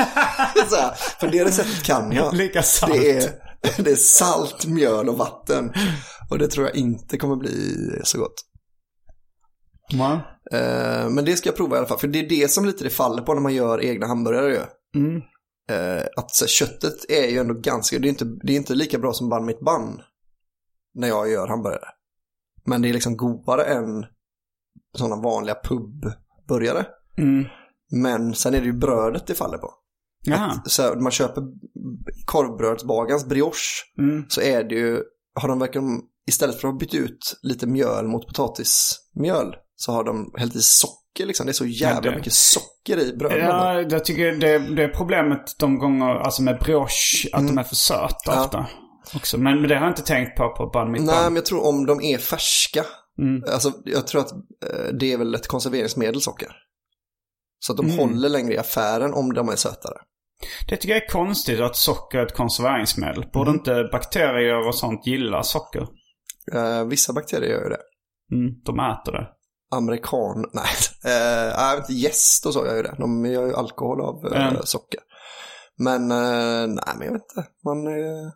så 0.68 0.76
här, 0.76 0.94
för 1.20 1.28
det 1.28 1.44
receptet 1.44 1.82
kan 1.82 2.12
jag. 2.12 2.34
Lika 2.34 2.62
salt. 2.62 2.92
Det 2.92 3.10
är, 3.10 3.30
det 3.76 3.90
är 3.90 3.96
salt, 3.96 4.66
mjöl 4.66 5.08
och 5.08 5.18
vatten. 5.18 5.72
Och 6.30 6.38
det 6.38 6.48
tror 6.48 6.66
jag 6.66 6.76
inte 6.76 7.18
kommer 7.18 7.36
bli 7.36 7.76
så 8.04 8.18
gott. 8.18 8.34
Ja. 9.88 10.12
Eh, 10.52 11.10
men 11.10 11.24
det 11.24 11.36
ska 11.36 11.48
jag 11.48 11.56
prova 11.56 11.76
i 11.76 11.78
alla 11.78 11.88
fall. 11.88 11.98
För 11.98 12.08
det 12.08 12.18
är 12.18 12.28
det 12.28 12.50
som 12.50 12.64
lite 12.66 12.84
det 12.84 12.90
faller 12.90 13.22
på 13.22 13.34
när 13.34 13.40
man 13.40 13.54
gör 13.54 13.84
egna 13.84 14.06
hamburgare. 14.06 14.50
Ju. 14.50 14.60
Mm. 15.00 15.22
Eh, 15.70 16.04
att 16.16 16.34
så, 16.34 16.44
här, 16.44 16.48
köttet 16.48 17.10
är 17.10 17.28
ju 17.28 17.38
ändå 17.38 17.54
ganska, 17.54 17.98
det 17.98 18.06
är 18.06 18.10
inte, 18.10 18.24
det 18.24 18.52
är 18.52 18.56
inte 18.56 18.74
lika 18.74 18.98
bra 18.98 19.12
som 19.12 19.28
bun 19.28 19.46
mitt 19.46 19.60
bun. 19.60 20.00
När 20.94 21.08
jag 21.08 21.30
gör 21.30 21.48
hamburgare. 21.48 21.88
Men 22.66 22.82
det 22.82 22.88
är 22.88 22.92
liksom 22.92 23.16
godare 23.16 23.64
än 23.64 24.06
sådana 24.98 25.22
vanliga 25.22 25.56
pubburgare. 25.64 26.86
Mm. 27.18 27.44
Men 27.92 28.34
sen 28.34 28.54
är 28.54 28.60
det 28.60 28.66
ju 28.66 28.72
brödet 28.72 29.26
det 29.26 29.34
faller 29.34 29.58
på. 29.58 29.74
Jaha. 30.24 30.62
Så 30.66 30.94
när 30.94 31.00
man 31.00 31.12
köper 31.12 31.42
korvbrödsbagarens 32.26 33.26
brioche 33.26 33.82
Mm. 33.98 34.24
så 34.28 34.40
är 34.40 34.64
det 34.64 34.74
ju, 34.74 35.02
har 35.40 35.48
de 35.48 35.58
verkligen, 35.58 36.00
istället 36.28 36.60
för 36.60 36.68
att 36.68 36.74
ha 36.74 36.78
bytt 36.78 36.94
ut 36.94 37.38
lite 37.42 37.66
mjöl 37.66 38.06
mot 38.08 38.26
potatismjöl 38.26 39.56
så 39.76 39.92
har 39.92 40.04
de 40.04 40.32
hällt 40.38 40.56
i 40.56 40.60
socker 40.62 41.26
liksom. 41.26 41.46
Det 41.46 41.50
är 41.52 41.54
så 41.54 41.66
jävla 41.66 42.10
det- 42.10 42.16
mycket 42.16 42.32
socker 42.32 42.98
i 42.98 43.16
brödet. 43.16 43.38
Ja, 43.38 43.80
jag 43.80 44.04
tycker 44.04 44.32
det, 44.32 44.58
det 44.58 44.84
är 44.84 44.88
problemet 44.88 45.54
de 45.58 45.78
gånger, 45.78 46.14
alltså 46.14 46.42
med 46.42 46.58
brioche, 46.58 47.28
att 47.32 47.46
de 47.46 47.58
är 47.58 47.62
för 47.62 47.74
söta 47.76 48.14
Ja. 48.26 48.44
ofta. 48.44 48.66
Också. 49.16 49.38
Men, 49.38 49.60
men 49.60 49.68
det 49.68 49.74
har 49.74 49.82
jag 49.86 49.90
inte 49.90 50.02
tänkt 50.02 50.36
på 50.36 50.70
på 50.72 50.84
mitt 50.84 51.02
Nej, 51.02 51.14
bun. 51.16 51.24
men 51.24 51.34
jag 51.36 51.46
tror 51.46 51.66
om 51.66 51.86
de 51.86 52.00
är 52.00 52.18
färska. 52.18 52.84
Mm. 53.18 53.42
Alltså, 53.52 53.72
jag 53.84 54.06
tror 54.06 54.20
att 54.20 54.32
eh, 54.32 54.92
det 55.00 55.12
är 55.12 55.18
väl 55.18 55.34
ett 55.34 55.46
konserveringsmedel 55.48 56.20
socker. 56.20 56.48
Så 57.58 57.72
att 57.72 57.76
de 57.76 57.86
Mm. 57.86 57.98
håller 57.98 58.28
längre 58.28 58.54
i 58.54 58.58
affären 58.58 59.14
om 59.14 59.32
de 59.32 59.48
är 59.48 59.56
sötare. 59.56 59.94
Det 60.68 60.76
tycker 60.76 60.94
jag 60.94 61.02
är 61.04 61.08
konstigt 61.08 61.60
att 61.60 61.76
socker 61.76 62.18
är 62.18 62.26
ett 62.26 62.34
konserveringsmedel. 62.36 63.24
Borde 63.32 63.50
Mm. 63.50 63.58
inte 63.58 63.88
bakterier 63.92 64.68
och 64.68 64.74
sånt 64.74 65.06
gilla 65.06 65.42
socker? 65.42 65.86
Eh, 66.52 66.84
vissa 66.84 67.12
bakterier 67.12 67.50
gör 67.50 67.62
ju 67.62 67.68
det. 67.68 67.80
Mm, 68.36 68.54
de 68.64 68.78
äter 68.78 69.12
det. 69.12 69.28
Amerikan, 69.76 70.44
nej, 70.52 70.64
eh, 71.14 71.74
vet 71.74 71.78
inte, 71.78 71.92
gäst 71.92 72.46
och 72.46 72.52
så 72.52 72.66
gör 72.66 72.76
ju 72.76 72.82
det. 72.82 72.94
De 72.98 73.26
gör 73.26 73.46
ju 73.46 73.54
alkohol 73.54 74.00
av 74.00 74.32
eh, 74.32 74.48
Mm. 74.48 74.62
socker. 74.64 75.00
Men, 75.78 76.10
eh, 76.10 76.66
nej 76.66 76.94
men 76.98 77.06
jag 77.06 77.12
vet 77.12 77.22
inte. 77.36 77.48
Man, 77.64 77.86
eh, 77.86 78.32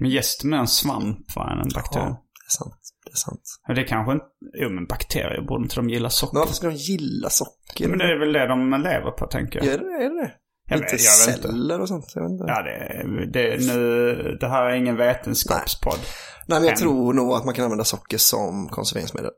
Men 0.00 0.10
jäst 0.10 0.44
är 0.44 0.48
mer 0.48 0.56
en 0.56 0.66
svamp 0.66 1.36
va, 1.36 1.50
än 1.52 1.58
en 1.58 1.68
bakterie. 1.74 2.04
ja, 2.06 2.22
det 2.34 2.46
är 2.48 2.56
sant. 2.64 2.80
Det 3.04 3.10
är 3.12 3.16
sant. 3.16 3.40
Men 3.66 3.76
det 3.76 3.84
kanske 3.84 4.12
inte... 4.12 4.24
Jo 4.62 4.68
men 4.70 4.86
bakterier 4.86 5.42
borde 5.48 5.62
inte 5.62 5.76
de 5.76 5.90
gilla 5.90 6.10
socker? 6.10 6.34
Men 6.34 6.40
varför 6.40 6.54
ska 6.54 6.66
de 6.66 6.74
gilla 6.76 7.30
socker? 7.30 7.88
Men 7.88 7.98
det 7.98 8.04
är 8.04 8.18
väl 8.18 8.32
det 8.32 8.46
de 8.46 8.70
lever 8.70 9.10
på 9.10 9.26
tänker 9.26 9.58
jag. 9.58 9.68
Är 9.68 9.78
det 9.78 9.84
är 10.04 10.22
det? 10.22 10.32
Jag 10.68 10.78
Inte 10.78 10.92
vet- 10.92 11.04
jag 11.04 11.26
vet 11.26 11.36
inte. 11.36 11.48
celler 11.48 11.80
och 11.80 11.88
sånt? 11.88 12.04
Jag 12.14 12.22
vet 12.22 12.30
inte. 12.30 12.44
Ja, 12.48 12.62
det, 12.62 13.26
det, 13.32 13.66
nu, 13.74 14.14
det 14.40 14.48
här 14.48 14.62
är 14.70 14.74
ingen 14.76 14.96
vetenskapspodd. 14.96 15.98
Nej, 16.46 16.58
men 16.60 16.64
jag 16.64 16.72
Än. 16.72 16.78
tror 16.78 17.12
nog 17.14 17.32
att 17.32 17.44
man 17.44 17.54
kan 17.54 17.64
använda 17.64 17.84
socker 17.84 18.18
som 18.18 18.68
konserveringsmedel. 18.68 19.30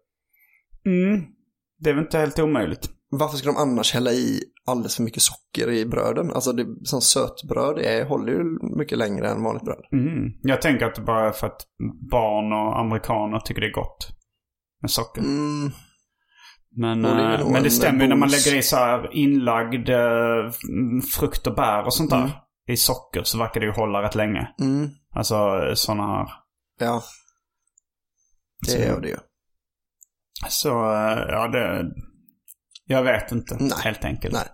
Mm. 0.86 1.24
Det 1.78 1.90
är 1.90 1.94
väl 1.94 2.04
inte 2.04 2.18
helt 2.18 2.38
omöjligt. 2.38 2.90
Varför 3.10 3.36
ska 3.36 3.46
de 3.46 3.56
annars 3.56 3.94
hälla 3.94 4.12
i 4.12 4.40
alldeles 4.68 4.96
för 4.96 5.02
mycket 5.02 5.22
socker 5.22 5.70
i 5.70 5.86
bröden? 5.86 6.30
Alltså 6.32 6.52
det, 6.52 6.66
som 6.84 7.00
sötbröd 7.00 7.78
är, 7.78 8.04
håller 8.04 8.32
ju 8.32 8.44
mycket 8.78 8.98
längre 8.98 9.28
än 9.30 9.42
vanligt 9.42 9.64
bröd. 9.64 9.84
Mm. 9.92 10.32
Jag 10.42 10.62
tänker 10.62 10.86
att 10.86 10.94
det 10.94 11.02
bara 11.02 11.28
är 11.28 11.32
för 11.32 11.46
att 11.46 11.60
barn 12.10 12.52
och 12.52 12.78
amerikaner 12.80 13.38
tycker 13.40 13.60
det 13.60 13.66
är 13.66 13.72
gott 13.72 14.08
med 14.82 14.90
socker. 14.90 15.20
Mm, 15.22 15.70
Men, 16.76 17.02
det 17.02 17.08
eh, 17.34 17.44
men 17.44 17.52
det 17.52 17.58
en 17.58 17.70
stämmer 17.70 18.02
ju 18.02 18.08
när 18.08 18.16
man 18.16 18.28
lägger 18.30 18.56
i 18.58 18.62
så 18.62 18.76
här 18.76 19.08
inlagd 19.14 19.88
eh, 19.88 20.50
frukt 21.18 21.46
och 21.46 21.54
bär 21.54 21.84
och 21.84 21.94
sånt 21.94 22.10
där 22.10 22.18
Mm. 22.18 22.30
i 22.68 22.76
socker 22.76 23.22
så 23.22 23.38
verkar 23.38 23.60
det 23.60 23.66
ju 23.66 23.72
hålla 23.72 24.02
rätt 24.02 24.14
länge. 24.14 24.54
mm, 24.60 24.88
Alltså 25.14 25.60
sådana 25.74 26.06
här. 26.06 26.26
ja. 26.80 27.02
Det 28.66 28.70
Så- 28.70 28.78
gör 28.78 29.00
det 29.00 29.08
ju. 29.08 29.16
Så 30.48 30.68
eh, 30.92 31.18
ja, 31.28 31.48
det... 31.48 31.84
Jag 32.90 33.02
vet 33.02 33.32
inte 33.32 33.56
Nej. 33.60 33.78
helt 33.84 34.04
enkelt. 34.04 34.34
Nej. 34.34 34.48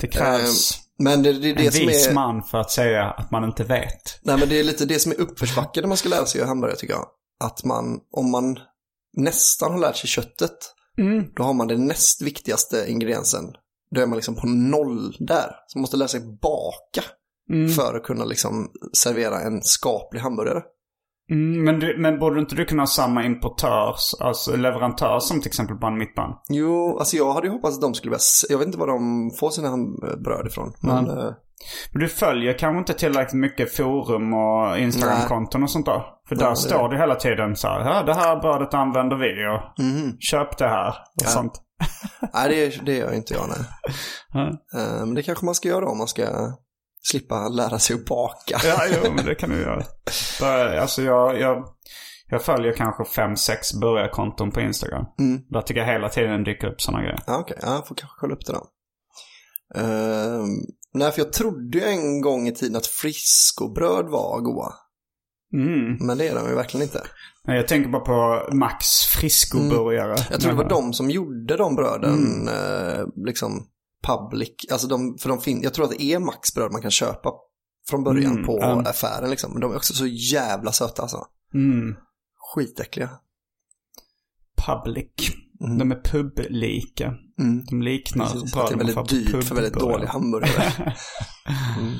Det 0.00 0.06
krävs 0.06 0.78
Men 0.98 1.22
det, 1.22 1.32
det 1.32 1.52
det 1.52 1.66
en 1.66 1.72
som 1.72 1.86
vis 1.86 2.06
är... 2.08 2.14
man 2.14 2.42
för 2.42 2.58
att 2.58 2.70
säga 2.70 3.04
att 3.10 3.30
man 3.30 3.44
inte 3.44 3.64
vet. 3.64 4.18
Nej, 4.22 4.38
men 4.38 4.48
det 4.48 4.60
är 4.60 4.64
lite 4.64 4.84
det 4.84 4.98
som 4.98 5.12
är 5.12 5.20
uppförsbacke 5.20 5.80
när 5.80 5.88
man 5.88 5.96
ska 5.96 6.08
lära 6.08 6.26
sig 6.26 6.38
göra 6.38 6.48
hamburgare 6.48 6.76
tycker 6.78 6.94
jag. 6.94 7.06
Att 7.44 7.64
man, 7.64 7.84
om 8.12 8.30
man 8.30 8.58
nästan 9.16 9.72
har 9.72 9.78
lärt 9.78 9.96
sig 9.96 10.08
köttet, 10.08 10.56
Mm. 10.98 11.24
då 11.36 11.42
har 11.42 11.52
man 11.54 11.68
den 11.68 11.86
näst 11.86 12.22
viktigaste 12.22 12.84
ingrediensen. 12.88 13.44
Då 13.94 14.00
är 14.00 14.06
man 14.06 14.16
liksom 14.16 14.34
på 14.36 14.46
noll 14.46 15.16
där. 15.18 15.50
Så 15.66 15.78
man 15.78 15.80
måste 15.80 15.96
lära 15.96 16.08
sig 16.08 16.20
baka 16.20 17.02
Mm. 17.50 17.68
för 17.72 17.94
att 17.96 18.02
kunna 18.04 18.24
liksom 18.24 18.70
servera 18.92 19.40
en 19.40 19.62
skaplig 19.62 20.20
hamburgare. 20.20 20.62
Mm, 21.30 21.64
men, 21.64 21.80
du, 21.80 21.96
men 21.98 22.18
borde 22.18 22.40
inte 22.40 22.54
du 22.54 22.64
kunna 22.64 22.82
ha 22.82 22.86
samma 22.86 23.24
importör, 23.24 23.94
alltså 24.20 24.56
leverantör 24.56 25.18
som 25.20 25.40
till 25.40 25.48
exempel 25.48 25.76
Bun 25.76 25.98
Mitt 25.98 26.14
Bun? 26.14 26.30
Jo, 26.48 26.98
alltså 26.98 27.16
jag 27.16 27.32
hade 27.32 27.46
ju 27.46 27.52
hoppats 27.52 27.76
att 27.76 27.82
de 27.82 27.94
skulle 27.94 28.10
vara, 28.10 28.20
jag 28.48 28.58
vet 28.58 28.66
inte 28.66 28.78
var 28.78 28.86
de 28.86 29.30
får 29.40 29.50
sina 29.50 29.68
ham- 29.68 30.22
bröd 30.24 30.46
ifrån. 30.46 30.72
Men, 30.82 31.08
Mm. 31.08 31.18
eh, 31.18 31.32
Men 31.92 32.00
du 32.02 32.08
följer 32.08 32.58
kanske 32.58 32.78
inte 32.78 32.92
tillräckligt 32.92 33.40
mycket 33.40 33.76
forum 33.76 34.34
och 34.34 34.78
Instagram-konton 34.78 35.62
och 35.62 35.70
sånt 35.70 35.86
där? 35.86 36.02
För 36.28 36.36
där 36.36 36.50
det- 36.50 36.56
står 36.56 36.88
det 36.88 36.98
hela 36.98 37.14
tiden 37.14 37.56
så 37.56 37.68
här, 37.68 37.80
ja 37.80 38.02
det 38.02 38.14
här 38.14 38.36
brödet 38.40 38.74
använder 38.74 39.16
vi 39.16 39.26
och 39.46 39.84
mhm. 39.84 40.16
köp 40.20 40.58
det 40.58 40.68
här 40.68 40.88
och 40.88 40.94
Ja. 41.24 41.28
sånt. 41.28 41.52
Nej, 42.34 42.48
det, 42.48 42.86
det 42.86 42.96
gör 42.96 43.12
inte 43.14 43.34
jag, 43.34 43.42
nej. 43.48 43.66
Ja, 44.32 44.48
Eh, 44.80 45.00
Men 45.06 45.14
det 45.14 45.22
kanske 45.22 45.44
man 45.44 45.54
ska 45.54 45.68
göra 45.68 45.86
om 45.88 45.98
man 45.98 46.08
ska 46.08 46.22
slippa 47.02 47.48
lära 47.48 47.78
sig 47.78 47.94
att 47.96 48.04
baka. 48.04 48.60
ja 48.64 48.82
jo, 48.90 49.12
men 49.12 49.24
det 49.24 49.34
kan 49.34 49.50
du 49.50 49.60
göra. 49.60 49.84
Alltså 50.80 51.02
jag, 51.02 51.40
jag, 51.40 51.64
jag 52.26 52.42
följer 52.42 52.72
kanske 52.72 53.04
fem, 53.04 53.36
sex 53.36 53.74
burgarkonton 53.74 54.50
på 54.50 54.60
Instagram. 54.60 55.04
Mm. 55.18 55.42
Där 55.48 55.62
tycker 55.62 55.80
jag 55.80 55.86
hela 55.86 56.08
tiden 56.08 56.44
dyker 56.44 56.66
upp 56.66 56.80
sådana 56.80 57.02
grejer. 57.02 57.20
Ja, 57.26 57.38
okej. 57.38 57.58
Ja, 57.62 57.74
jag 57.74 57.86
får 57.86 57.94
kanske 57.94 58.16
kolla 58.20 58.34
upp 58.34 58.46
det 58.46 58.52
då. 58.52 58.66
Uh, 59.80 60.44
nej, 60.94 61.12
för 61.12 61.18
jag 61.20 61.32
trodde 61.32 61.78
ju 61.78 61.84
en 61.84 62.20
gång 62.20 62.48
i 62.48 62.52
tiden 62.52 62.76
att 62.76 62.86
friskobröd 62.86 64.06
var 64.06 64.40
goda. 64.40 64.74
Mm. 65.52 66.06
Men 66.06 66.18
det 66.18 66.28
är 66.28 66.34
de 66.34 66.48
ju 66.48 66.54
verkligen 66.54 66.84
inte. 66.86 67.02
Nej, 67.44 67.56
Jag 67.56 67.68
tänker 67.68 67.90
bara 67.90 68.02
på 68.04 68.48
Max 68.54 68.86
friskoburgare. 68.86 70.14
Mm. 70.14 70.24
Jag 70.30 70.40
tror 70.40 70.52
det 70.52 70.58
var 70.58 70.68
de 70.68 70.92
som 70.92 71.10
gjorde 71.10 71.56
de 71.56 71.76
bröden, 71.76 72.48
eh, 72.48 73.04
liksom 73.26 73.66
public. 74.06 74.50
Alltså 74.72 74.86
de, 74.88 75.18
för 75.20 75.28
de 75.28 75.40
fin- 75.40 75.62
jag 75.62 75.74
tror 75.74 75.84
att 75.84 75.90
det 75.90 76.02
är 76.02 76.18
Max 76.18 76.54
bröd 76.54 76.72
man 76.72 76.82
kan 76.82 76.90
köpa 76.90 77.32
från 77.88 78.04
början 78.04 78.32
Mm, 78.32 78.46
på 78.46 78.58
ja. 78.60 78.82
affären 78.86 79.30
liksom. 79.30 79.52
Men 79.52 79.60
de 79.60 79.72
är 79.72 79.76
också 79.76 79.94
så 79.94 80.06
jävla 80.06 80.72
söta 80.72 81.02
alltså. 81.02 81.24
Mm. 81.54 81.94
Skitäckliga. 82.54 83.10
Public. 84.66 85.12
Mm. 85.64 85.78
De 85.78 85.92
är 85.92 86.00
publika. 86.04 87.14
Mm. 87.40 87.64
De 87.64 87.82
liknar 87.82 88.26
Precis, 88.26 88.56
att 88.56 88.68
det 88.68 88.74
är 88.74 88.78
väldigt 88.78 89.08
dyrt 89.08 89.44
för 89.44 89.54
väldigt 89.54 89.74
dåliga 89.74 90.08
hamburgare. 90.08 90.72
mm. 91.78 91.94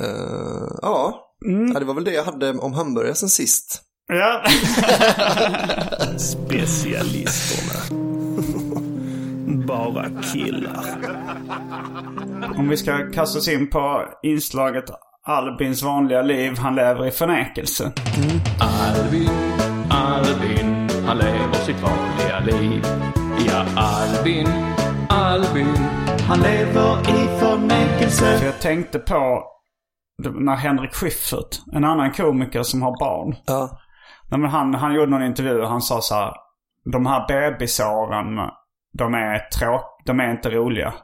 Eh, 0.00 0.68
ja. 0.82 1.22
Mm. 1.46 1.72
ja, 1.72 1.78
det 1.78 1.84
var 1.84 1.94
väl 1.94 2.04
det 2.04 2.12
jag 2.12 2.24
hade 2.24 2.58
om 2.58 2.72
hamburgare 2.72 3.14
sen 3.14 3.28
sist. 3.28 3.82
Ja. 4.08 4.44
Specialisterna. 6.18 8.05
Bara 9.76 10.22
killar. 10.22 10.84
Om 12.58 12.68
vi 12.68 12.76
ska 12.76 13.10
kasta 13.14 13.38
oss 13.38 13.48
in 13.48 13.70
på 13.70 14.02
inslaget 14.22 14.84
Albins 15.26 15.82
vanliga 15.82 16.22
liv, 16.22 16.58
han 16.58 16.74
lever 16.74 17.06
i 17.06 17.10
förnekelse. 17.10 17.92
Albin, 18.60 19.30
Albin, 19.90 20.88
han 21.06 21.18
lever 21.18 21.54
sitt 21.54 21.76
vanliga 21.82 22.58
liv. 22.58 22.84
Ja, 23.46 23.64
Albin, 23.76 24.48
Albin, 25.08 25.76
han 26.28 26.40
lever 26.40 27.00
i 27.00 27.38
förnekelse. 27.40 28.38
För 28.38 28.46
jag 28.46 28.60
tänkte 28.60 28.98
på 28.98 29.44
när 30.22 30.56
Henrik 30.56 30.94
Schyffert, 30.94 31.62
en 31.72 31.84
annan 31.84 32.12
komiker 32.12 32.62
som 32.62 32.82
har 32.82 32.98
barn. 32.98 33.36
Ja. 33.46 33.78
Nej, 34.30 34.40
men 34.40 34.50
han, 34.50 34.74
han 34.74 34.94
gjorde 34.94 35.10
någon 35.10 35.22
intervju 35.22 35.60
och 35.60 35.68
han 35.68 35.82
sa 35.82 36.00
så 36.00 36.14
här. 36.14 36.32
De 36.92 37.06
här 37.06 37.26
bebisåren, 37.28 38.38
de 38.96 39.14
är, 39.14 39.38
tråk, 39.58 39.82
de 40.04 40.20
är 40.20 40.30
inte 40.30 40.50
roliga. 40.50 40.94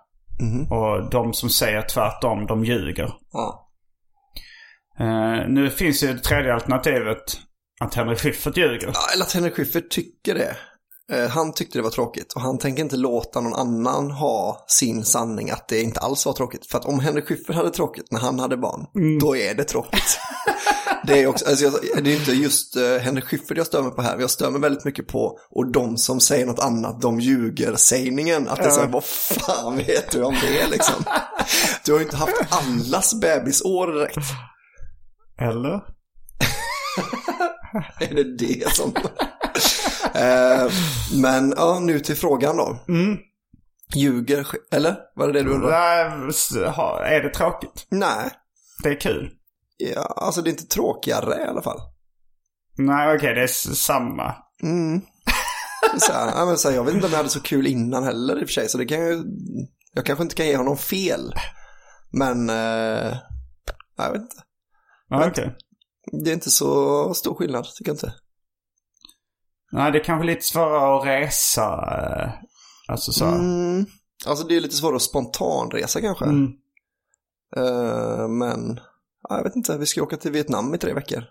Mhm. 0.40 0.72
Och 0.72 1.10
de 1.10 1.32
som 1.34 1.50
säger 1.50 1.82
tvärtom, 1.82 2.46
de 2.46 2.64
ljuger. 2.64 3.10
ja. 3.32 3.68
Eh, 4.98 5.48
nu 5.48 5.70
finns 5.70 6.02
ju 6.02 6.12
det 6.12 6.18
tredje 6.18 6.54
alternativet. 6.54 7.22
Att 7.80 7.94
Henrik 7.94 8.18
Schyffert 8.18 8.56
ljuger. 8.56 8.90
Ja, 8.94 9.00
eller 9.14 9.24
att 9.24 9.32
Henrik 9.32 9.54
Schyffert 9.54 9.90
tycker 9.90 10.34
det. 10.34 10.56
Eh, 11.12 11.28
Han 11.28 11.52
tyckte 11.52 11.78
det 11.78 11.82
var 11.82 11.90
tråkigt 11.90 12.32
och 12.32 12.40
han 12.40 12.58
tänker 12.58 12.82
inte 12.82 12.96
låta 12.96 13.40
någon 13.40 13.54
annan 13.54 14.10
ha 14.10 14.64
sin 14.68 15.04
sanning 15.04 15.50
att 15.50 15.68
det 15.68 15.82
inte 15.82 16.00
alls 16.00 16.26
var 16.26 16.32
tråkigt. 16.32 16.66
För 16.66 16.78
att 16.78 16.84
om 16.84 17.00
Henrik 17.00 17.28
Schyffert 17.28 17.56
hade 17.56 17.70
tråkigt 17.70 18.10
när 18.10 18.20
han 18.20 18.38
hade 18.38 18.56
barn, 18.56 18.86
då 19.20 19.36
är 19.36 19.54
det 19.54 19.64
tråkigt. 19.64 20.18
Det 21.06 21.22
är, 21.22 21.26
också, 21.26 21.48
alltså 21.48 21.64
jag, 21.64 22.04
det 22.04 22.12
är 22.12 22.16
inte 22.16 22.32
just 22.32 22.76
uh, 22.76 22.98
Henrik 22.98 23.24
Schyffert 23.24 23.56
jag 23.56 23.66
stör 23.66 23.82
mig 23.82 23.92
på 23.92 24.02
här. 24.02 24.18
Jag 24.18 24.30
stör 24.30 24.50
mig 24.50 24.60
väldigt 24.60 24.84
mycket 24.84 25.08
på 25.08 25.38
och 25.50 25.72
de 25.72 25.96
som 25.96 26.20
säger 26.20 26.46
något 26.46 26.58
annat, 26.58 27.00
de 27.00 27.20
ljuger 27.20 27.76
sägningen. 27.76 28.48
Att 28.48 28.56
det 28.56 28.64
är 28.64 28.70
så 28.70 28.80
här, 28.80 28.88
vad 28.88 29.04
fan 29.04 29.76
vet 29.76 30.10
du 30.10 30.22
om 30.22 30.34
det 30.34 30.66
liksom? 30.66 31.04
Du 31.84 31.92
har 31.92 31.98
ju 31.98 32.04
inte 32.04 32.16
haft 32.16 32.34
allas 32.48 33.14
bebisår 33.20 33.92
direkt. 33.92 34.16
Eller? 35.40 35.80
Är 38.00 38.14
det 38.14 38.36
det 38.36 38.72
som... 38.74 38.94
Eh, 40.22 40.70
men 41.22 41.54
ja, 41.56 41.78
nu 41.80 42.00
till 42.00 42.16
frågan 42.16 42.56
då. 42.56 42.78
Mm. 42.88 43.16
Ljuger, 43.94 44.46
eller? 44.72 44.96
Var 45.16 45.26
det 45.26 45.32
det 45.32 45.42
du 45.42 45.50
undrade? 45.50 45.74
Ha- 46.70 47.04
Är 47.04 47.20
det 47.22 47.28
tråkigt? 47.30 47.86
Nej, 47.90 48.30
Det 48.82 48.88
är 48.88 49.00
kul. 49.00 49.30
ja, 49.76 50.02
alltså 50.16 50.42
det 50.42 50.48
är 50.50 50.52
inte 50.52 50.66
tråkigare 50.66 51.42
i 51.42 51.46
alla 51.46 51.62
fall. 51.62 51.78
Nej, 52.78 53.16
okej, 53.16 53.34
det 53.34 53.42
är 53.42 53.46
samma. 53.74 54.34
Mm. 54.62 55.00
Så 56.00 56.12
här, 56.12 56.32
ja, 56.36 56.44
men 56.46 56.58
så 56.58 56.68
här, 56.68 56.76
jag 56.76 56.84
vet 56.84 56.94
inte 56.94 57.06
om 57.06 57.10
jag 57.12 57.16
hade 57.18 57.28
så 57.28 57.40
kul 57.40 57.66
innan 57.66 58.04
heller 58.04 58.40
i 58.40 58.44
och 58.44 58.48
för 58.48 58.52
sig, 58.52 58.68
så 58.68 58.78
det 58.78 58.86
kan 58.86 58.98
ju... 59.06 59.22
Jag 59.94 60.06
kanske 60.06 60.22
inte 60.22 60.34
kan 60.34 60.46
ge 60.46 60.56
honom 60.56 60.76
fel. 60.76 61.34
Men, 62.12 62.50
eh, 62.50 63.16
jag 63.96 64.12
vet 64.12 64.22
inte. 64.22 64.36
Ja, 65.08 65.26
okej. 65.28 65.56
Det 66.24 66.30
är 66.30 66.34
inte 66.34 66.50
så 66.50 67.14
stor 67.14 67.34
skillnad, 67.34 67.64
tycker 67.64 67.90
jag 67.90 67.94
inte. 67.94 68.14
Nej, 69.72 69.92
det 69.92 69.98
är 69.98 70.04
kanske 70.04 70.26
lite 70.26 70.42
svårare 70.42 70.98
att 70.98 71.06
resa. 71.06 71.64
eh, 72.22 72.30
Alltså 72.88 73.12
så. 73.12 73.24
Mm. 73.24 73.86
Alltså 74.26 74.46
det 74.46 74.56
är 74.56 74.60
lite 74.60 74.74
svårare 74.76 74.96
att 74.96 75.02
spontanresa 75.02 76.00
kanske. 76.00 76.24
Mm. 76.24 76.46
Eh, 77.56 78.28
men, 78.28 78.80
ja, 79.28 79.36
jag 79.36 79.44
vet 79.44 79.56
inte, 79.56 79.78
vi 79.78 79.86
ska 79.86 80.02
åka 80.02 80.16
till 80.16 80.32
Vietnam 80.32 80.74
i 80.74 80.78
tre 80.78 80.92
veckor. 80.94 81.24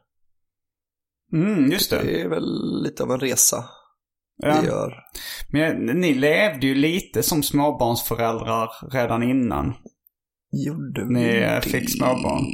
Mm, 1.34 1.72
just 1.72 1.90
det. 1.90 2.02
Det 2.04 2.22
är 2.22 2.30
väl 2.30 2.82
lite 2.84 3.04
av 3.04 3.12
en 3.12 3.20
resa 3.20 3.66
Ja. 4.38 4.58
vi 4.62 4.68
gör. 4.68 4.94
Men 5.50 5.86
ni 5.86 6.14
levde 6.14 6.68
ju 6.68 6.76
lite 6.76 7.24
som 7.24 7.44
småbarnsföräldrar 7.44 8.70
redan 8.92 9.24
innan. 9.24 9.74
Gjorde 10.66 11.06
Ni 11.06 11.24
vi 11.26 11.44
eh, 11.44 11.50
det? 11.56 11.62
fick 11.62 11.98
småbarn. 11.98 12.46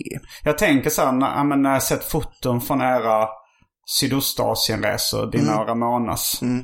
Jag 0.44 0.58
tänker 0.58 0.90
så 0.90 1.02
här, 1.02 1.12
när, 1.12 1.56
när 1.58 1.74
jag 1.74 1.84
sett 1.84 2.04
foton 2.04 2.62
från 2.62 2.82
era 2.82 3.28
Sydostasienresor, 3.90 5.32
dina 5.32 5.60
och 5.60 5.68
Ramonas. 5.68 6.42
Mm. 6.42 6.60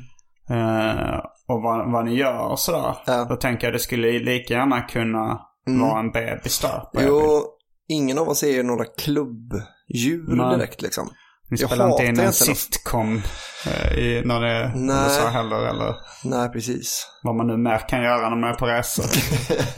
eh, 0.49 1.17
och 1.47 1.61
vad, 1.61 1.91
vad 1.91 2.05
ni 2.05 2.15
gör 2.15 2.39
och 2.51 2.59
sådär. 2.59 2.95
Ja. 3.05 3.25
Då 3.29 3.35
tänker 3.35 3.67
jag 3.67 3.73
det 3.73 3.79
skulle 3.79 4.19
lika 4.19 4.53
gärna 4.53 4.81
kunna 4.81 5.39
vara 5.65 5.99
en 5.99 6.11
bebis 6.11 6.59
där. 6.59 6.83
Jo, 6.93 7.43
ingen 7.87 8.17
av 8.17 8.29
oss 8.29 8.43
är 8.43 8.47
ju 8.51 8.63
några 8.63 8.85
klubbdjur 8.85 10.35
Nej. 10.35 10.57
direkt 10.57 10.81
liksom. 10.81 11.09
Ni 11.49 11.57
jag 11.59 11.69
spelar 11.69 11.89
inte 11.89 12.05
in 12.05 12.19
en 12.19 12.33
sitcom 12.33 13.21
eh, 13.67 13.93
i, 13.97 14.21
när 14.25 14.41
det 14.41 14.49
är. 14.49 14.71
USA 15.05 15.27
heller. 15.27 15.57
Eller 15.67 15.95
Nej, 16.23 16.49
precis. 16.49 17.07
vad 17.23 17.35
man 17.35 17.47
nu 17.47 17.57
mer 17.57 17.89
kan 17.89 18.03
göra 18.03 18.29
när 18.29 18.35
man 18.35 18.49
är 18.49 18.53
på 18.53 18.65
resor. 18.65 19.05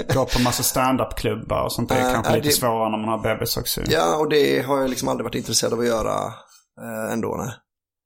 Gå 0.14 0.26
på 0.26 0.42
massa 0.42 0.64
stand-up-klubbar 0.64 1.64
och 1.64 1.72
sånt. 1.72 1.90
Det 1.90 1.96
är 1.96 2.04
Nej, 2.04 2.14
kanske 2.14 2.32
nej, 2.32 2.42
lite 2.42 2.50
det- 2.50 2.60
svårare 2.60 2.90
när 2.92 2.98
man 2.98 3.10
har 3.10 3.24
bebis 3.24 3.58
också. 3.58 3.82
Ja, 3.88 4.18
och 4.18 4.30
det 4.30 4.66
har 4.66 4.82
jag 4.82 4.90
liksom 4.90 5.08
aldrig 5.08 5.24
varit 5.24 5.36
intresserad 5.36 5.74
av 5.74 5.80
att 5.80 5.86
göra 5.88 6.34
eh, 6.82 7.14
ändå. 7.14 7.36
Nej. 7.38 7.54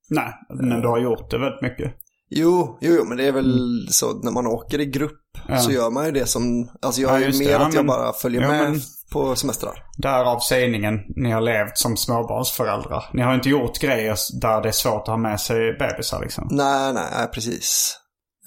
Nej, 0.09 0.33
men 0.69 0.81
du 0.81 0.87
har 0.87 0.99
gjort 0.99 1.31
det 1.31 1.37
väldigt 1.37 1.61
mycket. 1.61 1.93
Jo, 2.31 2.77
jo, 2.81 2.93
jo, 2.97 3.05
men 3.05 3.17
det 3.17 3.27
är 3.27 3.31
väl 3.31 3.87
så 3.89 4.13
när 4.23 4.31
man 4.31 4.47
åker 4.47 4.79
i 4.81 4.85
grupp 4.85 5.21
Ja. 5.47 5.57
så 5.57 5.71
gör 5.71 5.89
man 5.91 6.05
ju 6.05 6.11
det 6.11 6.25
som, 6.25 6.69
alltså 6.81 7.01
jag 7.01 7.11
Ja, 7.11 7.15
är 7.25 7.31
ju 7.31 7.39
mer 7.39 7.47
det. 7.59 7.65
Att 7.65 7.73
jag 7.73 7.85
men- 7.85 7.87
bara 7.87 8.13
följer 8.13 8.41
Ja, 8.41 8.47
med 8.47 8.71
men- 8.71 8.79
på 9.13 9.35
semestrar. 9.35 9.83
Därav 9.97 10.39
sägningen, 10.39 10.99
ni 11.15 11.31
har 11.31 11.41
levt 11.41 11.77
som 11.77 11.97
småbarnsföräldrar. 11.97 13.09
Ni 13.13 13.21
har 13.21 13.35
inte 13.35 13.49
gjort 13.49 13.79
grejer 13.79 14.15
där 14.41 14.61
det 14.61 14.67
är 14.67 14.71
svårt 14.71 15.01
att 15.01 15.07
ha 15.07 15.17
med 15.17 15.39
sig 15.41 15.73
bebisar 15.79 16.21
liksom. 16.21 16.47
Nej, 16.51 16.93
nej, 16.93 17.05
nej, 17.17 17.27
precis. 17.33 17.95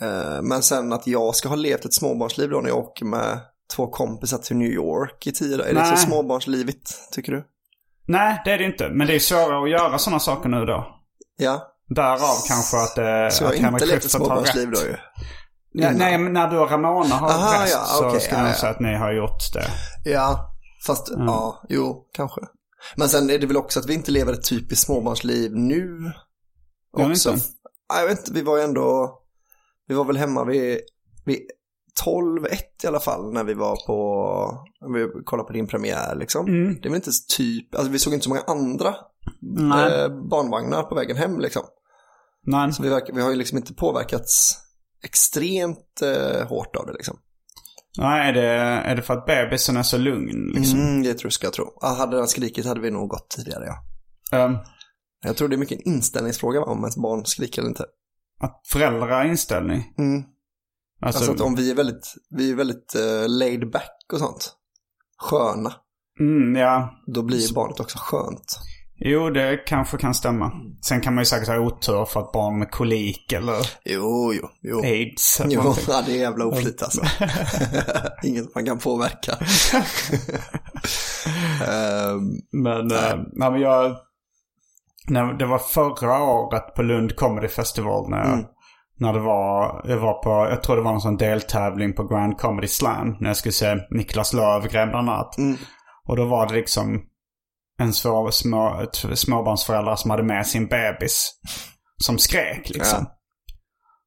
Eh, 0.00 0.42
Men 0.42 0.62
sen 0.62 0.92
att 0.92 1.06
jag 1.06 1.34
ska 1.34 1.48
ha 1.48 1.56
levt 1.56 1.84
ett 1.84 1.94
småbarnsliv 1.94 2.50
då 2.50 2.60
när 2.60 2.68
jag 2.68 2.78
åker 2.78 3.04
med 3.04 3.40
två 3.76 3.86
kompisar 3.86 4.38
till 4.38 4.56
New 4.56 4.68
York 4.72 5.26
i 5.26 5.32
tio 5.32 5.56
dagar. 5.56 5.70
Är 5.70 5.74
det 5.74 5.86
så 5.86 5.96
småbarnslivigt, 5.96 7.12
tycker 7.12 7.32
du? 7.32 7.44
Nej, 8.06 8.42
det 8.44 8.52
är 8.52 8.58
det 8.58 8.64
inte. 8.64 8.88
Men 8.88 9.06
det 9.06 9.14
är 9.14 9.18
svårare 9.18 9.62
att 9.62 9.70
göra 9.70 9.98
sådana 9.98 10.20
saker 10.20 10.48
nu 10.48 10.64
då. 10.66 10.86
Ja, 11.36 11.68
Därav 11.88 12.36
kanske 12.48 12.76
att, 12.76 12.98
eh, 12.98 13.36
så 13.36 13.44
jag 13.44 13.54
att 13.54 13.60
Henrik 13.60 14.02
Schyffert 14.02 14.28
har 14.28 14.40
rätt. 14.40 14.72
då 14.72 14.80
ju. 14.80 14.96
Ja, 15.74 15.90
nej, 15.90 16.18
men 16.18 16.32
när 16.32 16.48
du 16.50 16.58
och 16.58 16.70
Ramona 16.70 17.14
har 17.14 17.30
Aha, 17.30 17.62
rest 17.64 17.74
ja, 17.74 17.84
så 17.84 18.08
okej, 18.08 18.20
ska 18.20 18.34
ja, 18.34 18.40
jag 18.40 18.50
ja. 18.50 18.54
säga 18.54 18.72
att 18.72 18.80
ni 18.80 18.94
har 18.94 19.12
gjort 19.12 19.52
det. 19.52 19.66
Ja, 20.10 20.56
fast 20.86 21.08
ja, 21.16 21.62
jo, 21.68 22.08
kanske. 22.12 22.40
Men 22.96 23.08
sen 23.08 23.30
är 23.30 23.38
det 23.38 23.46
väl 23.46 23.56
också 23.56 23.80
att 23.80 23.86
vi 23.86 23.94
inte 23.94 24.10
lever 24.10 24.32
ett 24.32 24.48
typiskt 24.48 24.86
småbarnsliv 24.86 25.52
nu. 25.54 26.12
Gör 26.98 27.06
ni 27.06 27.12
Också. 27.12 27.30
inte? 27.32 27.44
Ja, 27.88 28.00
Jag 28.00 28.08
vet 28.08 28.18
inte, 28.18 28.32
vi 28.32 28.42
var 28.42 28.56
ju 28.56 28.62
ändå, 28.62 29.18
vi 29.88 29.94
var 29.94 30.04
väl 30.04 30.16
hemma 30.16 30.44
vid, 30.44 30.80
vid 31.24 31.38
12-1 32.04 32.56
i 32.84 32.86
alla 32.86 33.00
fall 33.00 33.32
när 33.32 33.44
vi 33.44 33.54
var 33.54 33.86
på, 33.86 34.66
när 34.80 34.98
vi 34.98 35.24
kollade 35.24 35.46
på 35.46 35.52
din 35.52 35.66
premiär 35.66 36.14
liksom. 36.14 36.46
Mm. 36.46 36.80
Det 36.82 36.88
väl 36.88 36.96
inte 36.96 37.10
typ, 37.36 37.74
alltså 37.74 37.92
vi 37.92 37.98
såg 37.98 38.12
inte 38.12 38.24
så 38.24 38.30
många 38.30 38.44
andra 38.46 38.94
Nej. 39.40 40.02
eh, 40.02 40.08
barnvagnar 40.08 40.82
på 40.82 40.94
vägen 40.94 41.16
hem 41.16 41.40
liksom. 41.40 41.62
Nej. 42.46 42.72
Så 42.72 42.82
vi, 42.82 42.88
verkar, 42.88 43.14
vi 43.14 43.22
har 43.22 43.30
ju 43.30 43.36
liksom 43.36 43.58
inte 43.58 43.74
påverkats 43.74 44.58
extremt 45.04 46.02
eh, 46.02 46.46
hårt 46.48 46.76
av 46.76 46.86
det 46.86 46.92
liksom. 46.92 47.16
Nej, 47.98 48.28
är 48.28 48.32
det, 48.32 48.46
är 48.90 48.96
det 48.96 49.02
för 49.02 49.14
att 49.14 49.26
bebisen 49.26 49.76
är 49.76 49.82
så 49.82 49.98
lugn 49.98 50.52
liksom? 50.54 50.80
Mm, 50.80 51.02
det 51.02 51.14
tror 51.14 51.26
jag 51.26 51.32
ska 51.32 51.46
jag 51.46 51.54
tro. 51.54 51.78
Ah, 51.80 51.94
hade 51.94 52.16
den 52.16 52.28
skrikit 52.28 52.66
hade 52.66 52.80
vi 52.80 52.90
nog 52.90 53.08
gått 53.08 53.30
tidigare 53.30 53.64
ja. 53.66 54.38
Ehm, 54.38 54.56
Jag 55.24 55.36
tror 55.36 55.48
det 55.48 55.54
är 55.56 55.58
mycket 55.58 55.78
en 55.78 55.92
inställningsfråga 55.92 56.62
om 56.62 56.78
ens 56.78 56.96
barn 56.96 57.24
skriker 57.24 57.62
eller 57.62 57.68
inte. 57.68 57.84
att 58.40 58.60
föräldrar 58.72 59.24
inställning. 59.24 59.94
Mm. 59.98 60.22
Alltså, 61.02 61.18
Alltså 61.18 61.32
att 61.32 61.40
om 61.40 61.54
vi 61.54 61.70
är 61.70 61.74
väldigt, 61.74 62.14
vi 62.30 62.50
är 62.50 62.54
väldigt 62.54 62.94
eh, 62.94 63.28
laid 63.28 63.70
back 63.70 63.98
och 64.12 64.18
sånt. 64.18 64.52
Sköna. 65.18 65.72
mm, 66.20 66.56
ja. 66.56 66.90
Då 67.06 67.22
blir 67.22 67.54
barnet 67.54 67.80
också 67.80 67.98
skönt. 68.00 68.58
Jo, 69.04 69.30
det 69.30 69.56
kanske 69.66 69.96
kan 69.98 70.14
stämma. 70.14 70.52
Sen 70.86 71.00
kan 71.00 71.14
man 71.14 71.22
ju 71.22 71.26
säkert 71.26 71.48
ha 71.48 71.58
otur 71.58 72.04
för 72.04 72.20
att 72.20 72.32
barn 72.32 72.58
med 72.58 72.70
kolik 72.70 73.32
eller 73.32 73.56
Jo, 73.84 74.32
jo, 74.34 74.48
jo. 74.62 74.80
aids. 74.82 75.40
Jo, 75.44 75.60
någonting. 75.62 75.84
ja, 75.88 76.02
det 76.06 76.12
är 76.12 76.16
jävla 76.20 76.44
oflyt 76.46 76.82
alltså. 76.82 77.02
Inget 78.22 78.54
man 78.54 78.66
kan 78.66 78.78
påverka. 78.78 79.32
Ehm, 81.68 82.30
Men, 82.52 82.90
äh, 82.90 83.16
nej, 83.32 83.50
men 83.50 83.60
jag... 83.60 83.96
När, 85.08 85.32
det 85.32 85.46
var 85.46 85.58
förra 85.58 86.22
året 86.22 86.74
på 86.74 86.82
Lund 86.82 87.16
Comedy 87.16 87.48
Festival 87.48 88.10
när 88.10 88.18
jag, 88.18 88.32
Mm. 88.32 88.44
När 89.02 89.12
det 89.12 89.20
var, 89.20 89.82
jag 89.84 89.98
var 89.98 90.22
på, 90.22 90.30
jag 90.50 90.62
tror 90.62 90.76
det 90.76 90.82
var 90.82 90.92
en 90.92 91.00
sån 91.00 91.16
deltävling 91.16 91.92
på 91.92 92.04
Grand 92.04 92.38
Comedy 92.38 92.68
Slam. 92.68 93.16
När 93.20 93.28
jag 93.28 93.36
skulle 93.36 93.52
se 93.52 93.76
Niklas 93.90 94.32
Löfgren 94.32 94.88
bland 94.88 95.08
annat. 95.08 95.38
Mm. 95.38 95.56
Och 96.08 96.16
då 96.16 96.24
var 96.24 96.46
det 96.46 96.54
liksom 96.54 97.02
en 97.78 97.92
svår, 97.92 98.30
små, 98.30 98.80
ett 98.80 99.18
småbarnsföräldrar 99.18 99.96
som 99.96 100.10
hade 100.10 100.22
med 100.22 100.46
sin 100.46 100.66
bebis. 100.66 101.40
Som 101.96 102.18
skrek 102.18 102.70
liksom. 102.70 103.06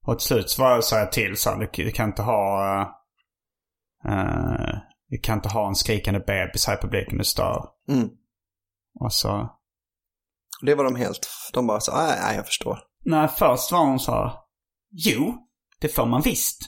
Och 0.07 0.19
till 0.19 0.27
slut 0.27 0.49
så 0.49 0.61
var 0.61 0.71
jag 0.71 0.83
så 0.83 0.95
här 0.95 1.05
till 1.05 1.37
så 1.37 1.49
här, 1.49 1.57
du, 1.57 1.83
du 1.83 1.91
kan 1.91 2.09
inte 2.09 2.21
ha... 2.21 2.81
Uh, 4.09 4.77
vi 5.09 5.17
kan 5.17 5.37
inte 5.37 5.49
ha 5.49 5.67
en 5.67 5.75
skrikande 5.75 6.19
bebis 6.19 6.67
här 6.67 6.77
i 6.77 6.81
publiken, 6.81 7.17
det 7.17 7.23
stör. 7.23 7.65
Mm. 7.89 8.09
Och 8.99 9.13
så... 9.13 9.49
Det 10.61 10.75
var 10.75 10.83
de 10.83 10.95
helt, 10.95 11.27
de 11.53 11.67
bara 11.67 11.79
så, 11.79 11.95
nej, 11.95 12.19
nej 12.21 12.35
jag 12.35 12.45
förstår. 12.45 12.79
Nej, 13.05 13.27
först 13.27 13.71
var 13.71 13.79
hon 13.79 13.99
så 13.99 14.11
här, 14.11 14.44
Jo, 14.97 15.37
det 15.81 15.87
får 15.87 16.05
man 16.05 16.21
visst. 16.21 16.61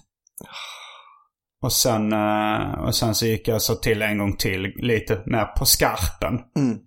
Och 1.61 1.73
sen, 1.73 2.13
eh, 2.13 2.79
och 2.79 2.95
sen 2.95 3.15
så 3.15 3.25
gick 3.25 3.47
jag 3.47 3.61
så 3.61 3.75
till 3.75 4.01
en 4.01 4.17
gång 4.17 4.37
till 4.37 4.61
lite 4.75 5.21
mer 5.25 5.45
på 5.45 5.65
skarpen. 5.65 6.39
Mm. 6.57 6.77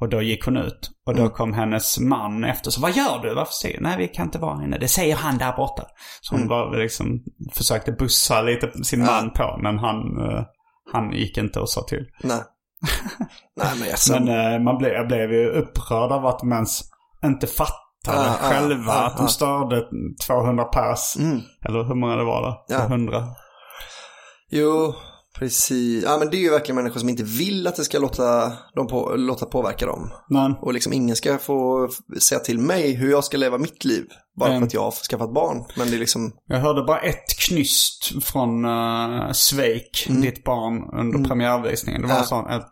Och 0.00 0.08
då 0.08 0.22
gick 0.22 0.44
hon 0.44 0.56
ut. 0.56 0.90
Och 1.06 1.14
då 1.14 1.28
kom 1.28 1.54
hennes 1.54 1.98
man 1.98 2.44
efter. 2.44 2.70
Så 2.70 2.80
vad 2.80 2.96
gör 2.96 3.22
du? 3.22 3.34
Varför 3.34 3.52
säger 3.52 3.76
du? 3.76 3.82
Nej, 3.82 3.98
vi 3.98 4.08
kan 4.08 4.26
inte 4.26 4.38
vara 4.38 4.64
inne. 4.64 4.78
Det 4.78 4.88
säger 4.88 5.16
han 5.16 5.38
där 5.38 5.56
borta. 5.56 5.86
Så 6.20 6.36
hon 6.36 6.48
var 6.48 6.78
liksom, 6.78 7.24
försökte 7.52 7.92
bussa 7.92 8.42
lite 8.42 8.84
sin 8.84 9.00
man 9.00 9.32
på. 9.32 9.58
Men 9.62 9.78
han, 9.78 9.96
eh, 9.96 10.44
han 10.92 11.12
gick 11.12 11.38
inte 11.38 11.60
och 11.60 11.70
sa 11.70 11.82
till. 11.82 12.06
Nej. 12.22 12.40
nej, 13.56 13.72
men 13.78 13.90
alltså. 13.90 14.12
Men 14.12 14.28
eh, 14.28 14.60
man 14.60 14.78
blev, 14.78 14.92
jag 14.92 15.08
blev 15.08 15.32
ju 15.32 15.46
upprörd 15.46 16.12
av 16.12 16.26
att 16.26 16.38
de 16.38 16.52
ens 16.52 16.80
inte 17.24 17.46
fattade 17.46 17.89
Ah, 18.08 18.28
ah, 18.30 18.32
själva 18.50 18.92
ah, 18.92 19.06
att 19.06 19.16
de 19.16 19.28
störde 19.28 19.82
200 20.26 20.64
pers. 20.64 21.16
Mm. 21.18 21.40
Eller 21.68 21.84
hur 21.84 21.94
många 21.94 22.16
det 22.16 22.24
var 22.24 22.42
då? 22.42 22.64
Ja. 22.68 22.78
100. 22.84 23.24
Jo, 24.50 24.94
precis. 25.38 26.04
Ja, 26.04 26.16
men 26.18 26.30
det 26.30 26.36
är 26.36 26.40
ju 26.40 26.50
verkligen 26.50 26.76
människor 26.76 27.00
som 27.00 27.08
inte 27.08 27.22
vill 27.22 27.66
att 27.66 27.76
det 27.76 27.84
ska 27.84 27.98
låta, 27.98 28.52
dem 28.74 28.86
på, 28.86 29.14
låta 29.16 29.46
påverka 29.46 29.86
dem. 29.86 30.10
Men, 30.28 30.52
Och 30.54 30.72
liksom 30.74 30.92
ingen 30.92 31.16
ska 31.16 31.38
få 31.38 31.88
säga 32.20 32.38
till 32.40 32.58
mig 32.58 32.94
hur 32.94 33.10
jag 33.10 33.24
ska 33.24 33.36
leva 33.36 33.58
mitt 33.58 33.84
liv. 33.84 34.04
Bara 34.38 34.48
Mm. 34.48 34.60
för 34.60 34.66
att 34.66 34.74
jag 34.74 34.82
har 34.82 34.90
skaffat 34.90 35.34
barn. 35.34 35.64
Men 35.76 35.90
det 35.90 35.96
är 35.96 35.98
liksom, 35.98 36.32
jag 36.46 36.58
hörde 36.58 36.82
bara 36.82 36.98
ett 37.00 37.38
knyst 37.48 38.24
från 38.24 38.64
uh, 38.64 39.32
Sveik, 39.32 40.06
ditt 40.08 40.44
barn, 40.44 40.98
under 41.00 41.28
premiärvisningen. 41.28 42.02
Det 42.02 42.06
var 42.08 42.14
Mm. 42.14 42.22
Ja. 42.22 42.26
sån, 42.26 42.50
ett 42.50 42.66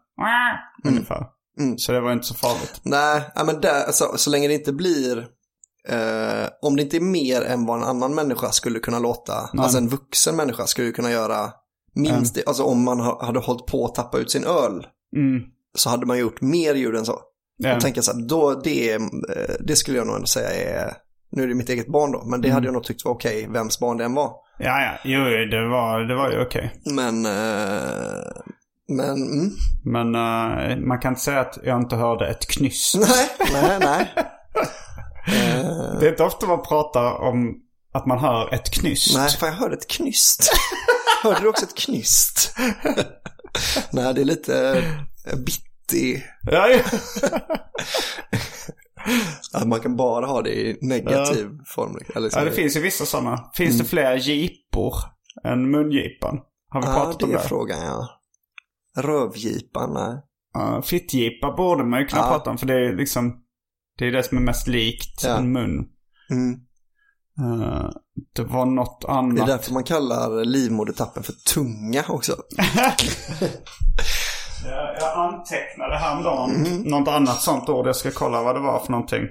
ungefär. 0.85 1.27
Så 1.79 1.93
det 1.93 2.01
var 2.01 2.13
inte 2.13 2.27
så 2.27 2.35
farligt. 2.35 2.81
Nej, 2.83 3.23
men 3.47 3.61
där, 3.61 3.85
alltså, 3.85 4.13
så 4.17 4.31
länge 4.31 4.49
det 4.49 4.55
inte 4.55 4.73
blir, 4.73 5.19
eh, 5.89 6.49
om 6.63 6.77
det 6.77 6.83
inte 6.83 6.97
är 6.97 7.01
mer 7.01 7.43
än 7.43 7.67
vad 7.67 7.77
en 7.79 7.85
annan 7.89 8.15
människa 8.15 8.51
skulle 8.51 8.79
kunna 8.79 8.99
låta, 8.99 9.51
alltså 9.59 9.79
en 9.79 9.89
vuxen 9.89 10.37
människa 10.37 10.67
skulle 10.67 10.93
kunna 10.93 11.11
göra 11.11 11.51
minst 11.95 12.35
det, 12.35 12.43
alltså 12.47 12.63
om 12.63 12.85
man 12.85 13.01
ha- 13.01 13.25
hade 13.27 13.39
hållit 13.39 13.67
på 13.67 13.85
att 13.85 13.95
tappa 13.95 14.19
ut 14.19 14.31
sin 14.31 14.45
öl, 14.45 14.87
Mm. 15.17 15.41
så 15.79 15.91
hade 15.91 16.07
man 16.07 16.19
gjort 16.19 16.41
mer 16.41 16.75
ljud 16.75 16.97
än 16.97 17.05
så. 17.07 17.21
Ja. 17.57 17.75
Och 17.77 17.81
tänka 17.81 18.03
så 18.03 18.13
här, 18.13 18.29
då, 18.29 18.55
det, 18.65 18.93
eh, 18.95 19.01
det 19.61 19.77
skulle 19.77 19.99
jag 19.99 20.07
nog 20.07 20.17
ändå 20.17 20.27
säga 20.27 20.51
är, 20.51 20.93
nu 21.33 21.43
är 21.43 21.47
det 21.49 21.55
mitt 21.55 21.69
eget 21.69 21.93
barn 21.93 22.13
då, 22.13 22.25
men 22.25 22.41
det 22.41 22.51
hade 22.51 22.67
jag 22.67 22.73
nog 22.75 22.85
tyckt 22.85 23.05
var 23.05 23.13
okej, 23.13 23.49
vems 23.51 23.79
barn 23.81 23.97
det 23.97 24.05
än 24.05 24.15
var. 24.15 24.33
Ja, 24.59 24.81
ja. 24.83 24.91
Jo, 25.05 25.21
det 25.25 25.69
var, 25.69 26.01
det 26.01 26.15
var 26.15 26.31
ju 26.31 26.43
okej. 26.43 26.73
Men, 26.85 27.27
eh, 27.27 28.18
men, 28.89 29.11
mm. 29.33 29.51
Men 29.85 30.15
eh, 30.15 30.77
man 30.77 30.99
kan 30.99 31.13
inte 31.13 31.21
säga 31.21 31.41
att 31.41 31.59
jag 31.65 31.81
inte 31.81 31.97
hörde 31.97 32.27
ett 32.29 32.47
knyst. 32.47 32.95
nej, 32.99 33.29
nej, 33.53 33.79
nej. 33.81 34.13
Det 36.01 36.07
är 36.07 36.11
inte 36.11 36.23
ofta 36.25 36.47
man 36.47 36.63
pratar 36.63 37.13
om 37.21 37.55
att 37.93 38.07
man 38.07 38.19
hör 38.19 38.55
ett 38.55 38.71
knyst. 38.71 39.17
Nej, 39.17 39.31
fan 39.31 39.49
jag 39.49 39.57
hörde 39.57 39.75
ett 39.75 39.89
knyst. 39.91 40.53
Hörde 41.23 41.41
du 41.41 41.49
också 41.49 41.65
ett 41.65 41.77
knyst? 41.77 42.55
Nej, 43.91 44.15
det 44.15 44.21
är 44.21 44.25
lite 44.25 44.83
eh, 45.27 45.39
bitti. 45.39 46.25
Ja, 46.43 46.69
ja. 46.69 46.81
Att 49.53 49.69
man 49.69 49.81
kan 49.81 49.97
bara 49.97 50.27
ha 50.27 50.43
det 50.43 50.51
i 50.51 50.79
negativ 50.81 51.49
form. 51.67 51.99
Eller 52.15 52.31
ja, 52.33 52.45
det 52.45 52.51
finns 52.53 52.77
ju 52.77 52.81
vissa 52.81 53.07
sådana. 53.07 53.51
Finns 53.55 53.79
det 53.79 53.85
fler 53.85 54.17
gipor 54.17 54.95
än 55.45 55.71
mungipan? 55.71 56.39
Har 56.69 56.81
vi 56.81 56.87
Mm. 56.87 56.99
Ja, 56.99 57.05
pratat 57.05 57.19
det 57.19 57.25
om 57.25 57.31
är 57.31 57.35
det? 57.35 57.43
frågan 57.49 57.81
ja. 57.81 58.09
Rövgipan, 59.03 59.95
nej. 59.95 60.23
Uh, 60.63 60.83
Fittgipa 60.83 61.53
borde 61.57 61.85
man 61.85 62.01
ju 62.01 62.07
kunna 62.07 62.23
Ja. 62.23 62.29
prata 62.29 62.51
om 62.51 62.59
för 62.59 62.67
det 62.67 62.75
är 62.75 62.97
liksom 62.97 63.43
det 63.99 64.07
är 64.07 64.13
det 64.13 64.23
som 64.23 64.39
är 64.39 64.43
mest 64.43 64.67
likt 64.67 65.25
Ja. 65.25 65.37
en 65.37 65.53
mun. 65.53 65.87
Mm. 66.31 66.53
Eh, 67.41 67.91
det 68.37 68.43
var 68.43 68.67
något 68.67 69.01
Det 69.01 69.09
är 69.09 69.13
annat. 69.13 69.47
därför 69.47 69.73
man 69.73 69.85
kallar 69.85 70.45
livmodertappen 70.45 71.23
för 71.23 71.33
tunga 71.55 72.05
också. 72.09 72.33
Jag, 74.65 74.97
jag 75.01 75.19
antecknade 75.19 75.99
häromdagen 75.99 76.51
Mm. 76.67 76.83
något 76.83 77.09
annat 77.09 77.41
sånt 77.41 77.69
ord. 77.69 77.87
Jag 77.87 77.97
ska 77.97 78.11
kolla 78.11 78.43
vad 78.43 78.57
det 78.57 78.61
var 78.61 78.81
för 78.81 78.91
någonting. 78.93 79.23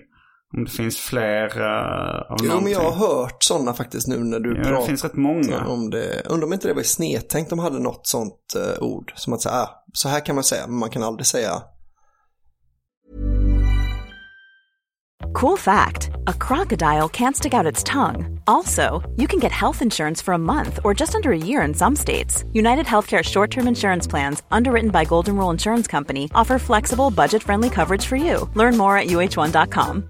Om 0.57 0.63
det 0.63 0.71
finns 0.71 0.97
fler 0.97 1.57
uh, 1.61 2.31
av 2.31 2.37
Jo, 2.39 2.45
men 2.45 2.47
någonting. 2.47 2.73
jag 2.73 2.91
har 2.91 3.07
hört 3.07 3.43
sådana 3.43 3.73
faktiskt 3.73 4.07
nu 4.07 4.17
när 4.23 4.39
du 4.39 4.49
Ja, 4.49 4.57
det 4.63 4.69
pratar 4.69 4.87
finns 4.87 5.03
rätt 5.03 5.15
många. 5.15 5.65
om 5.67 5.89
det. 5.89 6.21
Undrar 6.25 6.47
om 6.47 6.53
inte 6.53 6.67
det 6.67 6.73
var 6.73 6.83
snedtänkt 6.83 7.49
de 7.49 7.59
hade 7.59 7.79
något 7.79 8.07
sånt 8.07 8.53
eh, 8.55 8.83
ord. 8.83 9.13
Som 9.15 9.33
att 9.33 9.41
säga, 9.41 9.55
ah, 9.55 9.83
så 9.93 10.09
här 10.09 10.25
kan 10.25 10.35
man 10.35 10.43
säga, 10.43 10.67
men 10.67 10.77
man 10.77 10.89
kan 10.89 11.03
aldrig 11.03 11.25
säga 11.27 11.61
Cool 15.33 15.57
fact 15.57 16.09
a 16.27 16.33
crocodile 16.47 17.09
can't 17.09 17.35
stick 17.35 17.53
out 17.53 17.71
its 17.73 17.83
tongue. 17.83 18.39
Also, 18.47 19.03
you 19.17 19.27
can 19.27 19.39
get 19.39 19.51
health 19.51 19.81
insurance 19.81 20.21
for 20.21 20.33
a 20.33 20.37
month 20.37 20.79
or 20.83 20.93
just 20.99 21.15
under 21.15 21.31
a 21.31 21.37
year 21.37 21.61
in 21.67 21.73
some 21.73 21.95
states. 21.95 22.43
United 22.53 22.85
Healthcare 22.85 23.23
short 23.23 23.51
term 23.51 23.67
insurance 23.67 24.07
plans, 24.09 24.41
underwritten 24.51 24.91
by 24.91 25.05
Golden 25.05 25.35
Rule 25.35 25.51
Insurance 25.51 25.91
Company, 25.91 26.29
offer 26.33 26.57
flexible, 26.59 27.11
budget 27.11 27.43
friendly 27.43 27.69
coverage 27.69 28.05
for 28.05 28.15
you. 28.15 28.49
Learn 28.55 28.77
more 28.77 28.97
at 28.97 29.07
uh1.com. 29.07 30.09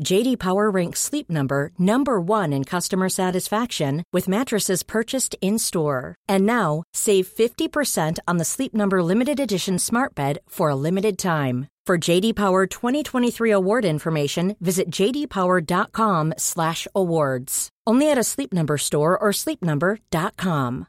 JD 0.00 0.38
Power 0.38 0.70
ranks 0.70 1.00
Sleep 1.00 1.28
Number 1.30 1.70
number 1.78 2.20
1 2.20 2.52
in 2.52 2.64
customer 2.64 3.08
satisfaction 3.08 4.02
with 4.12 4.28
mattresses 4.28 4.82
purchased 4.82 5.36
in-store. 5.40 6.16
And 6.28 6.44
now, 6.46 6.82
save 6.94 7.28
50% 7.28 8.18
on 8.26 8.38
the 8.38 8.44
Sleep 8.44 8.74
Number 8.74 9.02
limited 9.02 9.38
edition 9.40 9.78
Smart 9.78 10.14
Bed 10.14 10.38
for 10.48 10.70
a 10.70 10.74
limited 10.74 11.18
time. 11.18 11.66
For 11.86 11.98
JD 11.98 12.34
Power 12.34 12.66
2023 12.66 13.52
award 13.52 13.84
information, 13.84 14.56
visit 14.60 14.90
jdpower.com/awards. 14.90 17.68
Only 17.90 18.12
at 18.12 18.18
a 18.18 18.24
Sleep 18.24 18.52
Number 18.52 18.78
store 18.78 19.18
or 19.18 19.32
sleepnumber.com. 19.32 20.84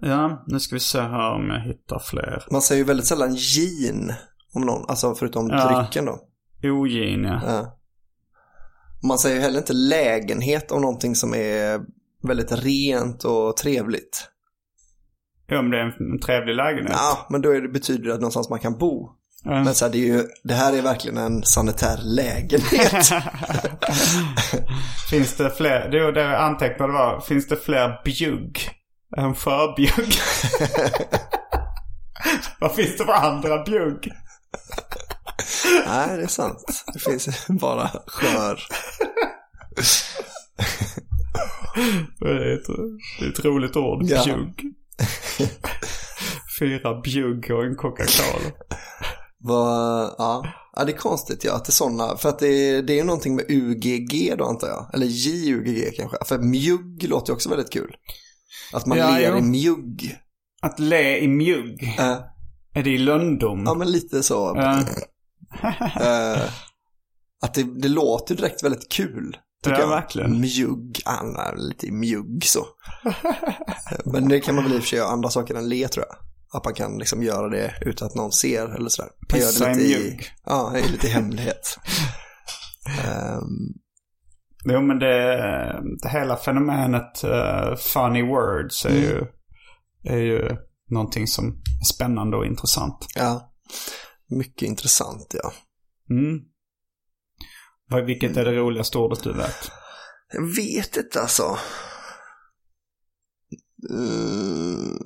Ja, 0.00 0.44
nu 0.46 0.60
ska 0.60 0.74
vi 0.74 0.80
se 0.80 1.00
här 1.00 1.34
om 1.34 1.50
jag 1.50 1.60
hittar 1.60 1.98
fler. 1.98 2.44
Man 2.50 2.62
säger 2.62 2.78
ju 2.78 2.84
väldigt 2.84 3.06
sällan 3.06 3.36
gin 3.36 4.12
om 4.54 4.62
någon, 4.62 4.84
alltså 4.88 5.14
förutom 5.14 5.48
Ja. 5.48 5.78
drycken 5.78 6.04
då. 6.04 6.18
Ogin, 6.62 7.24
ja. 7.24 7.40
Ja. 7.46 7.78
Man 9.08 9.18
säger 9.18 9.36
ju 9.36 9.42
heller 9.42 9.58
inte 9.58 9.72
lägenhet 9.72 10.70
om 10.70 10.80
någonting 10.80 11.14
som 11.14 11.34
är 11.34 11.80
väldigt 12.22 12.52
rent 12.52 13.24
och 13.24 13.56
trevligt. 13.56 14.28
Ja, 15.46 15.62
men 15.62 15.70
det 15.70 15.78
är 15.78 15.82
en, 15.82 16.18
trevlig 16.20 16.54
lägenhet. 16.54 16.92
Ja, 16.96 17.26
men 17.30 17.42
då 17.42 17.50
är 17.50 17.60
det, 17.60 17.68
betyder 17.68 18.04
det 18.08 18.14
att 18.14 18.20
någonstans 18.20 18.50
man 18.50 18.58
kan 18.58 18.78
bo. 18.78 19.10
Ja. 19.44 19.50
Men 19.50 19.74
så 19.74 19.84
här, 19.84 19.92
det, 19.92 19.98
är 19.98 20.06
ju, 20.06 20.24
det 20.44 20.54
här 20.54 20.72
är 20.76 20.82
verkligen 20.82 21.18
en 21.18 21.42
sanitär 21.42 21.98
lägenhet. 22.02 23.06
finns 25.10 25.36
det 25.36 25.50
fler, 25.50 25.88
det 25.88 26.12
det 26.12 26.38
antecknade 26.38 26.92
var, 26.92 27.20
finns 27.20 27.48
det 27.48 27.56
fler 27.56 28.00
bjugg 28.04 28.70
än 29.16 29.34
förbjugg? 29.34 30.14
Vad 32.60 32.74
finns 32.74 32.96
det 32.96 33.04
för 33.04 33.12
andra 33.12 33.64
bjugg? 33.64 34.12
Nej, 35.86 36.16
det 36.16 36.22
är 36.22 36.26
sant. 36.26 36.84
Det 36.92 36.98
finns 36.98 37.46
bara 37.48 37.90
skör. 38.06 38.60
Det 42.20 42.28
är 42.28 42.54
ett, 42.54 42.66
det 43.20 43.24
är 43.26 43.30
ett 43.30 43.44
roligt 43.44 43.76
ord, 43.76 44.02
Ja. 44.04 44.24
bjugg. 44.24 44.72
Fyra 46.60 47.00
bjugg 47.00 47.50
och 47.50 47.64
en 47.64 47.76
Coca-Cola. 47.76 48.52
Ja. 49.38 50.44
ja, 50.76 50.84
det 50.84 50.92
är 50.92 50.96
konstigt 50.96 51.44
ja, 51.44 51.54
att 51.56 51.64
det 51.64 51.70
är 51.70 51.72
sådana. 51.72 52.16
För 52.16 52.28
att 52.28 52.38
det 52.38 52.48
är, 52.48 52.82
det 52.82 52.98
är 52.98 53.04
någonting 53.04 53.36
med 53.36 53.44
UGG 53.48 54.34
då 54.38 54.44
antar 54.44 54.68
jag. 54.68 54.90
Eller 54.94 55.06
JUGG 55.06 55.96
kanske. 55.96 56.16
För 56.24 56.38
mjugg 56.38 57.08
låter 57.08 57.30
ju 57.30 57.34
också 57.34 57.48
väldigt 57.48 57.72
kul. 57.72 57.94
Att 58.72 58.86
man 58.86 58.98
Ja, 58.98 59.10
ler 59.10 59.30
jo. 59.30 59.38
i 59.38 59.42
mjugg. 59.42 60.16
Att 60.62 60.78
le 60.80 61.18
i 61.18 61.28
mjugg, 61.28 61.94
Eh, 61.98 62.16
är 62.74 62.82
det 62.82 62.90
i 62.90 62.98
lönndom? 62.98 63.62
ja, 63.66 63.74
men 63.74 63.90
lite 63.92 64.22
så. 64.22 64.52
Ja. 64.56 64.80
Eh, 66.00 66.42
att 67.42 67.54
det, 67.54 67.80
det 67.80 67.88
låter 67.88 68.34
direkt 68.34 68.62
väldigt 68.64 68.92
kul. 68.92 69.36
tycker 69.64 69.76
Ja, 69.76 69.80
jag. 69.82 69.88
verkligen. 69.88 70.40
Mjugg, 70.40 71.00
ah, 71.04 71.22
nej, 71.22 71.52
lite 71.56 71.90
mjugg 71.90 72.44
så. 72.44 72.66
Men 74.04 74.28
det 74.28 74.40
kan 74.40 74.54
man 74.54 74.64
väl 74.64 74.72
i 74.72 74.78
och 74.78 74.80
för 74.82 74.88
sig 74.88 74.98
göra 74.98 75.08
andra 75.08 75.30
saker 75.30 75.54
än 75.54 75.68
le 75.68 75.88
tror 75.88 76.06
jag. 76.08 76.16
Att 76.58 76.64
man 76.64 76.74
kan 76.74 76.98
liksom 76.98 77.22
göra 77.22 77.48
det 77.48 77.74
utan 77.80 78.06
att 78.08 78.14
någon 78.14 78.32
ser 78.32 78.74
eller 78.74 78.88
sådär. 78.88 79.10
Man 79.32 79.40
gör 79.40 79.46
Pissa 79.46 79.64
det 79.64 79.70
i 79.72 79.74
lite 79.88 80.00
mjugg. 80.00 80.26
Ja, 80.44 80.72
är 80.76 80.88
lite 80.92 81.06
i 81.06 81.10
hemlighet. 81.10 81.78
Ehm, 83.04 83.74
Jo 84.64 84.80
men 84.82 84.98
det, 84.98 85.36
det 86.02 86.08
hela 86.08 86.36
fenomenet 86.36 87.24
eh, 87.24 87.74
funny 87.76 88.22
words 88.22 88.84
är, 88.86 88.94
ju, 88.94 89.22
är 90.04 90.18
ju 90.18 90.56
någonting 90.90 91.26
som 91.26 91.46
är 91.80 91.84
spännande 91.84 92.36
och 92.36 92.46
intressant. 92.46 93.06
ja, 93.14 93.54
mycket 94.26 94.62
intressant 94.62 95.34
ja. 95.42 95.52
Mm. 96.10 96.40
Vilket 98.06 98.36
är 98.36 98.44
det 98.44 98.52
roligaste 98.52 98.98
ordet 98.98 99.22
du 99.22 99.32
vet? 99.32 99.70
Jag 100.32 100.56
vet 100.56 100.96
inte 100.96 101.20
alltså. 101.20 101.58
Mm, 103.90 104.98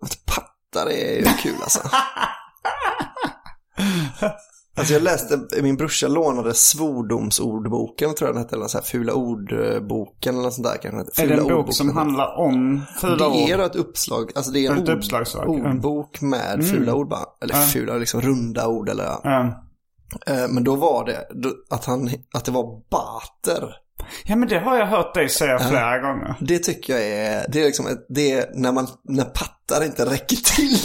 att 0.00 0.26
pattar 0.26 0.86
är 0.86 1.16
ju 1.16 1.24
kul 1.24 1.62
alltså. 1.62 1.90
Alltså 4.78 4.92
jag 4.94 5.02
läste, 5.02 5.40
min 5.62 5.76
brorsa 5.76 6.08
lånade 6.08 6.54
svordomsordboken 6.54 8.14
tror 8.14 8.28
jag 8.28 8.34
den 8.36 8.42
hette, 8.42 8.56
eller 8.56 8.66
så 8.66 8.78
här 8.78 8.84
fula 8.84 9.12
ordboken 9.12 10.34
eller 10.34 10.42
något 10.44 10.54
sånt 10.54 10.66
där 10.66 10.76
kanske. 10.82 11.22
Är 11.22 11.28
det 11.28 11.34
en 11.34 11.48
bok 11.48 11.74
som 11.74 11.96
handlar 11.96 12.36
om 12.38 12.82
fula 13.00 13.16
Det 13.16 13.26
ord? 13.26 13.50
är 13.50 13.58
då 13.58 13.64
ett 13.64 13.76
uppslag, 13.76 14.30
alltså 14.34 14.52
det 14.52 14.66
är 14.66 14.70
en 14.70 14.78
ord, 14.78 14.88
Mm. 15.48 15.66
ordbok 15.76 16.20
med 16.20 16.68
fula 16.68 16.94
ord 16.94 17.08
bara. 17.08 17.24
Eller 17.42 17.54
fula, 17.54 17.94
liksom 17.94 18.20
runda 18.20 18.66
ord 18.68 18.88
eller 18.88 19.04
ja. 19.04 19.62
Eh, 20.26 20.48
Men 20.48 20.64
då 20.64 20.74
var 20.74 21.04
det 21.06 21.26
att, 21.70 21.84
han, 21.84 22.10
att 22.34 22.44
det 22.44 22.50
var 22.52 22.80
bater. 22.90 23.74
ja, 24.24 24.36
men 24.36 24.48
det 24.48 24.58
har 24.58 24.76
jag 24.78 24.86
hört 24.86 25.14
dig 25.14 25.28
säga 25.28 25.58
flera 25.58 25.98
gånger. 25.98 26.34
Det 26.40 26.58
tycker 26.58 26.92
jag 26.92 27.02
är, 27.08 27.46
det 27.48 27.60
är 27.60 27.64
liksom, 27.64 27.86
det 28.08 28.32
är 28.32 28.50
när 28.54 28.72
man, 28.72 28.86
när 29.04 29.24
pattar 29.24 29.84
inte 29.84 30.04
räcker 30.04 30.36
till. 30.36 30.78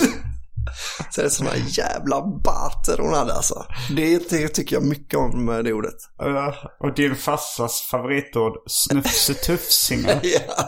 Så 1.09 1.21
är 1.21 1.25
det 1.25 1.31
sådana 1.31 1.55
jävla 1.57 2.21
bater 2.43 2.97
hon 2.97 3.13
hade 3.13 3.33
alltså. 3.33 3.65
Det, 3.95 4.29
det 4.29 4.47
tycker 4.47 4.75
jag 4.75 4.83
mycket 4.85 5.19
om 5.19 5.49
eh, 5.49 5.57
det 5.57 5.73
ordet. 5.73 5.93
Ja, 6.17 6.53
och 6.79 6.95
din 6.95 7.15
farsas 7.15 7.81
favoritord, 7.91 8.53
snufsetufsingar. 8.67 10.19
Ja. 10.23 10.63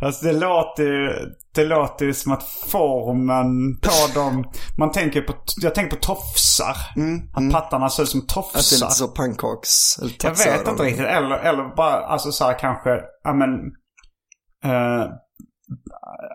Alltså 0.00 0.24
det 0.24 0.32
låter 0.32 0.82
ju, 0.82 1.10
det 1.54 1.64
låter 1.64 2.04
ju 2.06 2.14
som 2.14 2.32
att 2.32 2.42
formen 2.42 3.80
på 3.82 4.20
dem, 4.20 4.44
man 4.78 4.92
tänker 4.92 5.20
på, 5.22 5.34
jag 5.56 5.74
tänker 5.74 5.96
på 5.96 6.02
tofsar. 6.02 6.76
att 7.34 7.52
pattarna 7.52 7.90
ser 7.90 8.02
ut 8.02 8.08
som 8.08 8.20
Att 8.20 8.28
det 8.28 8.32
är 8.32 8.42
tofsar. 8.42 8.86
lite 8.86 8.90
så 8.94 9.08
pannkaks 9.08 9.98
eller 10.00 10.12
Jag 10.22 10.34
vet 10.36 10.68
inte 10.68 10.82
riktigt. 10.82 11.06
Eller, 11.06 11.36
eller 11.38 11.76
bara, 11.76 11.94
alltså 12.06 12.32
så 12.32 12.44
här 12.44 12.58
kanske, 12.58 12.90
ja 13.24 13.32
men, 13.34 13.50
eh, 14.64 15.04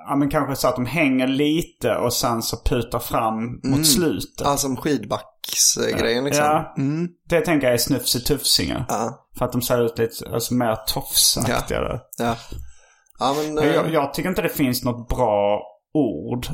ja 0.07 0.15
men 0.15 0.29
kanske 0.29 0.55
så 0.55 0.67
att 0.67 0.75
de 0.75 0.85
hänger 0.85 1.27
lite 1.27 1.95
och 1.95 2.13
sen 2.13 2.41
så 2.41 2.57
putar 2.65 2.99
fram 2.99 3.59
mot 3.63 3.87
slutet. 3.87 4.41
Ja, 4.43 4.57
som 4.57 4.77
skidbacksgrejen 4.77 6.23
liksom. 6.23 6.45
Ja, 6.45 6.73
Mm. 6.77 7.07
det 7.29 7.41
tänker 7.41 7.67
jag 7.67 7.73
är 7.73 7.77
snufsetufsingar. 7.77 8.85
Ja. 8.89 9.27
För 9.37 9.45
att 9.45 9.51
de 9.51 9.61
ser 9.61 9.85
ut 9.85 9.97
lite 9.97 10.29
alltså, 10.33 10.53
mer 10.53 10.75
tofsaktiga. 10.87 11.81
Ja. 11.81 11.99
Ja. 12.17 12.35
Ja, 13.19 13.35
men... 13.37 13.53
Men 13.55 13.63
eh, 13.63 13.75
Jag, 13.75 13.93
jag 13.93 14.13
tycker 14.13 14.29
inte 14.29 14.41
det 14.41 14.49
finns 14.49 14.83
något 14.83 15.09
bra 15.09 15.61
ord 15.93 16.47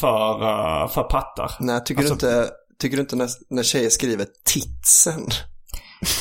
för, 0.00 0.42
eh, 0.42 0.88
för 0.88 1.02
pattar. 1.02 1.50
Nej, 1.60 1.80
tycker 1.84 2.00
Alltså- 2.02 2.26
du 2.26 2.32
inte, 2.38 2.50
tycker 2.78 2.96
du 2.96 3.00
inte 3.00 3.16
när, 3.16 3.28
när 3.50 3.62
tjejer 3.62 3.90
skriver 3.90 4.26
titsen? 4.44 5.22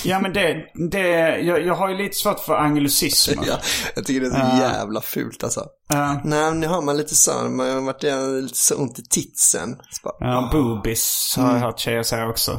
Ja 0.04 0.20
men 0.20 0.34
det, 0.34 0.66
det 0.92 1.08
jag, 1.40 1.66
jag 1.66 1.76
har 1.76 1.90
ju 1.90 1.98
lite 1.98 2.18
svårt 2.18 2.40
för 2.40 2.56
anglicismer. 2.56 3.44
Ja, 3.48 3.58
jag 3.96 4.06
tycker 4.06 4.22
det 4.22 4.28
är 4.28 4.32
så 4.52 4.62
jävla 4.62 5.02
fult 5.02 5.44
alltså. 5.44 5.60
Eh, 5.94 6.16
Nej, 6.24 6.54
nu 6.56 6.68
har 6.68 6.82
man 6.82 6.98
lite 6.98 7.16
så, 7.16 7.32
man 7.50 7.70
har 7.70 7.82
varit 7.82 8.04
lite 8.44 8.58
så 8.58 8.76
ont 8.76 9.00
i 9.00 9.04
titsen. 9.10 9.76
Bara, 10.04 10.14
Ja, 10.20 10.50
boobies 10.52 11.34
har 11.38 11.54
jag 11.54 11.60
hört 11.60 11.80
tjejer 11.80 12.04
säga 12.04 12.28
också. 12.30 12.52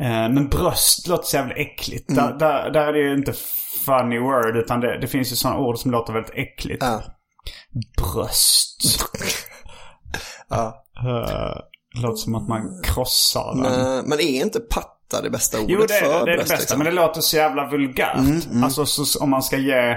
Eh, 0.00 0.08
men 0.08 0.48
bröst 0.48 1.08
låter 1.08 1.24
så 1.24 1.36
jävla 1.36 1.54
äckligt. 1.54 2.14
Där, 2.14 2.32
där, 2.38 2.70
där 2.70 2.86
är 2.86 2.92
det 2.92 2.98
ju 2.98 3.14
inte 3.14 3.34
funny 3.86 4.18
word 4.18 4.56
utan 4.56 4.80
det, 4.80 5.00
det 5.00 5.06
finns 5.06 5.32
ju 5.32 5.36
sådana 5.36 5.60
ord 5.60 5.78
som 5.78 5.90
låter 5.90 6.12
väldigt 6.12 6.34
äckligt. 6.34 6.82
Ja. 6.82 7.02
Bröst. 7.96 8.78
Ja. 10.48 10.84
Eh, 10.96 11.56
låter 12.02 12.16
som 12.16 12.34
att 12.34 12.48
man 12.48 12.82
krossar 12.84 13.54
den. 13.54 13.62
Nej, 13.62 14.02
men 14.06 14.20
är 14.20 14.42
inte 14.42 14.60
patta 15.12 15.22
det 15.22 15.30
bästa 15.30 15.58
ordet 15.60 15.70
Jo, 15.70 15.80
det, 15.80 15.94
för 15.94 16.20
är- 16.20 16.26
det 16.26 16.32
är 16.32 16.36
det 16.36 16.42
bästa. 16.42 16.56
liksom? 16.56 16.78
Men 16.78 16.84
det 16.84 16.92
låter 16.92 17.20
så 17.20 17.36
jävla 17.36 17.66
vulgärt. 17.66 18.16
Alltså 18.64 18.86
så, 18.86 19.24
om 19.24 19.30
man 19.30 19.42
ska 19.42 19.56
ge 19.56 19.96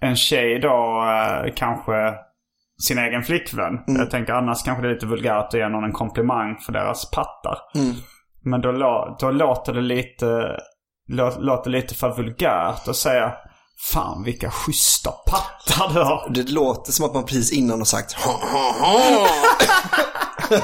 en 0.00 0.16
tjej 0.16 0.58
då 0.60 1.04
eh, 1.46 1.52
kanske 1.56 2.14
sin 2.82 2.98
egen 2.98 3.22
flickvän. 3.22 3.72
Jag 3.86 4.10
tänker 4.10 4.32
annars 4.32 4.62
kanske 4.62 4.82
det 4.82 4.88
är 4.88 4.94
lite 4.94 5.06
vulgärt 5.06 5.44
att 5.46 5.54
ge 5.54 5.68
någon 5.68 5.84
en 5.84 5.92
komplimang 5.92 6.56
för 6.66 6.72
deras 6.72 7.10
pattar. 7.10 7.58
Men 8.44 8.60
då, 8.60 8.72
då 9.20 9.30
låter 9.30 9.72
det 9.72 9.80
lite, 9.80 10.26
lå, 11.08 11.32
låter 11.38 11.70
lite 11.70 11.94
för 11.94 12.16
vulgärt 12.16 12.88
att 12.88 12.96
säga 12.96 13.32
Fan 13.92 14.22
vilka 14.24 14.50
schyssta 14.50 15.10
pattar 15.10 15.94
du 15.94 16.00
har. 16.02 16.28
Det 16.30 16.50
låter 16.50 16.92
som 16.92 17.06
att 17.06 17.14
man 17.14 17.24
precis 17.24 17.52
innan 17.52 17.78
har 17.78 17.84
sagt 17.84 18.12
ha, 18.12 18.32
ha, 18.32 18.72
ha. 18.80 19.28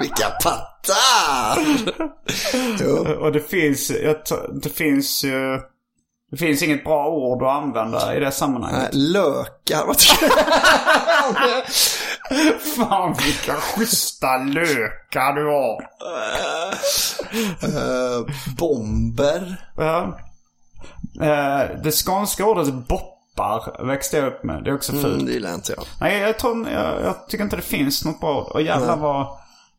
Vilka 0.00 0.30
pattar! 0.30 1.58
Och 3.20 3.32
det 3.32 3.40
finns, 3.40 3.92
det 4.62 4.68
finns 4.74 5.24
ju... 5.24 5.60
Det 6.30 6.36
finns 6.36 6.62
inget 6.62 6.84
bra 6.84 7.08
ord 7.08 7.42
att 7.42 7.62
använda 7.62 8.16
i 8.16 8.20
det 8.20 8.30
sammanhanget. 8.32 8.90
Nej, 8.92 9.02
Lökar, 9.02 9.94
Fan 12.76 13.16
vilka 13.24 13.54
schyssta 13.54 14.36
lökar 14.36 15.32
du 15.32 15.46
har. 15.46 15.82
uh, 17.68 18.26
Bomber. 18.58 19.56
Ja. 19.76 20.18
Eh, 21.22 21.62
det 21.82 21.92
skånska 21.92 22.46
ordet 22.46 22.74
boppar 22.74 23.84
växte 23.86 24.16
jag 24.16 24.26
upp 24.26 24.44
med. 24.44 24.64
Det 24.64 24.70
är 24.70 24.74
också 24.74 24.92
fult. 24.92 25.04
Mm, 25.06 25.26
det 25.26 25.32
gillar 25.32 25.54
inte 25.54 25.72
jag. 25.76 25.84
Nej, 26.00 26.18
jag, 26.18 26.38
tror, 26.38 26.68
jag, 26.68 27.02
jag 27.02 27.28
tycker 27.28 27.44
inte 27.44 27.56
det 27.56 27.62
finns 27.62 28.04
något 28.04 28.20
bra 28.20 28.40
ord. 28.44 28.52
Och 28.52 28.62
jävlar 28.62 28.96
vad 28.96 29.26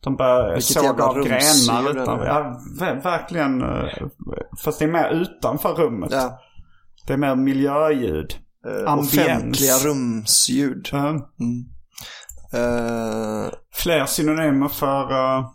de 0.00 0.16
börjar 0.16 0.60
såga 0.60 1.04
av 1.04 1.14
grenar 1.14 1.36
rumsljud 1.40 1.96
utan. 2.02 2.18
det 2.18 2.24
är. 2.24 2.28
Ja, 2.28 2.60
ver- 2.80 3.02
verkligen. 3.02 3.62
eh, 3.62 3.88
Fast 4.64 4.78
det 4.78 4.84
är 4.84 4.88
mer 4.92 5.08
utanför 5.10 5.74
rummet. 5.74 6.10
Ja. 6.12 6.38
Det 7.06 7.12
är 7.12 7.16
mer 7.16 7.34
miljöljud. 7.36 8.34
Uh, 8.66 8.98
offentliga 8.98 9.74
rumsljud. 9.84 10.88
Ja. 10.92 11.14
Eh, 12.52 13.50
fler 13.74 14.06
synonymer 14.06 14.68
för 14.68 15.02
uh, 15.12 15.46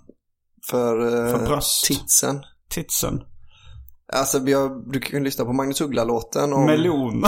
för 0.71 0.99
uh, 1.01 1.37
För 1.37 1.45
bröst. 1.45 1.85
titsen. 1.85 2.43
titsen. 2.69 3.21
Alltså, 4.13 4.39
har, 4.39 4.91
du 4.91 4.99
kan 4.99 5.19
ju 5.19 5.23
lyssna 5.25 5.45
på 5.45 5.53
Magnus 5.53 5.81
Uggla-låten. 5.81 6.53
om- 6.53 6.65
Melon. 6.65 7.23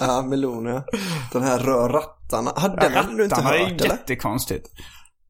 Ja, 0.00 0.22
melon 0.22 0.66
ja. 0.66 0.84
Den 1.32 1.42
här 1.42 1.58
rör 1.58 1.88
rattarna. 1.88 2.50
Har 2.56 2.68
den 2.76 2.92
har 2.94 3.02
du 3.16 3.24
inte 3.24 3.34
Rattarna 3.36 3.54
är 3.54 3.58
hört 3.58 3.80
eller? 3.80 3.90
jättekonstigt. 3.90 4.66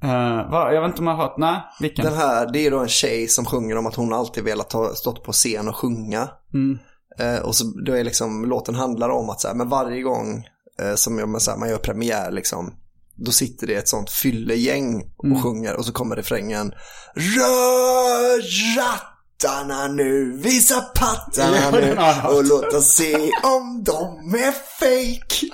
Uh, 0.05 0.51
va? 0.51 0.73
Jag 0.73 0.81
vet 0.81 0.89
inte 0.89 1.01
om 1.01 1.07
jag 1.07 1.15
har 1.15 1.23
hört. 1.23 1.39
Nej, 1.39 1.61
vilken? 1.81 2.05
Den 2.05 2.15
här, 2.15 2.53
det 2.53 2.67
är 2.67 2.71
då 2.71 2.79
en 2.79 2.89
tjej 2.89 3.29
som 3.29 3.45
sjunger 3.45 3.77
om 3.79 3.87
att 3.87 3.95
hon 3.95 4.13
alltid 4.13 4.45
velat 4.45 4.73
ha 4.73 4.95
stått 4.95 5.25
på 5.25 5.33
scen 5.33 5.69
och 5.69 5.77
sjunga. 5.77 6.29
Mm. 6.55 6.79
Eh, 7.19 7.41
och 7.41 7.55
så 7.55 7.65
då 7.87 7.93
är 7.93 8.05
liksom, 8.05 8.45
låten 8.45 8.75
handlar 8.75 9.09
om 9.09 9.31
att 9.31 9.41
så 9.41 9.49
här, 9.49 9.55
men 9.55 9.69
varje 9.69 10.03
gång 10.03 10.47
eh, 10.83 10.95
som 10.95 11.19
jag, 11.19 11.29
men 11.29 11.41
så 11.41 11.51
här, 11.51 11.59
man 11.59 11.69
gör 11.69 11.79
premiär 11.79 12.31
liksom, 12.31 12.75
då 13.17 13.31
sitter 13.33 13.67
det 13.67 13.75
ett 13.75 13.89
sånt 13.89 14.11
fyllegäng 14.11 15.13
och 15.17 15.25
Mm. 15.25 15.43
sjunger 15.43 15.77
och 15.77 15.85
så 15.85 15.93
kommer 15.93 16.17
refrängen 16.17 16.73
Rör 17.15 18.43
rattarna 18.77 19.89
nu, 19.89 20.37
visa 20.37 20.81
pattarna 20.81 21.71
nu 21.73 21.97
och 22.29 22.45
låt 22.45 22.75
oss 22.75 22.87
se 22.95 23.31
om 23.43 23.85
de 23.85 24.35
är 24.35 24.53
fake. 24.53 25.47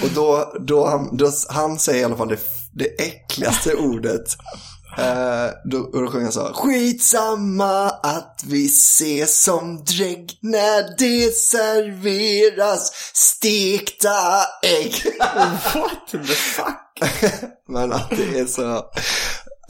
och 0.02 0.10
då, 0.14 0.52
då, 0.60 0.86
han, 0.86 1.16
då, 1.16 1.30
han 1.48 1.78
säger 1.78 2.00
i 2.00 2.04
alla 2.04 2.16
fall 2.16 2.28
det, 2.28 2.38
det 2.78 3.00
äckligaste 3.02 3.74
ordet. 3.74 4.24
Eh, 4.98 5.46
då, 5.64 5.78
då 5.92 6.10
sjunger 6.10 6.24
han 6.24 6.32
så. 6.32 6.52
Skitsamma 6.54 7.88
att 7.90 8.42
vi 8.46 8.66
ses 8.66 9.42
som 9.44 9.84
drägg 9.84 10.38
när 10.42 10.98
det 10.98 11.34
serveras 11.36 12.92
stekta 13.14 14.16
ägg. 14.62 14.94
What 15.74 16.10
the 16.10 16.18
fuck? 16.18 17.12
Men 17.68 17.92
att 17.92 18.10
det 18.10 18.38
är 18.40 18.46
så... 18.46 18.82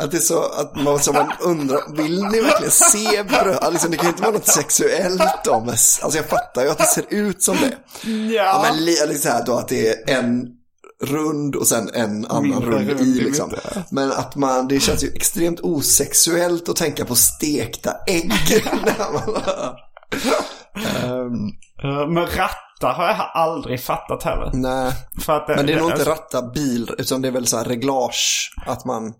Att 0.00 0.10
det 0.10 0.16
är 0.16 0.20
så 0.20 0.42
att 0.42 0.76
man, 0.76 0.98
så 1.00 1.12
man 1.12 1.32
undrar, 1.40 1.96
vill 1.96 2.24
ni 2.24 2.40
verkligen 2.40 2.70
se 2.70 3.22
bröd? 3.22 3.72
Liksom, 3.72 3.90
det 3.90 3.96
kan 3.96 4.06
ju 4.06 4.10
inte 4.10 4.22
vara 4.22 4.32
något 4.32 4.48
sexuellt. 4.48 5.22
Men, 5.46 5.68
alltså 5.68 6.14
jag 6.14 6.26
fattar 6.28 6.62
ju 6.62 6.68
att 6.70 6.78
det 6.78 6.84
ser 6.84 7.04
ut 7.08 7.42
som 7.42 7.56
det. 7.56 7.76
Ja, 8.10 8.32
Ja. 8.34 8.60
men 8.62 8.84
li, 8.84 8.96
liksom 9.08 9.30
här 9.32 9.44
då 9.46 9.54
att 9.58 9.68
det 9.68 9.88
är 9.88 10.18
en 10.18 10.46
rund 11.04 11.56
och 11.56 11.66
sen 11.66 11.90
en 11.94 12.26
annan 12.26 12.62
rund 12.62 12.88
rund 12.88 13.00
i 13.00 13.20
liksom. 13.20 13.50
Men 13.90 14.12
att 14.12 14.36
man, 14.36 14.68
det 14.68 14.80
känns 14.80 15.04
ju 15.04 15.08
extremt 15.14 15.60
osexuellt 15.60 16.68
att 16.68 16.76
tänka 16.76 17.04
på 17.04 17.14
stekta 17.14 17.92
ägg. 18.06 18.32
Eh, 21.82 22.08
men 22.08 22.26
rattar 22.26 22.92
har 22.94 23.04
jag 23.06 23.16
aldrig 23.34 23.80
fattat 23.82 24.22
heller. 24.22 24.50
nej, 24.52 24.92
att 25.28 25.48
men 25.48 25.66
det 25.66 25.72
är 25.72 25.76
nog 25.76 25.90
inte 25.90 25.94
alltså- 25.94 26.10
ratta 26.10 26.42
bil, 26.50 26.90
utan 26.98 27.22
det 27.22 27.28
är 27.28 27.32
väl 27.32 27.46
så 27.46 27.56
här 27.56 27.64
reglage. 27.64 28.50
Att 28.66 28.84
man, 28.84 29.12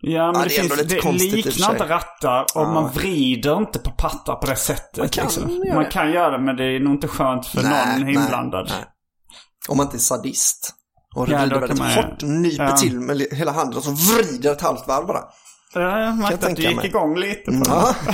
Ja, 0.00 0.32
men 0.32 0.40
Ja, 0.40 0.48
det, 0.48 0.82
det 0.82 1.02
finns, 1.02 1.30
det 1.30 1.36
liknar 1.36 1.70
inte 1.72 1.84
rattar 1.88 2.40
och 2.42 2.62
Ja. 2.62 2.72
man 2.72 2.90
vrider 2.92 3.56
inte 3.58 3.78
på 3.78 3.90
pattar 3.90 4.34
på 4.34 4.46
det 4.46 4.56
sättet. 4.56 4.98
Man 4.98 5.08
kan 5.08 5.24
liksom. 5.24 5.50
göra 5.50 5.74
man 5.74 5.84
det. 5.84 5.90
kan 5.90 6.12
göra 6.12 6.30
det, 6.38 6.44
men 6.44 6.56
det 6.56 6.64
är 6.64 6.80
nog 6.80 6.92
inte 6.94 7.08
skönt 7.08 7.46
för 7.46 7.62
någon 7.62 8.08
inblandad. 8.08 8.66
nej. 8.68 8.84
Om 9.68 9.76
man 9.76 9.86
inte 9.86 9.96
är 9.96 9.98
sadist. 9.98 10.72
Och 11.16 11.28
Ja, 11.28 11.38
vrider 11.40 11.60
väldigt 11.60 11.78
man- 11.78 11.90
hårt, 11.90 12.22
nyper 12.22 12.64
ja. 12.64 12.76
till 12.76 13.00
med 13.00 13.26
hela 13.32 13.52
handen 13.52 13.76
och 13.78 13.84
så 13.84 13.90
vrider 13.90 14.52
ett 14.52 14.60
halvt 14.60 14.88
varv 14.88 15.06
bara. 15.06 15.24
Ja, 15.74 16.00
jag 16.00 16.16
märkte 16.16 16.46
att 16.46 16.56
du 16.56 16.62
gick 16.62 16.76
mig. 16.76 16.86
igång 16.86 17.16
lite 17.18 17.44
på 17.44 17.50
det. 17.50 17.64
Ja. 17.68 17.94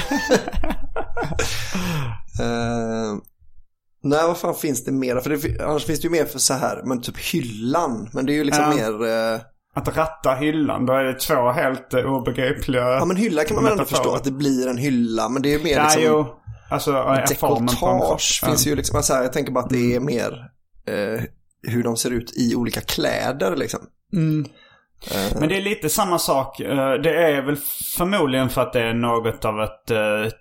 Eh, 2.41 3.15
nej, 4.03 4.27
vad 4.27 4.37
fan 4.39 4.55
finns 4.55 4.85
det 4.85 4.93
mer? 4.93 5.21
För 5.21 5.31
det, 5.31 5.65
annars 5.65 5.85
finns 5.85 6.01
det 6.01 6.05
ju 6.05 6.11
mer 6.11 6.25
för 6.25 6.39
så 6.39 6.55
här, 6.55 6.83
men 6.85 7.01
typ 7.03 7.19
hyllan. 7.19 8.09
Men 8.13 8.27
det 8.27 8.33
är 8.33 8.35
ju 8.35 8.45
liksom 8.45 8.65
Ja. 8.79 8.91
mer, 8.91 9.07
eh, 9.35 9.41
Att 9.75 9.97
ratta 9.97 10.35
hyllan, 10.35 10.87
då 10.87 10.93
är 10.93 11.05
det 11.05 11.15
två 11.15 11.51
helt 11.51 11.95
uh, 11.95 12.01
obegripliga 12.05 12.83
Ja 12.91 13.05
men 13.05 13.17
hylla 13.17 13.45
kan 13.45 13.55
man 13.55 13.65
väl 13.65 13.73
ändå 13.73 13.85
förstå 13.85 14.15
att 14.15 14.25
det 14.25 14.31
blir 14.31 14.69
en 14.69 14.79
hylla. 14.79 15.29
Men 15.29 15.43
det 15.43 15.55
är 15.55 15.59
mer 15.65 15.77
Ja, 15.77 15.83
liksom... 15.83 16.03
jo. 16.03 16.27
Alltså. 16.71 16.93
Dekolletage 17.29 18.41
finns 18.47 18.67
ju 18.67 18.77
liksom, 18.77 18.97
alltså 18.97 19.15
här, 19.15 19.23
jag 19.23 19.33
tänker 19.33 19.53
bara 19.53 19.65
att 19.65 19.71
det 19.71 19.95
är 19.95 20.01
mer 20.01 20.33
eh, 20.89 21.23
hur 21.63 21.83
de 21.83 21.97
ser 21.97 22.11
ut 22.11 22.33
i 22.37 22.55
olika 22.55 22.81
kläder 22.81 23.57
liksom. 23.57 23.81
Men 25.41 25.49
det 25.49 25.57
är 25.57 25.63
lite 25.63 25.89
samma 25.89 26.19
sak. 26.19 26.61
Eh, 26.61 26.93
Det 26.93 27.23
är 27.25 27.43
väl 27.43 27.57
förmodligen 27.97 28.49
för 28.49 28.61
att 28.63 28.73
det 28.73 28.81
är 28.81 28.95
något 28.95 29.45
av 29.45 29.61
ett 29.61 29.91
eh, 29.91 30.33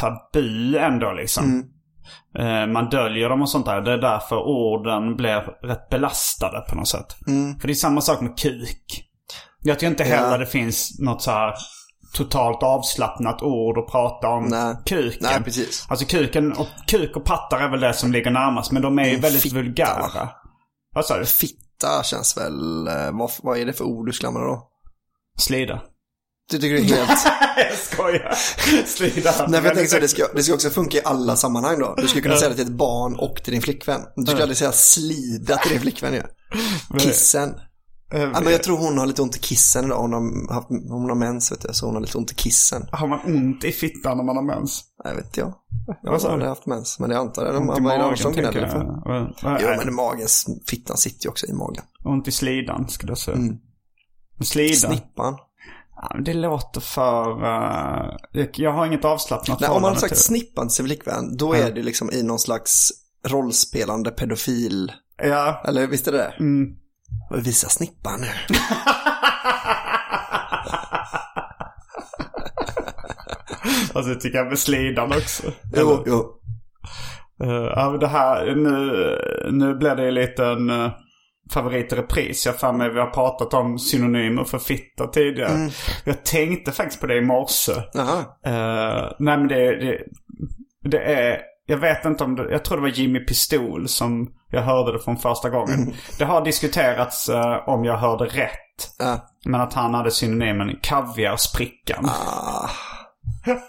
tabu 0.00 0.78
ändå 0.78 1.12
liksom. 1.12 1.64
Eh, 2.38 2.66
Man 2.66 2.88
döljer 2.88 3.28
dem 3.28 3.42
och 3.42 3.50
sånt 3.50 3.66
där. 3.66 3.80
Det 3.80 3.92
är 3.92 3.98
därför 3.98 4.36
orden 4.36 5.16
blir 5.16 5.66
rätt 5.66 5.88
belastade 5.90 6.60
på 6.68 6.74
något 6.76 6.88
sätt. 6.88 7.16
För 7.60 7.66
det 7.66 7.72
är 7.72 7.74
samma 7.74 8.00
sak 8.00 8.20
med 8.20 8.38
kuk. 8.38 9.02
Jag 9.62 9.78
tycker 9.78 9.90
inte 9.90 10.04
heller 10.04 10.30
Ja. 10.32 10.38
det 10.38 10.46
finns 10.46 10.98
något 11.00 11.22
så 11.22 11.30
här 11.30 11.54
totalt 12.14 12.62
avslappnat 12.62 13.42
ord 13.42 13.78
att 13.78 13.86
prata 13.92 14.28
om 14.28 14.44
Nej. 14.44 14.74
kuken. 14.86 15.18
Nej, 15.22 15.42
precis. 15.44 15.86
Alltså 15.88 16.06
kuken 16.06 16.52
och, 16.52 16.66
kuk 16.86 17.16
och 17.16 17.24
pattar 17.24 17.58
är 17.60 17.68
väl 17.70 17.80
det 17.80 17.92
som 17.94 18.12
ligger 18.12 18.30
närmast. 18.30 18.72
Men 18.72 18.82
de 18.82 18.98
är 18.98 19.02
ju 19.04 19.08
Mm, 19.10 19.20
väldigt 19.20 19.42
fitta, 19.42 19.54
vulgära. 19.56 20.28
Va? 20.96 21.00
Vad 21.00 21.04
sa 21.04 21.18
du? 21.18 21.26
Fitta 21.26 22.02
känns 22.02 22.36
väl, 22.36 22.86
eh, 22.86 23.10
vad, 23.12 23.30
vad 23.42 23.58
är 23.58 23.66
det 23.66 23.72
för 23.72 23.84
ord 23.84 24.06
du 24.06 24.12
skulle 24.12 24.28
använda 24.28 24.48
då? 24.48 24.68
Slida. 25.38 25.82
Du 26.50 26.58
tycker 26.58 26.74
det 26.74 26.80
är 26.80 27.06
helt... 27.06 27.26
jag 27.70 27.78
skojar. 27.78 28.34
Slida. 28.86 29.46
Nej, 29.48 29.60
för 29.60 29.68
jag 29.68 29.74
tänker 29.74 29.90
så 29.90 29.98
det 29.98 30.08
ska, 30.08 30.26
det 30.34 30.42
ska 30.42 30.54
också 30.54 30.70
funka 30.70 30.98
i 30.98 31.02
alla 31.04 31.36
sammanhang 31.36 31.78
då. 31.78 31.94
Du 31.96 32.08
skulle 32.08 32.22
kunna 32.22 32.36
säga 32.36 32.48
det 32.48 32.54
till 32.54 32.64
ett 32.64 32.72
barn 32.72 33.16
och 33.16 33.42
till 33.44 33.52
din 33.52 33.62
flickvän. 33.62 34.00
Du 34.16 34.26
skulle 34.26 34.42
aldrig 34.42 34.56
säga 34.58 34.72
slida 34.72 35.56
till 35.56 35.70
din 35.70 35.80
flickvän 35.80 36.14
ju. 36.14 36.22
Kissen. 36.98 37.54
Ja, 38.10 38.40
men 38.42 38.52
jag 38.52 38.62
tror 38.62 38.78
hon 38.78 38.98
har 38.98 39.06
lite 39.06 39.22
ont 39.22 39.36
i 39.36 39.38
kissen 39.38 39.84
idag. 39.84 39.96
Hon 39.98 40.12
har, 40.12 40.54
haft, 40.54 40.68
hon 40.68 41.08
har 41.08 41.14
mens 41.14 41.52
vet 41.52 41.60
du, 41.60 41.68
så 41.72 41.86
hon 41.86 41.94
har 41.94 42.02
lite 42.02 42.18
ont 42.18 42.32
i 42.32 42.34
kissen. 42.34 42.88
Har 42.92 43.06
man 43.08 43.20
ont 43.26 43.64
i 43.64 43.72
fittan 43.72 44.16
när 44.16 44.24
man 44.24 44.36
har 44.36 44.42
mens? 44.42 44.84
Nej, 45.04 45.16
vet 45.16 45.36
jag. 45.36 45.54
Jag 46.02 46.12
har 46.18 46.30
aldrig 46.30 46.48
haft 46.48 46.66
mens, 46.66 46.98
men 47.00 47.10
det 47.10 47.18
antar 47.18 47.44
jag. 47.44 47.54
De, 47.54 47.68
Ont 47.68 47.78
i 47.78 47.82
det 47.82 47.88
magen, 47.88 48.16
som 48.16 48.34
tänker 48.34 48.60
jag. 48.60 48.70
för? 48.70 49.34
Jo, 49.62 49.68
men 49.84 49.94
magen, 49.94 50.26
fittan 50.70 50.96
sitter 50.96 51.24
ju 51.24 51.30
också 51.30 51.46
i 51.46 51.52
magen. 51.52 51.84
Ont 52.04 52.28
i 52.28 52.32
slidan, 52.32 52.88
skulle 52.88 53.10
jag 53.10 53.18
säga. 53.18 53.36
Mm. 53.36 53.56
Slida? 54.44 54.74
Snippan. 54.74 55.36
Ja, 55.96 56.10
men 56.14 56.24
det 56.24 56.34
låter 56.34 56.80
för... 56.80 57.30
eh, 57.44 58.16
jag- 58.32 58.50
jag 58.58 58.72
har 58.72 58.86
inget 58.86 59.04
avslappnat 59.04 59.60
Nej, 59.60 59.70
om 59.70 59.82
man 59.82 59.92
har 59.92 59.98
sagt 60.00 60.14
till 60.14 60.16
det. 60.34 60.40
snippan 60.40 60.68
till 60.68 60.74
sin 60.76 60.86
flickvän, 60.86 61.36
då 61.36 61.52
är 61.54 61.72
det 61.72 61.82
liksom 61.82 62.10
i 62.10 62.22
någon 62.22 62.38
slags 62.38 62.88
rollspelande 63.26 64.10
pedofil. 64.10 64.92
Ja. 65.22 65.62
Eller 65.68 65.86
visst 65.86 66.08
är 66.08 66.12
det 66.12 66.18
det? 66.18 66.34
Mm. 66.40 66.68
Visa 67.30 67.68
snippan 67.68 68.20
nu. 68.20 68.26
Alltså 73.94 74.14
det 74.14 74.20
tycker 74.20 74.38
jag 74.38 74.46
med 74.46 74.58
slidan 74.58 75.12
också. 75.12 75.52
Jo, 75.76 76.02
jo. 76.06 76.32
Ja, 77.76 77.88
men 77.90 78.00
det 78.00 78.08
här, 78.08 78.54
nu, 78.54 79.50
nu 79.52 79.74
blir 79.74 79.94
det 79.94 80.08
en 80.38 80.70
uh, 80.70 80.90
favorit 81.52 81.92
i 81.92 81.96
repris. 81.96 82.46
Jag 82.46 82.60
för 82.60 82.72
mig 82.72 82.92
vi 82.92 83.00
har 83.00 83.10
pratat 83.10 83.54
om 83.54 83.78
synonymer 83.78 84.44
för 84.44 84.58
fitta 84.58 85.06
tidigare. 85.06 85.52
Mm. 85.52 85.70
Jag 86.04 86.24
tänkte 86.24 86.72
faktiskt 86.72 87.00
på 87.00 87.06
det 87.06 87.16
i 87.16 87.20
morse. 87.20 87.72
Eh, 88.46 89.12
nej 89.18 89.38
men 89.38 89.48
det, 89.48 89.76
det, 89.76 89.98
det 90.82 90.98
är, 90.98 91.40
jag 91.66 91.76
vet 91.76 92.04
inte 92.04 92.24
om 92.24 92.34
det, 92.36 92.50
jag 92.50 92.64
tror 92.64 92.76
det 92.76 92.82
var 92.82 92.88
Jimmy 92.88 93.20
Pistol 93.20 93.88
som 93.88 94.28
jag 94.50 94.62
hörde 94.62 94.92
det 94.92 94.98
från 95.04 95.16
första 95.16 95.50
gången. 95.50 95.82
Mm. 95.82 95.94
Det 96.18 96.24
har 96.24 96.44
diskuterats 96.44 97.28
eh, 97.28 97.68
om 97.68 97.84
jag 97.84 97.96
hörde 97.98 98.24
rätt. 98.24 98.90
Ja. 98.98 99.28
Men 99.44 99.60
att 99.60 99.72
han 99.74 99.94
hade 99.94 100.10
synonymen 100.10 100.78
kaviarsprickan. 100.82 102.04
Ah. 102.08 102.70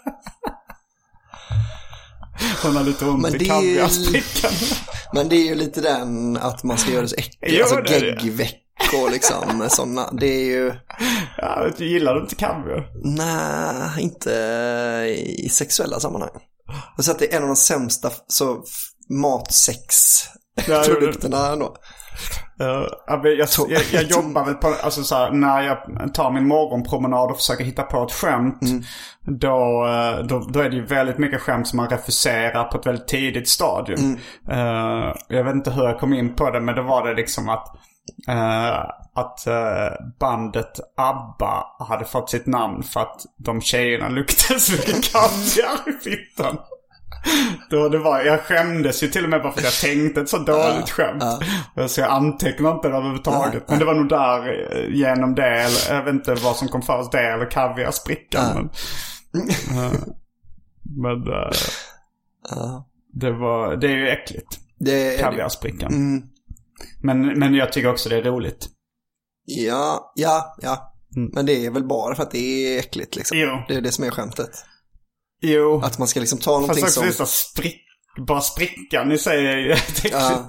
Hon 2.62 2.76
har 2.76 2.84
lite 2.84 3.04
ont 3.04 3.22
Men 3.22 3.42
i 3.42 3.44
kaviarsprickan. 3.44 4.50
Men 5.12 5.28
det 5.28 5.36
är 5.36 5.44
ju 5.44 5.54
lite 5.54 5.80
den 5.80 6.36
att 6.36 6.64
man 6.64 6.78
ska 6.78 6.90
göra 6.92 7.02
det 7.02 7.08
så 7.08 7.16
äckligt. 7.16 7.38
Jo, 7.42 7.62
alltså 7.62 7.94
geggveckor 7.94 9.10
liksom. 9.10 9.66
Sådana. 9.68 10.10
Det 10.12 10.26
är 10.26 10.44
ju, 10.44 10.72
Ja, 11.36 11.68
gillar 11.76 12.14
du 12.14 12.20
inte 12.20 12.34
kaviar? 12.34 12.90
nej, 13.04 14.02
inte 14.02 14.30
i 15.38 15.48
sexuella 15.48 16.00
sammanhang. 16.00 16.30
Jag 16.96 17.04
säger 17.04 17.14
att 17.14 17.18
det 17.18 17.32
är 17.32 17.36
en 17.36 17.42
av 17.42 17.48
de 17.48 17.56
sämsta 17.56 18.10
så, 18.26 18.62
matsex-produkterna 19.08 21.52
ändå. 21.52 21.76
Uh, 22.62 22.86
jag, 23.06 23.26
jag, 23.26 23.48
jag, 23.68 23.82
jag 23.92 24.02
jobbar 24.02 24.44
väl 24.44 24.54
på, 24.54 24.74
alltså 24.82 25.02
så 25.02 25.14
här, 25.14 25.30
när 25.30 25.62
jag 25.62 25.78
tar 26.14 26.30
min 26.30 26.48
morgonpromenad 26.48 27.30
och 27.30 27.36
försöker 27.36 27.64
hitta 27.64 27.82
på 27.82 28.02
ett 28.02 28.12
skämt. 28.12 28.60
Då, 29.26 29.86
eh, 29.86 30.18
då, 30.26 30.38
då 30.38 30.60
är 30.60 30.70
det 30.70 30.76
ju 30.76 30.84
väldigt 30.84 31.18
mycket 31.18 31.40
skämt 31.40 31.68
som 31.68 31.76
man 31.76 31.88
refuserar 31.88 32.64
på 32.64 32.78
ett 32.78 32.86
väldigt 32.86 33.08
tidigt 33.08 33.48
stadium. 33.48 34.18
Eh, 34.50 35.14
jag 35.28 35.44
vet 35.44 35.54
inte 35.54 35.70
hur 35.70 35.84
jag 35.84 36.00
kom 36.00 36.12
in 36.12 36.34
på 36.34 36.50
det 36.50 36.60
men 36.60 36.74
då 36.74 36.82
var 36.82 37.08
det 37.08 37.14
liksom 37.14 37.48
att 37.48 37.66
eh, 38.28 38.84
att 39.20 39.46
eh, 39.46 40.06
bandet 40.20 40.80
ABBA 40.96 41.64
hade 41.78 42.04
fått 42.04 42.30
sitt 42.30 42.46
namn 42.46 42.82
för 42.82 43.00
att 43.00 43.22
de 43.36 43.60
tjejerna 43.60 44.08
luktade 44.08 44.60
så 44.60 44.72
mycket 44.72 45.12
kaviar 45.12 45.78
i 45.86 45.92
fittan. 45.92 46.58
Då 47.70 47.88
det 47.88 47.98
var, 47.98 48.22
jag 48.22 48.40
skämdes 48.40 49.02
ju 49.02 49.08
till 49.08 49.24
och 49.24 49.30
med 49.30 49.42
bara 49.42 49.52
för 49.52 49.60
att 49.60 49.64
jag 49.64 49.92
tänkte 49.92 50.20
ett 50.20 50.28
så 50.28 50.38
dåligt 50.38 50.90
skämt. 50.90 51.22
Så 51.86 52.00
jag 52.00 52.10
antecknade 52.10 52.74
inte 52.74 52.88
det 52.88 52.96
överhuvudtaget. 52.96 53.64
Men 53.68 53.78
det 53.78 53.84
var 53.84 53.94
nog 53.94 54.08
där 54.08 54.72
eh, 54.72 54.94
genom 54.94 55.34
det, 55.34 55.60
eller 55.60 55.96
jag 55.96 56.04
vet 56.04 56.14
inte 56.14 56.34
vad 56.34 56.56
som 56.56 56.68
kom 56.68 56.82
först, 56.82 57.12
det 57.12 57.32
eller 57.32 57.50
kaviarsprickan. 57.50 58.70
Men, 59.32 59.50
men 61.02 61.32
eh, 61.32 62.80
det, 63.12 63.32
var, 63.32 63.76
det 63.76 63.86
är 63.86 63.96
ju 63.96 64.08
äckligt, 64.08 64.60
det. 64.78 65.20
kaviarsprickan. 65.20 65.92
Mm. 65.92 66.22
Men, 67.00 67.38
men 67.38 67.54
jag 67.54 67.72
tycker 67.72 67.90
också 67.90 68.08
det 68.08 68.16
är 68.16 68.22
roligt. 68.22 68.68
Ja, 69.50 70.12
ja, 70.14 70.56
ja. 70.60 70.94
Men 71.32 71.46
det 71.46 71.66
är 71.66 71.70
väl 71.70 71.84
bara 71.84 72.14
för 72.14 72.22
att 72.22 72.30
det 72.30 72.38
är 72.38 72.78
äckligt 72.78 73.16
liksom. 73.16 73.38
Jo. 73.38 73.48
Det 73.68 73.74
är 73.74 73.80
det 73.80 73.92
som 73.92 74.04
är 74.04 74.10
skämtet. 74.10 74.50
Jo, 75.40 75.80
Att 75.84 75.98
man 75.98 76.08
ska 76.08 76.20
liksom 76.20 76.38
ta 76.38 76.44
fast 76.44 76.60
någonting 76.60 76.84
också 76.84 77.00
som... 77.00 77.06
vissa 77.06 77.26
sprick, 77.26 77.80
bara 78.26 78.40
sprickan 78.40 79.12
i 79.12 79.18
sig 79.18 79.46
är 79.46 79.56
ju 79.56 79.72
äckligt. 79.72 80.14
Ja. 80.14 80.48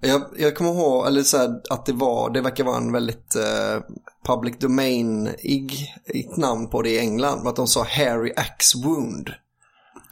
Jag, 0.00 0.22
jag 0.38 0.56
kommer 0.56 0.70
ihåg, 0.70 1.06
eller 1.06 1.22
så 1.22 1.36
här, 1.36 1.50
att 1.70 1.86
det 1.86 1.92
var, 1.92 2.30
det 2.30 2.40
verkar 2.40 2.64
vara 2.64 2.76
en 2.76 2.92
väldigt 2.92 3.36
eh, 3.36 3.80
public 4.26 4.58
domain-ig 4.58 5.94
namn 6.36 6.70
på 6.70 6.82
det 6.82 6.90
i 6.90 6.98
England. 6.98 7.48
Att 7.48 7.56
de 7.56 7.66
sa 7.66 7.86
Harry 7.90 8.32
Axe 8.36 8.78
Wound. 8.84 9.30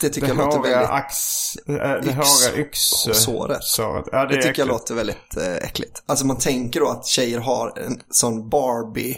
Det 0.01 0.09
tycker 0.09 0.26
Det 0.28 0.34
jag 0.34 0.47
låter 0.47 0.61
väldigt... 0.70 0.90
ax... 0.90 1.14
äh, 1.68 1.74
Det 1.74 2.01
Yx- 2.03 2.14
håriga 2.14 2.66
yx... 2.66 2.78
såret. 3.12 3.59
såret. 3.64 4.09
Ja, 4.12 4.26
det, 4.26 4.36
Det 4.36 4.42
tycker 4.42 4.62
jag 4.62 4.68
låter 4.68 4.95
väldigt 4.95 5.36
eh, 5.36 5.55
äckligt. 5.57 6.03
Alltså 6.07 6.26
man 6.26 6.38
tänker 6.38 6.80
då 6.80 6.88
att 6.88 7.07
tjejer 7.07 7.40
har 7.40 7.78
en 7.78 8.01
sån 8.11 8.49
Barbie. 8.49 9.16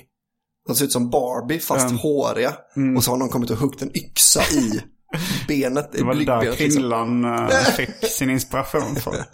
De 0.68 0.74
ser 0.77 0.85
ut 0.85 0.93
som 0.93 1.11
Barbie 1.11 1.59
fast 1.61 1.87
Mm. 1.87 1.99
håriga. 1.99 2.53
Och 2.97 3.05
så 3.05 3.11
har 3.11 3.18
någon 3.18 3.29
kommit 3.29 3.51
och 3.51 3.57
huggit 3.57 3.83
en 3.83 3.97
yxa 3.97 4.41
i 4.43 4.81
benet. 5.49 5.89
Det 5.93 6.03
var 6.03 6.14
det 6.14 6.24
där 6.24 6.41
liksom. 6.43 6.57
Kringlan 6.57 7.24
äh, 7.24 7.49
fick 7.77 7.91
sin 8.11 8.31
inspiration 8.31 8.97
från. 8.97 9.14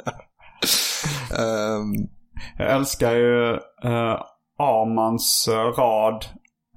Ehm, 1.38 1.92
Jag 2.58 2.70
älskar 2.72 3.12
ju 3.12 3.50
äh, 3.84 4.20
Armans 4.58 5.48
rad. 5.76 6.24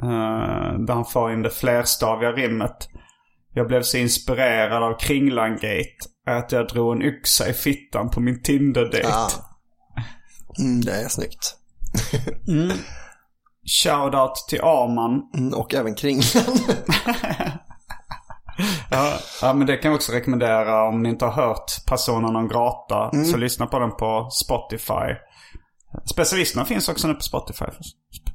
äh, 0.02 0.80
där 0.86 0.94
han 0.94 1.06
får 1.06 1.34
in 1.34 1.42
det 1.42 1.50
flerstaviga 1.50 2.32
rimmet. 2.32 2.90
Jag 3.56 3.68
blev 3.68 3.82
så 3.82 3.98
inspirerad 3.98 4.84
av 4.84 4.98
Kringlan-gate 5.00 5.98
att 6.28 6.52
jag 6.52 6.68
drog 6.68 6.96
en 6.96 7.02
yxa 7.02 7.50
i 7.50 7.54
fittan 7.54 8.10
på 8.10 8.20
min 8.20 8.42
Tinder-date. 8.44 9.00
ja. 9.04 9.30
mm, 10.60 10.82
det 10.82 10.92
är 10.92 11.08
snyggt. 11.08 11.56
Shoutout 13.84 14.36
till 14.50 14.62
Arman. 14.62 15.22
Mm, 15.38 15.54
och 15.54 15.74
även 15.74 15.96
kring. 15.96 16.22
Ja, 18.90 19.14
ja, 19.42 19.54
men 19.54 19.68
det 19.68 19.78
kan 19.78 19.92
jag 19.92 19.96
också 19.96 20.12
rekommendera 20.12 20.88
om 20.88 21.04
ni 21.04 21.10
inte 21.10 21.26
har 21.26 21.32
hört 21.32 21.86
Persona 21.88 22.32
non 22.32 22.48
grata. 22.48 23.10
Mm. 23.14 23.26
Så 23.26 23.38
lyssna 23.38 23.66
på 23.68 23.80
den 23.80 23.92
på 23.92 24.30
Spotify. 24.32 25.16
Specialisterna 26.06 26.66
finns 26.66 26.90
också 26.90 27.08
nu 27.08 27.14
på 27.14 27.22
Spotify. 27.22 27.66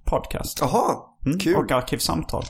Podcast. 0.05 0.59
Jaha, 0.61 0.97
Mm, 1.27 1.39
kul. 1.39 1.57
Och 1.57 1.71
Arkivsamtal. 1.73 2.45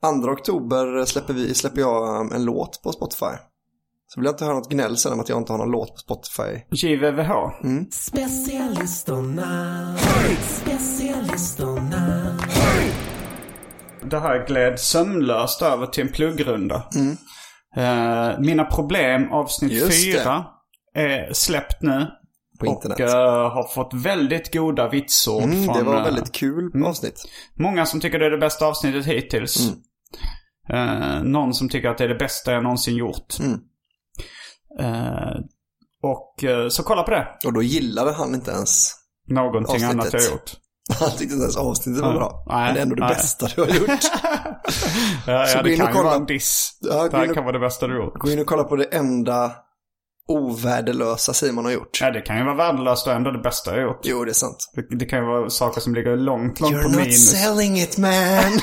2 0.00 0.06
oktober 0.30 1.04
släpper, 1.04 1.34
vi, 1.34 1.54
släpper 1.54 1.80
jag 1.80 2.20
um, 2.20 2.32
en 2.32 2.44
låt 2.44 2.82
på 2.82 2.92
Spotify. 2.92 3.36
Så 4.06 4.20
vill 4.20 4.24
jag 4.24 4.32
inte 4.32 4.44
höra 4.44 4.54
något 4.54 4.70
gnäll 4.70 4.96
sen 4.96 5.12
om 5.12 5.20
att 5.20 5.28
jag 5.28 5.38
inte 5.38 5.52
har 5.52 5.58
någon 5.58 5.70
låt 5.70 5.88
på 5.94 5.98
Spotify. 5.98 6.60
JVVH. 6.70 7.30
Specialisterna, 7.90 9.96
specialisterna. 10.38 12.38
Det 14.10 14.18
här 14.18 14.46
gled 14.46 14.80
sömnlöst 14.80 15.62
över 15.62 15.86
till 15.86 16.06
en 16.06 16.12
pluggrunda. 16.12 16.82
Eh, 17.76 18.38
mina 18.38 18.64
problem 18.64 19.32
avsnitt 19.32 19.72
Mm. 19.72 19.82
Just 19.84 20.06
det. 20.06 20.12
fyra 20.12 20.44
är 20.94 21.32
släppt 21.32 21.82
nu. 21.82 22.06
på 22.60 22.66
internet. 22.66 22.98
Och 23.00 23.04
eh, 23.04 23.50
har 23.52 23.68
fått 23.74 23.94
väldigt 23.94 24.52
goda 24.52 24.88
vitsord 24.88 25.42
mm, 25.42 25.64
från... 25.64 25.76
det 25.76 25.82
var 25.82 25.96
eh, 25.96 26.04
väldigt 26.04 26.32
kul 26.32 26.84
avsnitt. 26.84 27.24
Många 27.54 27.86
som 27.86 28.00
tycker 28.00 28.18
det 28.18 28.26
är 28.26 28.30
det 28.30 28.38
bästa 28.38 28.66
avsnittet 28.66 29.06
hittills. 29.06 29.68
Mm. 29.68 29.80
Eh, 30.72 31.22
någon 31.22 31.54
som 31.54 31.68
tycker 31.68 31.88
att 31.88 31.98
det 31.98 32.04
är 32.04 32.08
det 32.08 32.14
bästa 32.18 32.52
jag 32.52 32.62
någonsin 32.62 32.96
gjort. 32.96 33.36
Mm. 33.40 33.58
Eh, 34.80 35.36
och 36.02 36.44
eh, 36.44 36.68
så 36.68 36.82
kolla 36.82 37.02
på 37.02 37.10
det. 37.10 37.26
Och 37.44 37.52
då 37.52 37.62
gillade 37.62 38.12
han 38.12 38.34
inte 38.34 38.50
ens, 38.50 38.92
Någonting 39.28 39.74
Avsnittet. 39.74 39.90
annat 39.92 40.12
jag 40.12 40.22
gjort. 40.22 40.52
han 41.00 41.10
tyckte 41.10 41.24
inte 41.24 41.42
ens 41.42 41.56
avsnittet 41.56 42.02
var 42.02 42.12
bra. 42.14 42.44
Nej, 42.48 42.64
Men 42.64 42.74
det 42.74 42.80
är 42.80 42.82
ändå 42.82 42.94
det 42.94 43.04
nej. 43.04 43.14
bästa 43.14 43.46
du 43.56 43.60
har 43.60 43.68
gjort. 43.68 43.88
Ja, 45.26 45.46
Så 45.46 45.56
ja 45.58 45.62
det 45.62 45.76
kan 45.76 45.86
ju 45.86 45.92
kolla. 45.92 46.04
vara 46.04 46.14
en 46.14 46.26
diss. 46.26 46.78
Ja, 46.80 47.08
det 47.08 47.16
här 47.16 47.34
kan 47.34 47.44
vara 47.44 47.52
det 47.52 47.58
bästa 47.58 47.86
du 47.86 47.96
gjort. 47.96 48.14
Gå 48.18 48.30
in 48.30 48.38
och 48.40 48.46
kolla 48.46 48.64
på 48.64 48.76
det 48.76 48.84
enda 48.84 49.52
ovärdelösa 50.28 51.32
Simon 51.32 51.64
har 51.64 51.72
gjort. 51.72 51.98
Ja, 52.00 52.10
det 52.10 52.20
kan 52.20 52.38
ju 52.38 52.44
vara 52.44 52.54
värdelöst 52.54 53.06
och 53.06 53.12
ändå 53.12 53.30
det 53.30 53.38
bästa 53.38 53.74
jag 53.76 53.82
gjort. 53.82 54.00
Jo, 54.04 54.24
det 54.24 54.30
är 54.30 54.34
sant. 54.34 54.56
Det, 54.74 54.96
det 54.98 55.04
kan 55.06 55.18
ju 55.18 55.24
vara 55.24 55.50
saker 55.50 55.80
som 55.80 55.94
ligger 55.94 56.16
långt, 56.16 56.60
långt 56.60 56.74
You're 56.74 56.82
på 56.82 56.88
not 56.88 56.96
minus. 56.98 57.30
selling 57.30 57.78
it 57.80 57.98
man. 57.98 58.12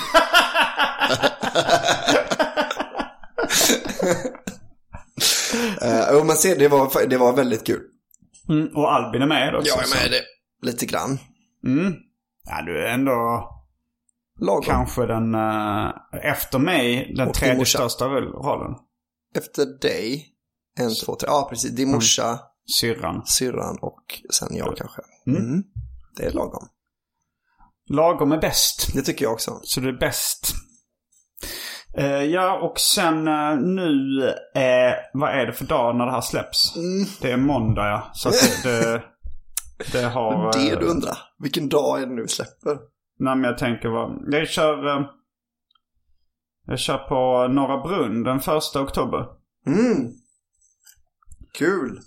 uh, 6.15 6.25
men 6.25 6.35
se, 6.35 6.55
det 6.55 6.67
var, 6.67 7.07
det 7.09 7.17
var 7.17 7.33
väldigt 7.33 7.65
kul. 7.65 7.81
Mm, 8.49 8.67
och 8.75 8.93
Albin 8.93 9.21
är 9.21 9.27
med 9.27 9.55
också. 9.55 9.67
Jag 9.69 9.83
är 9.83 9.95
med 9.95 10.05
i 10.05 10.09
det. 10.09 10.21
Lite 10.71 10.85
grann. 10.85 11.17
Mm. 11.65 11.93
Ja, 12.49 12.61
du 12.65 12.85
är 12.85 12.93
ändå 12.93 13.49
Lagom. 14.39 14.63
kanske 14.63 15.05
den, 15.05 15.35
eh, 15.35 15.91
efter 16.31 16.59
mig, 16.59 17.13
den 17.17 17.27
Och 17.27 17.33
tredje 17.33 17.57
morsa. 17.57 17.77
största 17.77 18.05
roll- 18.05 18.33
rollen. 18.43 18.75
Efter 19.35 19.65
dig. 19.81 20.25
En, 20.79 20.95
två, 21.05 21.15
tre. 21.15 21.27
Ja, 21.29 21.47
precis. 21.49 21.71
Din 21.71 21.91
morsa, 21.91 22.39
Syrran. 22.79 23.25
syrran 23.25 23.77
och 23.81 24.03
sen 24.33 24.55
jag 24.55 24.77
kanske. 24.77 25.01
Mm. 25.27 25.41
Mm. 25.45 25.63
Det 26.15 26.25
är 26.25 26.31
lagom. 26.31 26.67
Lagom 27.89 28.31
är 28.31 28.37
bäst. 28.41 28.93
Det 28.93 29.01
tycker 29.01 29.25
jag 29.25 29.33
också. 29.33 29.59
Så 29.63 29.79
det 29.79 29.89
är 29.89 29.99
bäst. 29.99 30.53
Eh, 31.97 32.23
ja, 32.23 32.59
och 32.59 32.79
sen 32.79 33.27
eh, 33.27 33.55
nu, 33.57 34.21
eh, 34.55 34.93
vad 35.13 35.29
är 35.29 35.45
det 35.45 35.53
för 35.53 35.65
dag 35.65 35.95
när 35.95 36.05
det 36.05 36.11
här 36.11 36.21
släpps? 36.21 36.75
Mm. 36.75 37.05
Det 37.21 37.31
är 37.31 37.37
måndag 37.37 37.87
ja. 37.89 38.09
Så 38.13 38.29
att 38.29 38.35
det, 38.63 38.81
det, 38.81 39.01
det 39.91 40.03
har... 40.03 40.51
Det 40.53 40.71
eh, 40.71 40.79
du 40.79 40.85
undrar. 40.85 41.17
Vilken 41.39 41.69
dag 41.69 42.01
är 42.01 42.05
det 42.05 42.13
nu 42.13 42.21
vi 42.21 42.27
släpper? 42.27 42.77
Nej 43.19 43.35
men 43.35 43.43
jag 43.43 43.57
tänker 43.57 43.89
vad... 43.89 44.33
Jag 44.33 44.47
kör... 44.47 44.87
eh, 44.87 45.05
Jag 46.67 46.79
kör 46.79 46.97
på 46.97 47.47
Norra 47.53 47.81
Brunn 47.81 48.23
den 48.23 48.39
första 48.39 48.81
oktober. 48.81 49.25
Mm. 49.67 50.11
Kul. 51.57 51.99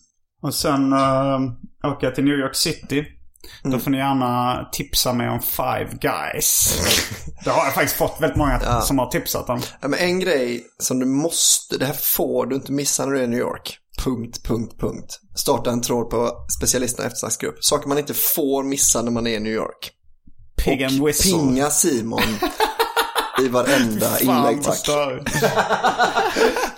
Och 0.42 0.54
sen 0.54 0.92
uh, 0.92 1.40
åker 1.84 2.06
jag 2.06 2.14
till 2.14 2.24
New 2.24 2.38
York 2.38 2.54
City. 2.54 3.06
Mm. 3.64 3.78
Då 3.78 3.84
får 3.84 3.90
ni 3.90 3.98
gärna 3.98 4.64
tipsa 4.72 5.12
mig 5.12 5.28
om 5.30 5.40
Five 5.40 5.88
Guys. 6.00 6.78
det 7.44 7.50
har 7.50 7.64
jag 7.64 7.74
faktiskt 7.74 7.96
fått 7.96 8.16
väldigt 8.20 8.36
många 8.38 8.60
Ja. 8.64 8.80
som 8.80 8.98
har 8.98 9.06
tipsat 9.10 9.48
om. 9.48 9.60
Ja, 9.80 9.88
men 9.88 9.98
en 9.98 10.20
grej 10.20 10.64
som 10.78 10.98
du 10.98 11.06
måste, 11.06 11.78
det 11.78 11.84
här 11.86 11.96
får 12.16 12.46
du 12.46 12.56
inte 12.56 12.72
missa 12.72 13.04
när 13.06 13.12
du 13.12 13.18
är 13.18 13.24
i 13.24 13.26
New 13.28 13.38
York. 13.38 13.78
Punkt, 14.04 14.42
punkt, 14.44 14.74
punkt. 14.80 15.20
Starta 15.36 15.70
en 15.70 15.82
tråd 15.82 16.10
på 16.10 16.30
specialisterna 16.58 17.06
eftersnacksgrupp. 17.06 17.64
Saker 17.64 17.88
man 17.88 17.98
inte 17.98 18.14
får 18.14 18.62
missa 18.62 19.02
när 19.02 19.10
man 19.10 19.26
är 19.26 19.36
i 19.36 19.40
New 19.40 19.52
York. 19.52 19.90
Pig 20.64 20.82
and 20.84 21.00
Och 21.02 21.08
Whistle. 21.08 21.32
pinga 21.32 21.70
Simon 21.70 22.20
i 23.44 23.48
varenda 23.48 24.20
inlägg 24.20 24.62
tack. 24.64 24.86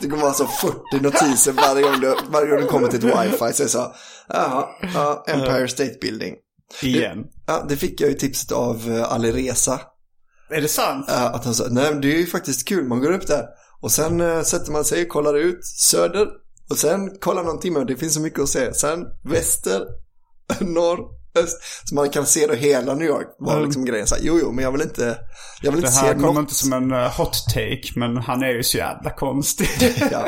Det 0.01 0.09
kommer 0.09 0.23
vara 0.23 0.33
så 0.33 0.47
40 0.47 0.75
notiser 1.01 1.53
varje 1.53 1.83
gång 1.83 2.01
du, 2.01 2.17
varje 2.29 2.51
gång 2.51 2.61
du 2.61 2.67
kommer 2.67 2.89
till 2.89 3.09
ett 3.09 3.19
wifi. 3.25 3.39
Så 3.39 3.63
är 3.63 3.65
det 3.65 3.69
så, 3.69 3.93
jaha, 4.29 4.67
Empire 5.29 5.69
State 5.69 5.95
Building. 6.01 6.35
Igen. 6.83 7.25
Ja, 7.47 7.67
det 7.69 7.77
fick 7.77 8.01
jag 8.01 8.11
ju 8.11 8.17
tipset 8.17 8.53
av 8.53 8.89
uh, 8.89 9.13
Ali 9.13 9.33
Reza. 9.33 9.81
Är 10.51 10.61
det 10.61 10.69
sant? 10.69 11.05
Ja, 11.09 11.29
att 11.29 11.45
han 11.45 11.55
sa, 11.55 11.65
nej 11.71 11.93
men 11.93 12.01
det 12.01 12.15
är 12.15 12.19
ju 12.19 12.27
faktiskt 12.27 12.69
kul, 12.69 12.85
man 12.85 13.01
går 13.01 13.13
upp 13.13 13.27
där. 13.27 13.47
Och 13.81 13.93
sen 13.93 14.21
eh, 14.21 14.43
sätter 14.43 14.73
man 14.73 14.85
sig, 14.85 15.09
kollar 15.09 15.35
ut 15.35 15.65
söder. 15.65 16.29
Och 16.71 16.79
sen 16.79 17.19
kollar 17.19 17.45
någon 17.45 17.61
timme, 17.61 17.85
det 17.85 17.97
finns 17.97 18.15
så 18.15 18.21
mycket 18.21 18.41
att 18.41 18.49
se. 18.49 18.75
Sen 18.75 19.07
väster, 19.25 19.87
norr. 20.61 21.20
Så 21.85 21.95
man 21.95 22.11
kan 22.11 22.27
se 22.27 22.47
då 22.47 22.55
hela 22.55 22.95
New 22.95 23.09
York. 23.09 23.27
Var 23.39 23.53
Mm. 23.53 23.65
liksom 23.65 23.85
grejen 23.85 24.07
så 24.07 24.15
här, 24.15 24.23
jo 24.25 24.39
jo, 24.43 24.53
men 24.53 24.65
jag 24.65 24.73
vill 24.73 24.83
inte, 24.83 25.19
jag 25.63 25.73
vill 25.73 25.81
Det 25.81 25.87
inte 25.89 25.99
här 26.01 26.09
se 26.09 26.15
kommer 26.15 26.27
något. 26.33 26.39
inte 26.41 26.55
som 26.55 26.73
en 26.73 26.93
eh, 26.93 27.17
hot 27.19 27.33
take, 27.55 27.83
men 27.97 28.17
han 28.17 28.43
är 28.43 28.49
ju 28.49 28.63
så 28.63 28.77
jävla 28.79 29.11
konstig. 29.11 29.69
Ja. 30.11 30.27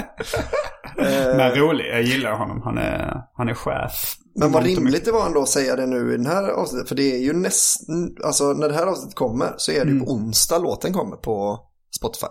Eh, 0.99 1.37
men 1.37 1.51
rolig, 1.55 1.85
jag 1.93 2.03
gillar 2.03 2.33
honom. 2.33 2.63
Han 2.65 2.79
är, 2.79 3.15
han 3.37 3.49
är 3.49 3.55
chef. 3.55 4.17
Men 4.41 4.53
vad 4.53 4.65
rimligt 4.65 5.05
det 5.05 5.13
var 5.13 5.27
ändå 5.27 5.43
att 5.43 5.49
säga 5.49 5.77
det 5.77 5.87
nu 5.87 6.15
i 6.15 6.17
den 6.17 6.27
här 6.27 6.49
avsnittet. 6.49 6.89
För 6.89 6.95
det 6.97 7.15
är 7.15 7.19
ju 7.19 7.33
nästan, 7.33 8.17
alltså 8.25 8.45
när 8.53 8.69
det 8.69 8.75
här 8.75 8.87
avsnittet 8.87 9.15
kommer 9.17 9.55
så 9.57 9.73
är 9.73 9.85
det 9.85 9.91
ju 9.91 9.97
Mm. 9.97 10.05
på 10.05 10.13
onsdag 10.13 10.59
låten 10.59 10.93
kommer 10.93 11.17
på 11.17 11.59
Spotify. 11.99 12.27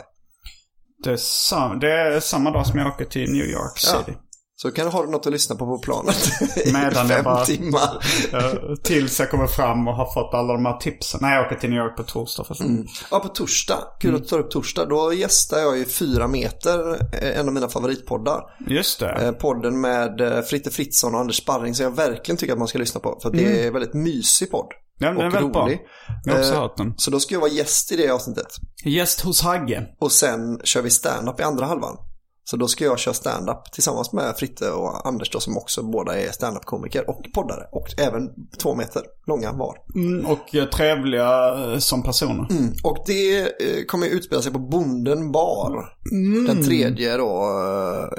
Det 1.03 1.11
är, 1.11 1.17
sam- 1.17 1.79
det 1.79 1.91
är 1.91 2.19
samma 2.19 2.51
dag 2.51 2.67
som 2.67 2.79
jag 2.79 2.87
åker 2.87 3.05
till 3.05 3.31
New 3.31 3.45
York 3.45 3.79
Ja. 3.93 4.13
Så 4.61 4.71
kan 4.71 4.85
du 4.85 4.91
ha 4.91 5.03
något 5.03 5.25
att 5.27 5.33
lyssna 5.33 5.55
på 5.55 5.65
på 5.65 5.77
planet 5.79 6.15
i 6.65 6.71
Medan 6.73 6.93
jag 6.93 7.07
fem 7.07 7.23
bara- 7.23 7.45
timmar. 7.45 8.03
Eh, 8.33 8.75
tills 8.83 9.19
jag 9.19 9.29
kommer 9.31 9.47
fram 9.47 9.87
och 9.87 9.95
har 9.95 10.13
fått 10.13 10.33
alla 10.33 10.53
de 10.53 10.65
här 10.65 10.77
tipsen. 10.77 11.19
Nej, 11.23 11.35
jag 11.35 11.45
åker 11.45 11.55
till 11.55 11.69
New 11.69 11.79
York 11.79 11.97
på 11.97 12.03
torsdag 12.03 12.43
först. 12.43 12.61
Mm. 12.61 12.85
Ja, 13.11 13.19
på 13.19 13.27
torsdag. 13.27 13.77
Kul 13.99 14.09
Mm. 14.09 14.21
att 14.21 14.23
du 14.23 14.29
tar 14.29 14.39
upp 14.39 14.51
torsdag. 14.51 14.85
Då 14.85 15.13
gästar 15.13 15.57
jag 15.59 15.77
ju 15.77 15.85
Fyra 15.85 16.27
meter, 16.27 16.91
eh, 17.23 17.39
en 17.39 17.47
av 17.47 17.53
mina 17.53 17.69
favoritpoddar. 17.69 18.41
Just 18.67 18.99
det. 18.99 19.09
Eh, 19.11 19.31
Podden 19.31 19.81
med 19.81 20.43
Fritte 20.49 20.69
Fritzson 20.71 21.13
och 21.15 21.21
Anders 21.21 21.37
Sparring 21.37 21.75
som 21.75 21.83
jag 21.83 21.95
verkligen 21.95 22.37
tycker 22.37 22.53
att 22.53 22.59
man 22.59 22.67
ska 22.67 22.77
lyssna 22.79 22.99
på. 22.99 23.19
För 23.23 23.31
det 23.31 23.61
är 23.63 23.67
en 23.67 23.73
väldigt 23.73 23.93
mysig 23.93 24.51
podd. 24.51 24.67
Mm. 25.01 25.15
Ja, 25.17 25.21
den 25.21 25.27
är 25.31 25.33
väldigt 25.33 25.53
bra. 25.53 25.65
rolig. 25.65 25.79
Jag 26.23 26.33
har 26.33 26.39
också 26.39 26.53
hört 26.53 26.77
den. 26.77 26.93
Så 26.97 27.11
då 27.11 27.19
ska 27.19 27.35
jag 27.35 27.39
vara 27.41 27.51
gäst 27.51 27.91
i 27.91 27.95
det 27.95 28.09
avsnittet. 28.09 28.47
Gäst 28.85 29.21
hos 29.21 29.41
Hagge. 29.41 29.83
Och 29.99 30.11
sen 30.11 30.59
kör 30.63 30.81
vi 30.81 30.89
stand-up 30.89 31.39
i 31.39 31.43
andra 31.43 31.65
halvan. 31.65 31.97
Så 32.51 32.57
då 32.57 32.67
ska 32.67 32.85
jag 32.85 32.99
köra 32.99 33.13
stand-up 33.13 33.71
tillsammans 33.71 34.13
med 34.13 34.35
Fritte 34.37 34.71
och 34.71 35.07
Anders 35.07 35.29
då 35.29 35.39
som 35.39 35.57
också 35.57 35.83
båda 35.83 36.19
är 36.19 36.31
stand-up-komiker 36.31 37.09
och 37.09 37.25
poddare. 37.33 37.67
Och 37.71 37.87
även 37.97 38.29
två 38.57 38.75
meter 38.75 39.01
långa 39.27 39.51
var. 39.51 39.77
Mm, 39.95 40.25
och 40.25 40.55
eh, 40.55 40.65
trevliga 40.65 41.55
eh, 41.55 41.77
som 41.77 42.03
personer. 42.03 42.47
Mm. 42.51 42.73
Och 42.83 43.03
det 43.07 43.39
eh, 43.39 43.85
kommer 43.87 44.07
utspela 44.07 44.41
sig 44.41 44.51
på 44.51 44.59
Bonden 44.59 45.31
bar. 45.31 45.93
Den 46.47 46.63
tredje 46.63 47.17
då, 47.17 47.29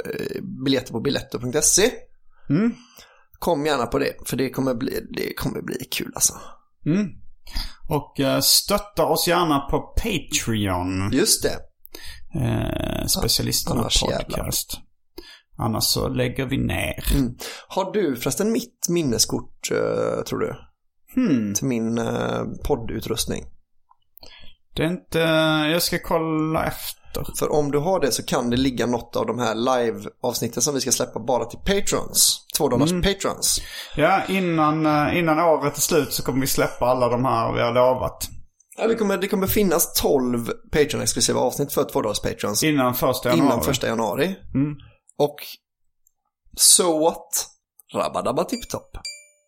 eh, 0.04 0.42
biljetter 0.64 0.92
på 0.92 1.00
biletto.se. 1.00 1.90
Mm. 2.50 2.74
Kom 3.38 3.66
gärna 3.66 3.86
på 3.86 3.98
det, 3.98 4.12
för 4.26 4.36
det 4.36 4.50
kommer 4.50 4.74
bli, 4.74 5.00
det 5.10 5.34
kommer 5.34 5.62
bli 5.62 5.76
kul 5.90 6.12
alltså. 6.14 6.34
Mm. 6.86 7.08
Och 7.88 8.42
stötta 8.44 9.04
oss 9.04 9.28
gärna 9.28 9.60
på 9.60 9.80
Patreon. 9.80 11.10
Just 11.12 11.42
det. 11.42 11.71
Eh, 12.34 13.06
specialisterna 13.06 13.80
annars 13.80 14.02
jävlar. 14.02 14.20
podcast. 14.38 14.78
Annars 15.58 15.84
så 15.84 16.08
lägger 16.08 16.46
vi 16.46 16.56
ner. 16.58 17.12
Mm. 17.14 17.34
Har 17.68 17.92
du 17.92 18.16
förresten 18.16 18.52
mitt 18.52 18.86
minneskort, 18.88 19.70
eh, 19.70 20.22
tror 20.24 20.38
du? 20.38 20.54
Hmm. 21.14 21.54
Till 21.54 21.66
min 21.66 21.98
eh, 21.98 22.42
poddutrustning. 22.64 23.44
Det 24.76 24.82
är 24.82 24.88
inte... 24.88 25.18
Jag 25.72 25.82
ska 25.82 25.98
kolla 25.98 26.64
efter. 26.66 26.98
För 27.38 27.52
om 27.52 27.70
du 27.70 27.78
har 27.78 28.00
det 28.00 28.12
så 28.12 28.22
kan 28.24 28.50
det 28.50 28.56
ligga 28.56 28.86
något 28.86 29.16
av 29.16 29.26
de 29.26 29.38
här 29.38 29.54
live-avsnitten 29.54 30.62
som 30.62 30.74
vi 30.74 30.80
ska 30.80 30.92
släppa 30.92 31.20
bara 31.20 31.44
till 31.44 31.58
patrons. 31.58 32.46
Två 32.56 32.68
dollars 32.68 32.90
Mm. 32.90 33.02
patrons. 33.02 33.60
Ja, 33.96 34.22
innan, 34.28 34.86
eh, 34.86 35.18
innan 35.18 35.38
året 35.40 35.76
är 35.76 35.80
slut 35.80 36.12
så 36.12 36.22
kommer 36.22 36.40
vi 36.40 36.46
släppa 36.46 36.86
alla 36.86 37.08
de 37.08 37.24
här 37.24 37.52
vi 37.52 37.60
har 37.60 37.72
lovat. 37.72 38.28
Ja, 38.82 38.88
vi 38.88 38.94
kommer, 38.94 39.18
det 39.18 39.28
kommer 39.28 39.46
finnas 39.46 39.92
12 39.92 40.50
Patreon-exklusiva 40.72 41.38
avsnitt 41.38 41.72
för 41.72 41.84
två 41.84 42.02
dollars 42.02 42.20
patrons. 42.20 42.62
Innan 42.62 42.94
första 42.94 43.28
januari. 43.28 43.46
Innan 43.46 43.64
första 43.64 43.86
januari. 43.86 44.36
Mm. 44.54 44.76
Och 45.18 45.36
so 46.56 46.98
what? 47.04 47.46
Rabba 47.94 48.44
tipptopp. 48.44 48.96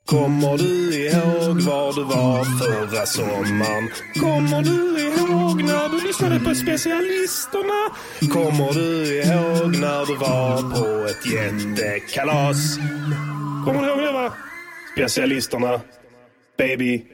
Kommer 0.07 0.59
du 0.59 0.97
ihåg 1.07 1.61
var 1.61 1.93
du 1.93 2.05
var 2.05 2.45
förra 2.45 3.07
sommaren? 3.07 3.91
Kommer 4.21 4.63
du 4.63 5.01
ihåg 5.01 5.63
när 5.63 5.89
du 5.89 6.07
lyssnade 6.07 6.41
på 6.41 6.55
specialisterna? 6.55 7.81
Kommer 8.33 8.73
du 8.73 9.23
ihåg 9.23 9.77
när 9.81 10.07
du 10.07 10.17
var 10.17 10.63
på 10.63 11.07
ett 11.09 11.27
jättekalas? 11.27 12.77
Kommer 13.65 13.83
du 13.83 13.89
ihåg 13.89 13.99
det 13.99 14.13
va? 14.13 14.33
Specialisterna. 14.97 15.81
Baby. 16.59 17.14